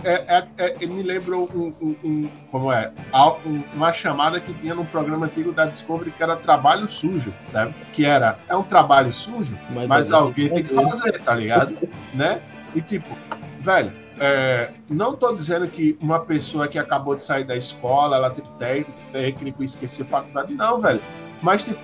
[0.04, 2.92] é, é, é me lembra um, um, um, como é,
[3.76, 7.76] uma chamada que tinha num programa antigo da Discovery que era trabalho sujo, sabe?
[7.94, 11.78] Que era, é um trabalho sujo, mas, mas alguém tem que fazer, tá ligado?
[12.12, 12.42] né?
[12.74, 13.16] E tipo,
[13.62, 18.32] velho, é, não estou dizendo que uma pessoa que acabou de sair da escola, ela
[18.32, 21.02] tem técnico, técnico e esquecer faculdade, não, velho.
[21.46, 21.80] Mas, tipo,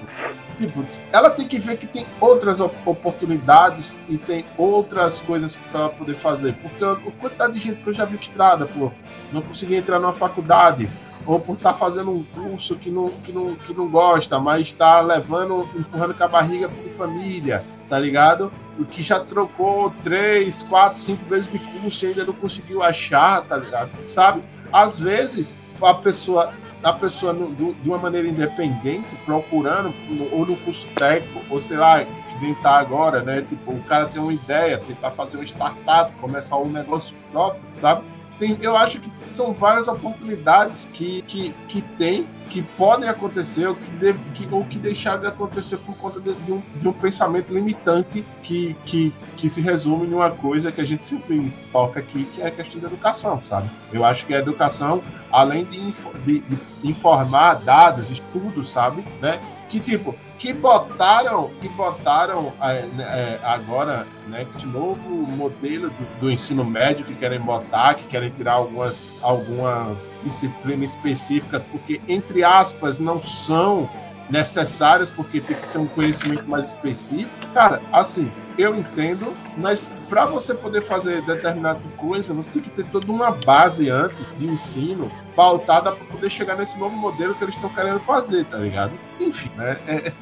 [0.57, 0.83] tipo,
[1.13, 6.15] ela tem que ver que tem outras oportunidades e tem outras coisas para ela poder
[6.15, 6.55] fazer.
[6.55, 8.91] Porque a quantidade de gente que eu já vi estrada por
[9.31, 10.89] não conseguir entrar numa faculdade,
[11.27, 14.63] ou por estar tá fazendo um curso que não, que não, que não gosta, mas
[14.63, 18.51] está levando, empurrando com a barriga por família, tá ligado?
[18.79, 23.43] O que já trocou três, quatro, cinco vezes de curso e ainda não conseguiu achar,
[23.43, 23.91] tá ligado?
[24.03, 24.41] Sabe?
[24.73, 26.51] Às vezes a pessoa
[26.83, 29.93] a pessoa no, do, de uma maneira independente, procurando,
[30.31, 32.03] ou no curso técnico, ou sei lá,
[32.35, 33.41] inventar agora, né?
[33.41, 38.03] Tipo, o cara tem uma ideia, tentar fazer uma startup, começar um negócio próprio, sabe?
[38.41, 43.75] Tem, eu acho que são várias oportunidades que, que, que tem que podem acontecer ou
[43.75, 46.91] que, deve, que, ou que deixaram de acontecer por conta de, de, um, de um,
[46.91, 51.99] pensamento limitante que, que, que se resume em uma coisa que a gente sempre toca
[51.99, 53.69] aqui, que é a questão da educação, sabe?
[53.93, 55.91] Eu acho que a educação, além de,
[56.25, 59.05] de, de informar dados, estudos, sabe?
[59.21, 59.39] Né?
[59.69, 66.19] Que tipo, que botaram, que botaram é, né, é, agora, né, de novo modelo do,
[66.19, 72.43] do, ensino médio que querem botar, que querem tirar algumas, algumas disciplinas específicas, porque, entre
[72.43, 73.87] aspas, não são
[74.31, 77.47] necessárias, porque tem que ser um conhecimento mais específico.
[77.53, 82.85] Cara, assim, eu entendo, mas para você poder fazer determinada coisa, você tem que ter
[82.85, 87.55] toda uma base antes de ensino pautada para poder chegar nesse novo modelo que eles
[87.55, 88.91] estão querendo fazer, tá ligado?
[89.19, 89.77] Enfim, né?
[89.87, 90.13] É, é,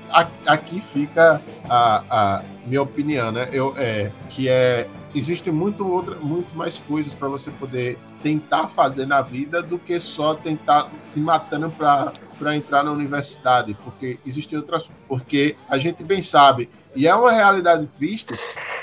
[0.45, 3.49] aqui fica a, a, minha opinião, né?
[3.51, 9.07] Eu, é, que é existem muito outra, muito mais coisas para você poder tentar fazer
[9.07, 14.57] na vida do que só tentar se matando para para entrar na universidade, porque existem
[14.57, 18.33] outras, porque a gente bem sabe, e é uma realidade triste,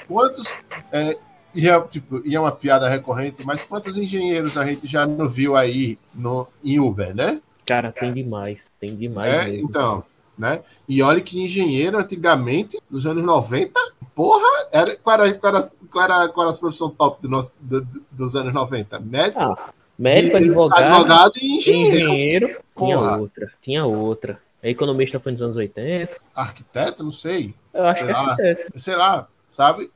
[0.06, 0.54] quantos
[0.92, 1.16] é,
[1.54, 5.26] e é, tipo, e é uma piada recorrente, mas quantos engenheiros a gente já não
[5.26, 7.40] viu aí no, em Uber, né?
[7.64, 9.68] Cara, tem demais, tem demais é, mesmo.
[9.68, 10.04] Então,
[10.38, 10.60] né?
[10.88, 13.72] E olha que engenheiro antigamente, nos anos 90,
[14.14, 17.54] porra, era, qual, era, qual, era, qual, era, qual era a profissão top do nosso,
[17.60, 19.00] do, dos anos 90?
[19.00, 19.40] Médico?
[19.40, 22.06] Ah, Médico, De advogado, advogado e engenheiro.
[22.06, 22.60] engenheiro.
[22.76, 24.38] Tinha outra, tinha outra.
[24.62, 26.12] A economista foi nos anos 80.
[26.34, 27.54] Arquiteto, não sei.
[27.72, 28.30] Eu acho Sei que é lá.
[28.30, 28.78] arquiteto.
[28.78, 29.90] Sei lá, sabe?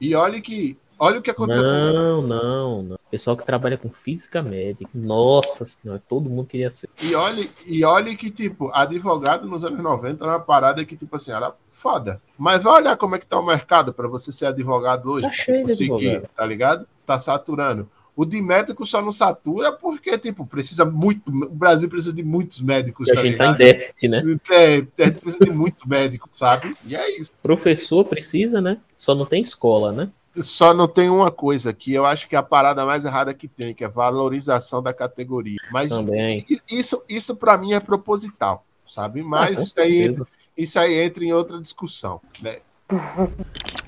[0.00, 0.78] E olha que.
[1.00, 2.98] Olha o que aconteceu Não, não, não.
[3.08, 4.90] Pessoal que trabalha com física médica.
[4.92, 6.90] Nossa senhora, todo mundo queria ser.
[7.00, 11.14] E olhe, e olhe que, tipo, advogado nos anos 90 era uma parada que, tipo
[11.14, 12.20] assim, era foda.
[12.36, 15.36] Mas vai olhar como é que tá o mercado para você ser advogado hoje, Tá
[15.62, 16.30] conseguir, advogado.
[16.34, 16.88] tá ligado?
[17.06, 17.88] Tá saturando.
[18.18, 21.30] O de médico só não satura porque, tipo, precisa muito.
[21.30, 24.24] O Brasil precisa de muitos médicos, E a tá gente tá em déficit, né?
[24.50, 26.76] É, é, precisa de muito médico, sabe?
[26.84, 27.30] E é isso.
[27.40, 28.78] Professor precisa, né?
[28.96, 30.10] Só não tem escola, né?
[30.34, 33.46] Só não tem uma coisa que eu acho que é a parada mais errada que
[33.46, 35.60] tem, que é a valorização da categoria.
[35.70, 36.44] Mas Também.
[36.68, 39.22] isso, isso para mim é proposital, sabe?
[39.22, 40.26] Mas Ah, isso, aí, certeza.
[40.56, 42.20] isso aí entra em outra discussão.
[42.42, 42.58] Né?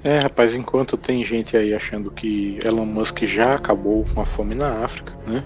[0.04, 4.54] É, rapaz, enquanto tem gente aí achando que Elon Musk já acabou com a fome
[4.54, 5.44] na África, né?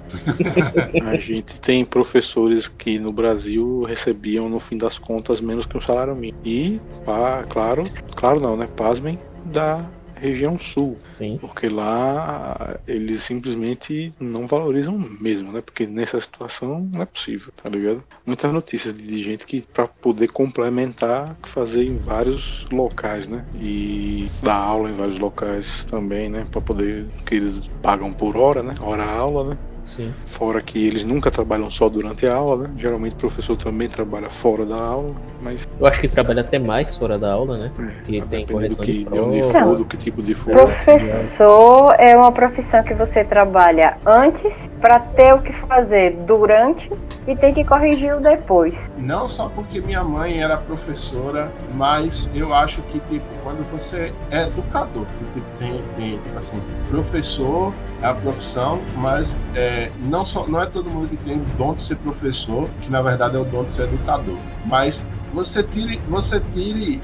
[1.07, 5.81] a gente tem professores que no Brasil recebiam, no fim das contas, menos que um
[5.81, 6.39] salário mínimo.
[6.45, 7.85] E, pá, claro,
[8.17, 8.69] claro não, né?
[8.77, 9.89] Pasmem, da
[10.25, 10.97] região sul.
[11.13, 11.39] Sim.
[11.41, 15.61] Porque lá eles simplesmente não valorizam mesmo, né?
[15.61, 18.03] Porque nessa situação não é possível, tá ligado?
[18.25, 23.45] Muitas notícias de gente que para poder complementar fazer em vários locais, né?
[23.61, 26.47] E dar aula em vários locais também, né?
[26.51, 28.75] Para poder que eles pagam por hora, né?
[28.81, 29.59] Hora aula, né?
[29.87, 30.15] Sim.
[30.27, 32.75] Fora que eles nunca trabalham só durante a aula, né?
[32.77, 36.97] Geralmente o professor também trabalha fora da aula, mas Eu acho que trabalha até mais
[36.97, 37.73] fora da aula, né?
[37.79, 39.53] é, E vai tem correção do que, de prova.
[39.65, 40.53] for, do que tipo de for.
[40.53, 46.91] Professor é uma profissão que você trabalha antes para ter o que fazer durante
[47.27, 48.91] e tem que corrigir o depois.
[48.97, 54.43] Não só porque minha mãe era professora, mas eu acho que, tipo, quando você é
[54.43, 56.61] educador, que, tipo, tem, tem, tipo assim,
[56.91, 57.73] professor
[58.03, 61.75] é a profissão, mas é, não, só, não é todo mundo que tem o dom
[61.75, 64.37] de ser professor, que na verdade é o dom de ser educador.
[64.67, 67.03] Mas você tire, você tire,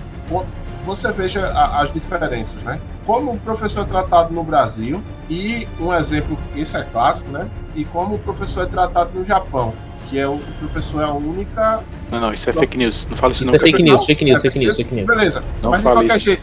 [0.86, 2.80] você veja a- as diferenças, né?
[3.04, 7.48] Como o professor é tratado no Brasil, e um exemplo, esse é clássico, né?
[7.74, 9.74] E como o professor é tratado no Japão,
[10.08, 11.80] que é o, o professor é a única.
[12.10, 13.06] Não, não, isso é fake news.
[13.10, 13.56] Não fala isso Isso não.
[13.58, 15.06] é fake news, fake news, é fake news, fake news.
[15.06, 16.24] Beleza, Não mas de fale qualquer isso.
[16.26, 16.42] jeito.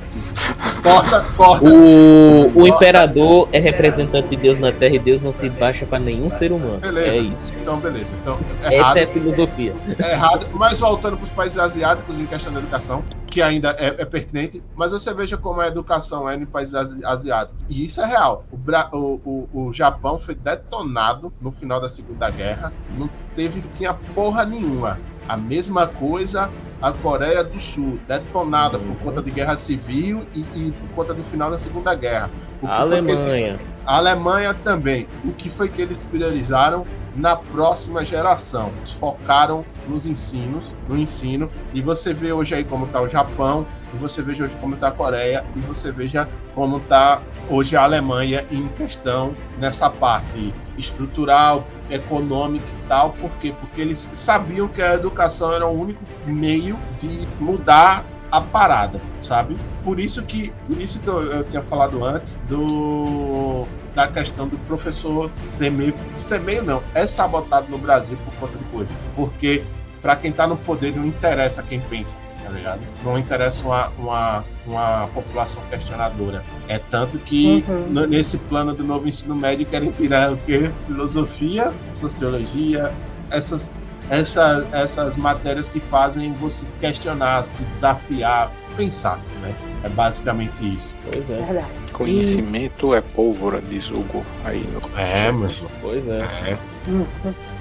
[0.84, 1.66] Corta, corta.
[1.70, 5.99] O, o imperador é representante de Deus na Terra e Deus não se baixa para
[5.99, 6.80] nenhum ser humano.
[6.80, 7.08] Beleza.
[7.16, 7.54] É isso.
[7.62, 8.16] Então, beleza.
[8.22, 8.40] Então,
[8.72, 9.76] errado, Essa é a filosofia.
[9.99, 10.48] é errado.
[10.54, 14.64] Mas voltando para os países asiáticos em questão da educação, que ainda é, é pertinente,
[14.76, 17.62] mas você veja como a educação é em países asi- asiáticos.
[17.70, 18.45] E isso é real.
[18.52, 19.20] O, Bra- o,
[19.54, 22.72] o, o Japão foi detonado no final da Segunda Guerra.
[22.98, 24.99] Não teve, tinha porra nenhuma.
[25.28, 26.49] A mesma coisa
[26.82, 31.24] a Coreia do Sul, detonada por conta de guerra civil e, e por conta do
[31.24, 32.30] final da Segunda Guerra.
[32.62, 33.60] O que A que eles- Alemanha.
[33.86, 35.08] a Alemanha também.
[35.26, 36.86] O que foi que eles priorizaram
[37.16, 38.72] na próxima geração?
[38.78, 41.49] Eles focaram nos ensinos, no ensino.
[41.74, 44.90] E você vê hoje aí como está o Japão, e você veja hoje como está
[44.90, 51.66] a Coreia, e você veja como está hoje a Alemanha em questão nessa parte estrutural,
[51.89, 53.11] econômica e tal.
[53.11, 53.53] Por quê?
[53.59, 59.57] Porque eles sabiam que a educação era o único meio de mudar a parada, sabe?
[59.84, 63.65] Por isso que, por isso que eu, eu tinha falado antes do
[63.95, 68.55] da questão do professor ser meio, ser meio não, é sabotado no Brasil por conta
[68.55, 68.91] de coisa.
[69.15, 69.64] Porque
[70.03, 72.15] para quem tá no poder não interessa quem pensa,
[72.48, 72.80] tá ligado?
[73.03, 76.44] Não interessa uma, uma, uma população questionadora.
[76.68, 77.88] É tanto que Uhum.
[77.90, 80.72] no- nesse plano do novo ensino médio querem tirar o quê?
[80.88, 82.91] Filosofia, sociologia,
[83.30, 83.72] essas
[84.10, 89.53] essa, essas matérias que fazem você questionar, se desafiar, pensar, né?
[89.84, 90.95] É basicamente isso.
[91.11, 91.68] Pois é, Verdade.
[91.91, 95.49] Conhecimento é pólvora, diz Hugo aí no É, meu.
[95.82, 96.22] pois é.
[96.22, 96.57] É.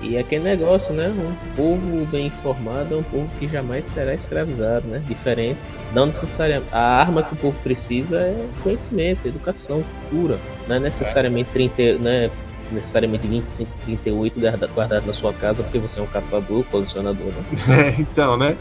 [0.03, 1.09] E é aquele negócio, né?
[1.09, 5.03] Um povo bem informado é um povo que jamais será escravizado, né?
[5.07, 5.59] Diferente.
[5.95, 6.69] Não necessariamente.
[6.73, 10.39] A arma que o povo precisa é conhecimento, educação, cultura.
[10.69, 12.31] Não é necessariamente 30, né?
[12.73, 17.27] necessariamente 25, 38 guarda- guardado na sua casa porque você é um caçador, colecionador,
[17.69, 17.95] né?
[17.97, 18.57] então, né?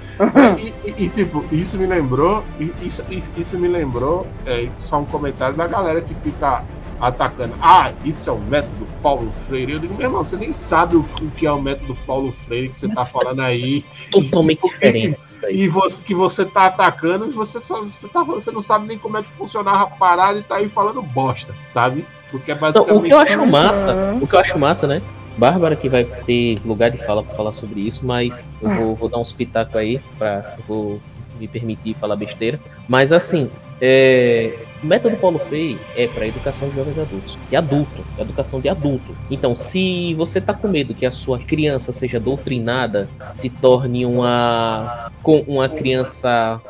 [0.59, 2.43] E, e- e, tipo, isso me lembrou,
[2.83, 3.03] isso,
[3.35, 6.63] isso me lembrou, é, só um comentário da galera que fica
[6.99, 7.55] atacando.
[7.61, 9.73] Ah, isso é o método Paulo Freire.
[9.73, 11.03] Eu digo, meu irmão, você nem sabe o,
[11.35, 13.83] que é o método Paulo Freire que você tá falando aí.
[14.11, 15.19] Totalmente tipo, diferente.
[15.49, 18.97] E você, que você tá atacando, e você, só, você, tá, você não sabe nem
[18.97, 22.05] como é que funcionava a parada e tá aí falando bosta, sabe?
[22.31, 22.97] Porque é Então, basicamente.
[22.97, 25.01] o que eu acho massa, o que eu acho massa, né?
[25.37, 29.09] Bárbara que vai ter lugar de fala pra falar sobre isso, mas eu vou, vou
[29.09, 31.01] dar uns pitacos aí, pra, eu vou
[31.37, 32.59] me permitir falar besteira.
[32.87, 33.51] Mas assim,
[33.81, 38.69] é, O método Paulo Freire é para educação de jovens adultos, de adulto, educação de
[38.69, 39.17] adulto.
[39.31, 45.11] Então, se você tá com medo que a sua criança seja doutrinada, se torne uma
[45.23, 46.61] com uma criança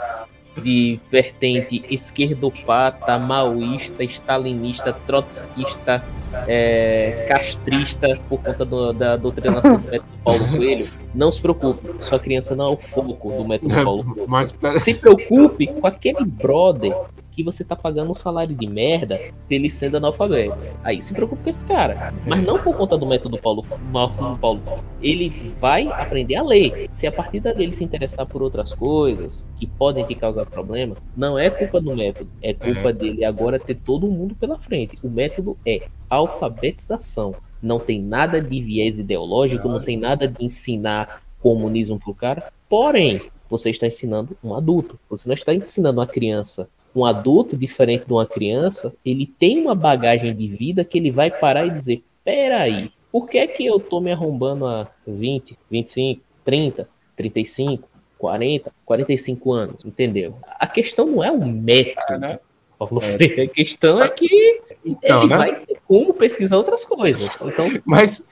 [0.63, 6.01] de vertente esquerdopata, maoísta, stalinista, trotskista,
[6.47, 12.17] é, castrista por conta do, da doutrinação do método Paulo Coelho, não se preocupe, sua
[12.17, 14.25] criança não é o foco do método Paulo Coelho.
[14.29, 14.79] Mas pera...
[14.79, 16.95] Se preocupe com aquele brother
[17.36, 20.57] que você tá pagando um salário de merda ele sendo analfabeto.
[20.84, 22.14] Aí se preocupe com esse cara.
[22.26, 23.66] Mas não por conta do método Paulo,
[24.40, 24.62] Paulo.
[25.02, 26.88] Ele vai aprender a ler.
[26.90, 31.38] Se a partir dele se interessar por outras coisas que podem te causar problema, não
[31.38, 32.30] é culpa do método.
[32.41, 34.98] É culpa dele agora ter todo mundo pela frente.
[35.03, 37.36] O método é alfabetização.
[37.62, 42.52] Não tem nada de viés ideológico, não tem nada de ensinar comunismo pro cara.
[42.70, 44.99] Porém, você está ensinando um adulto.
[45.10, 49.76] Você não está ensinando uma criança um adulto diferente de uma criança, ele tem uma
[49.76, 53.80] bagagem de vida que ele vai parar e dizer: peraí, por que, é que eu
[53.80, 59.85] tô me arrombando há 20, 25, 30, 35, 40, 45 anos?
[59.85, 60.38] Entendeu?
[60.59, 62.13] A questão não é o método.
[62.13, 62.39] É, né?
[62.77, 63.13] Paulo é.
[63.13, 65.38] Freire, a questão é que então, ele né?
[65.38, 67.30] vai ter como pesquisar outras coisas.
[67.41, 68.23] Então, Mas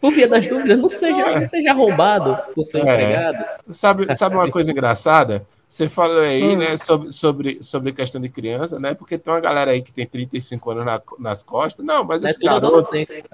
[0.00, 2.80] por via das dúvidas, não seja, não seja arrombado por ser é.
[2.80, 3.44] empregado.
[3.68, 5.46] Sabe, sabe uma coisa engraçada?
[5.70, 8.92] Você falou aí, né, sobre, sobre, sobre questão de criança, né?
[8.92, 11.86] Porque tem uma galera aí que tem 35 anos na, nas costas.
[11.86, 12.90] Não, mas é esse garoto.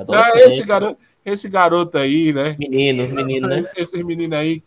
[0.06, 2.54] Não, esse garoto, esse garoto aí, né?
[2.58, 3.64] Menino, menino, né?
[3.74, 4.62] Esses meninos aí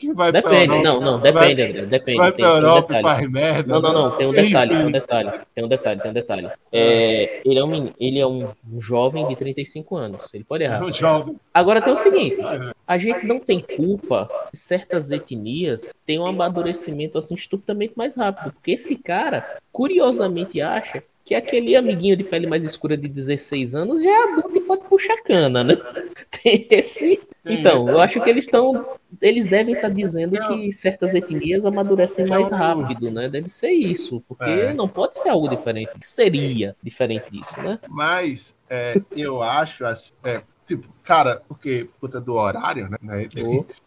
[0.00, 2.18] que vai depende, pra Europa, não, não, depende, vai, André, depende.
[2.18, 3.72] Vai pra Europa um e faz merda.
[3.74, 6.48] Não, não, não, tem um detalhe, tem um detalhe, tem um detalhe, tem um detalhe.
[6.72, 8.48] É, ele é, um, ele é um
[8.78, 10.82] jovem de 35 anos, ele pode errar.
[10.82, 11.36] É um jovem.
[11.52, 12.38] Agora tem o seguinte,
[12.86, 18.52] a gente não tem culpa de certas etnias têm um amadurecimento assim estupidamente mais rápido,
[18.52, 24.02] porque esse cara, curiosamente, acha que aquele amiguinho de pele mais escura de 16 anos
[24.02, 25.76] já é adulto e pode puxar cana, né?
[26.42, 27.24] Tem esse.
[27.44, 28.84] Então, eu acho que eles estão.
[29.22, 33.28] Eles devem estar dizendo que certas etnias amadurecem mais rápido, né?
[33.28, 34.20] Deve ser isso.
[34.26, 34.74] Porque é.
[34.74, 35.92] não pode ser algo diferente.
[36.00, 37.78] Seria diferente disso, né?
[37.88, 39.84] Mas é, eu acho.
[40.24, 43.28] É, tipo, cara, porque puta do horário, né?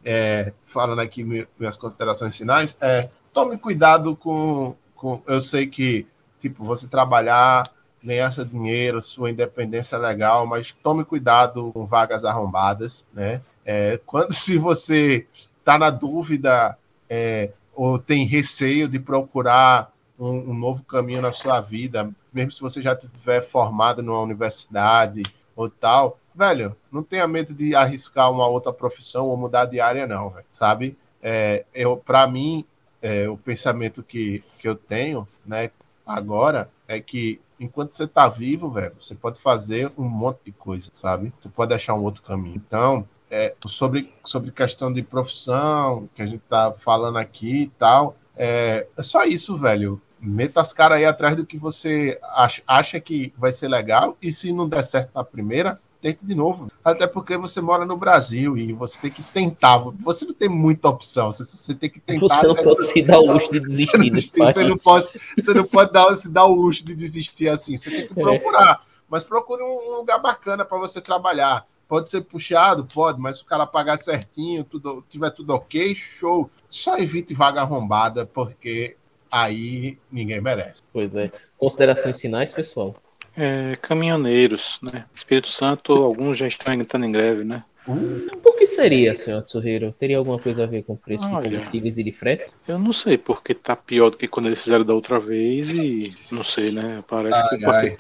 [0.05, 5.21] É, falando aqui minhas considerações finais, é, tome cuidado com, com.
[5.27, 6.07] Eu sei que
[6.43, 7.71] tipo, você trabalhar,
[8.03, 13.41] ganhar seu dinheiro, sua independência legal, mas tome cuidado com vagas arrombadas, né?
[13.65, 15.25] É, quando se você
[15.59, 16.77] está na dúvida
[17.09, 22.59] é, ou tem receio de procurar um, um, novo caminho na sua vida, mesmo se
[22.59, 25.23] você já tiver formado numa universidade
[25.55, 30.05] ou tal, velho, não tenha medo de arriscar uma outra profissão ou mudar de área,
[30.05, 30.97] não, véio, sabe?
[31.21, 32.65] É, eu, para mim,
[33.01, 35.69] é, o pensamento que, que eu tenho, né,
[36.05, 40.89] agora é que enquanto você tá vivo, velho, você pode fazer um monte de coisa,
[40.93, 41.33] sabe?
[41.39, 42.55] Você pode achar um outro caminho.
[42.55, 48.15] Então, é, sobre, sobre questão de profissão, que a gente tá falando aqui e tal,
[48.35, 50.01] é, é só isso, velho.
[50.19, 54.31] Meta as caras aí atrás do que você acha, acha que vai ser legal, e
[54.31, 56.69] se não der certo na primeira, tente de novo.
[56.83, 59.77] Até porque você mora no Brasil e você tem que tentar.
[59.77, 61.31] Você não tem muita opção.
[61.31, 62.41] Você, você tem que tentar.
[62.41, 64.11] Você não pode se dar o luxo de desistir.
[64.11, 65.07] Você, você, não, pode,
[65.39, 67.77] você não pode dar, se dar o luxo de desistir assim.
[67.77, 68.21] Você tem que é.
[68.21, 68.81] procurar.
[68.83, 68.93] É.
[69.09, 71.65] Mas procure um lugar bacana para você trabalhar.
[71.87, 72.85] Pode ser puxado?
[72.85, 76.49] Pode, mas se o cara pagar certinho, tudo, tiver tudo ok, show.
[76.67, 78.97] Só evite vaga arrombada, porque
[79.31, 80.81] aí ninguém merece.
[80.91, 81.31] Pois é.
[81.57, 82.95] Considerações finais, pessoal?
[83.35, 85.05] É, caminhoneiros, né?
[85.13, 87.63] Espírito Santo, alguns já estão entrando em greve, né?
[87.87, 88.37] Uh.
[88.41, 89.93] Por que seria, senhor Tsuhiro?
[89.99, 92.55] Teria alguma coisa a ver com o preço Olha, de combustíveis e de fretes?
[92.67, 96.13] Eu não sei, porque tá pior do que quando eles fizeram da outra vez e
[96.31, 97.03] não sei, né?
[97.07, 97.97] Parece, ai, que,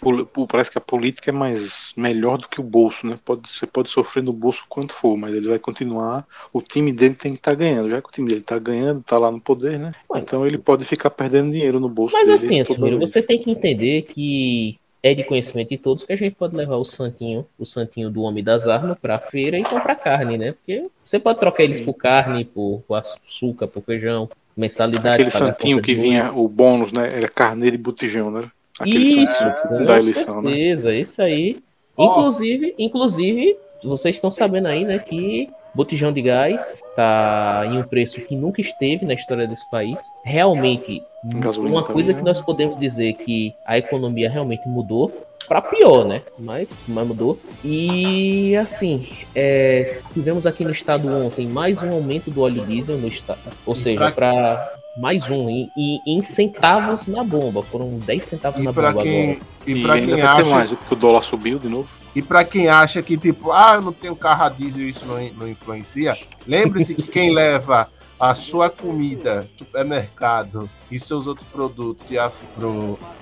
[0.47, 3.19] parece que a política é mais melhor do que o bolso, né?
[3.25, 6.25] Pode, você pode sofrer no bolso quanto for, mas ele vai continuar.
[6.53, 7.89] O time dele tem que estar tá ganhando.
[7.89, 9.91] Já que o time dele tá ganhando, tá lá no poder, né?
[10.09, 12.13] Ué, então ele pode ficar perdendo dinheiro no bolso.
[12.13, 16.15] Mas assim, Tsuhiro, você tem que entender que é de conhecimento de todos que a
[16.15, 19.63] gente pode levar o santinho, o santinho do homem das armas para a feira e
[19.63, 20.53] comprar carne, né?
[20.53, 21.69] Porque você pode trocar Sim.
[21.69, 25.15] eles por carne, por, por, açúcar, por feijão, mensalidade.
[25.15, 27.17] Aquele santinho que vinha o bônus, né?
[27.17, 28.49] Era carneiro e botijão, né?
[28.79, 30.49] Aquele isso, santinho da eleição, né?
[30.51, 30.99] certeza, né?
[30.99, 31.61] isso aí.
[31.97, 32.05] Oh.
[32.05, 38.21] Inclusive, inclusive, vocês estão sabendo aí, né, que botijão de gás está em um preço
[38.21, 40.11] que nunca esteve na história desse país.
[40.23, 45.11] Realmente Gasolina uma coisa que nós podemos dizer que a economia realmente mudou
[45.47, 46.21] para pior, né?
[46.37, 47.39] Mas, mas mudou.
[47.63, 53.07] E assim, é, tivemos aqui no estado ontem mais um aumento do óleo diesel no
[53.07, 57.63] estado, ou seja, para mais um, e, e em centavos na bomba.
[57.63, 59.39] Foram 10 centavos E na bomba quem, agora.
[59.65, 61.87] e E, ainda quem acha, mais, porque o dólar subiu de novo.
[62.15, 65.21] E para quem acha que tipo, ah, eu não tenho carro a diesel, isso não,
[65.29, 66.17] não influencia.
[66.45, 72.09] Lembre-se que quem leva a sua comida, supermercado e seus outros produtos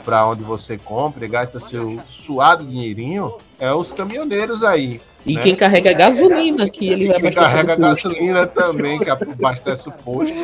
[0.06, 5.02] para onde você compra e gasta seu suado dinheirinho, é os caminhoneiros aí.
[5.26, 5.42] E né?
[5.44, 10.36] quem carrega gasolina, que ele E vai quem carrega gasolina também, que abastece o posto,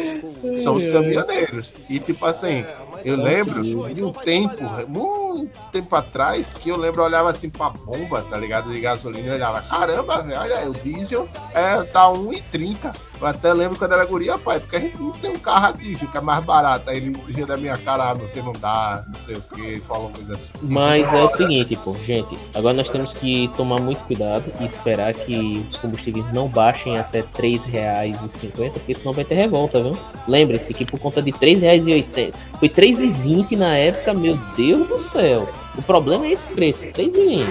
[0.64, 1.74] são os caminhoneiros.
[1.90, 2.64] E tipo assim,
[3.10, 7.70] eu lembro de um tempo, muito tempo atrás, que eu lembro, eu olhava assim pra
[7.70, 8.72] bomba, tá ligado?
[8.72, 12.96] De gasolina, eu olhava, caramba, velho, olha, o diesel é, tá 1,30.
[13.20, 15.72] Eu até lembro quando era guria, pai, porque a gente não tem um carro a
[15.72, 16.90] diesel, que é mais barato.
[16.90, 20.10] Aí ele ria da minha cara, ah, porque não dá, não sei o que, falou
[20.10, 20.54] coisa assim.
[20.62, 25.14] Mas é o seguinte, pô, gente, agora nós temos que tomar muito cuidado e esperar
[25.14, 29.98] que os combustíveis não baixem até R$ 3,50, porque senão vai ter revolta, viu?
[30.28, 35.00] Lembre-se que por conta de R$ 3,80, foi R$ 3,20 na época, meu Deus do
[35.00, 35.50] céu.
[35.76, 37.46] O problema é esse preço, R$ 3,20.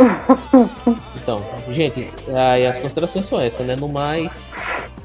[1.22, 3.76] Então, gente, aí as considerações são essas, né?
[3.76, 4.48] No mais,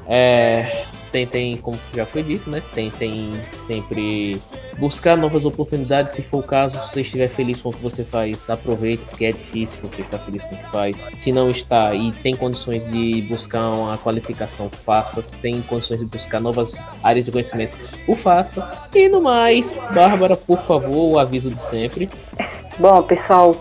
[0.08, 2.62] é, tentem, como já foi dito, né?
[2.74, 4.40] Tentem sempre
[4.78, 6.14] buscar novas oportunidades.
[6.14, 9.24] Se for o caso, se você estiver feliz com o que você faz, aproveite, porque
[9.24, 11.08] é difícil você estar feliz com o que faz.
[11.16, 15.22] Se não está e tem condições de buscar uma qualificação, faça.
[15.22, 17.76] Se tem condições de buscar novas áreas de conhecimento,
[18.06, 18.86] o faça.
[18.94, 22.10] E no mais, Bárbara, por favor, o aviso de sempre.
[22.78, 23.56] Bom, pessoal,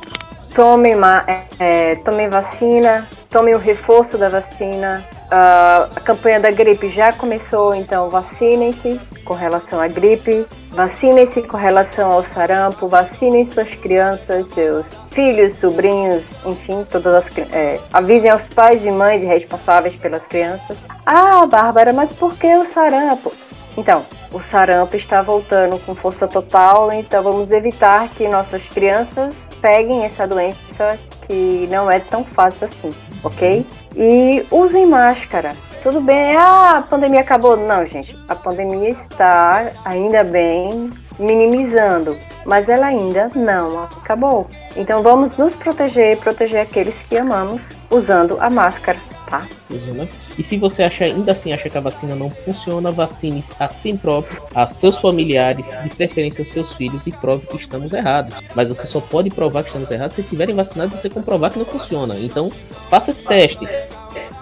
[0.54, 0.94] tomem,
[1.28, 5.06] é, é, tomem vacina, tomem o reforço da vacina.
[5.38, 11.58] Ah, a campanha da gripe já começou, então vacinem-se com relação à gripe, vacinem-se com
[11.58, 18.44] relação ao sarampo, vacinem suas crianças, seus filhos, sobrinhos, enfim, todas as é, avisem aos
[18.44, 20.78] pais e mães responsáveis pelas crianças.
[21.06, 23.34] Ah, Bárbara, mas por que o sarampo?
[23.78, 30.06] Então, o sarampo está voltando com força total, então vamos evitar que nossas crianças peguem
[30.06, 30.98] essa doença
[31.28, 33.66] que não é tão fácil assim, ok?
[33.96, 35.54] E usem máscara.
[35.82, 37.56] Tudo bem, ah, a pandemia acabou.
[37.56, 44.48] Não, gente, a pandemia está ainda bem minimizando, mas ela ainda não acabou.
[44.76, 48.98] Então vamos nos proteger e proteger aqueles que amamos usando a máscara,
[49.40, 49.48] tá?
[49.70, 50.08] Né?
[50.38, 54.42] E se você ainda assim acha que a vacina não funciona, vacine a si próprio,
[54.54, 58.36] a seus familiares, de preferência aos seus filhos, e prove que estamos errados.
[58.56, 61.60] Mas você só pode provar que estamos errados se tiverem vacinado e você comprovar que
[61.60, 62.18] não funciona.
[62.18, 62.52] Então,
[62.90, 63.68] faça esse teste.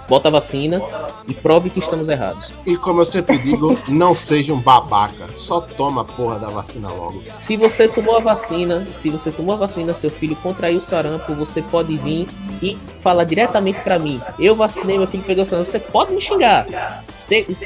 [0.07, 0.81] Bota a vacina
[1.27, 2.53] e prove que estamos errados.
[2.65, 6.89] E como eu sempre digo, não seja um babaca, só toma a porra da vacina
[6.89, 7.23] logo.
[7.37, 11.61] Se você tomou a vacina, se você tomou a vacina, seu filho contraiu sarampo, você
[11.61, 12.27] pode vir
[12.61, 14.21] e falar diretamente pra mim.
[14.37, 15.69] Eu vacinei, meu filho pegou sarampo.
[15.69, 16.65] Você pode me xingar.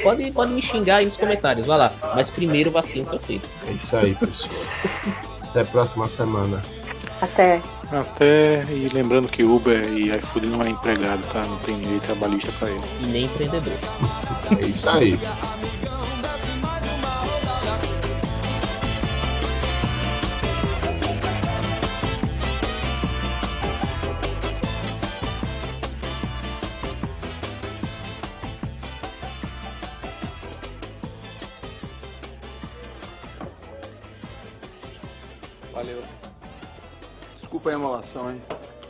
[0.02, 1.92] Pode, pode me xingar aí nos comentários, vai lá.
[2.14, 3.42] Mas primeiro vacine seu filho.
[3.66, 4.52] É isso aí, pessoas.
[5.42, 6.62] Até a próxima semana.
[7.20, 7.60] Até.
[7.90, 11.42] Até, e lembrando que Uber e iFood não é empregado, tá?
[11.44, 12.84] Não tem lei trabalhista pra ele.
[13.00, 13.72] E nem empreendedor.
[14.60, 15.18] É isso aí.
[37.48, 38.42] Desculpa a emolação, hein?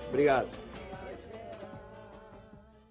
[0.09, 0.49] Obrigado.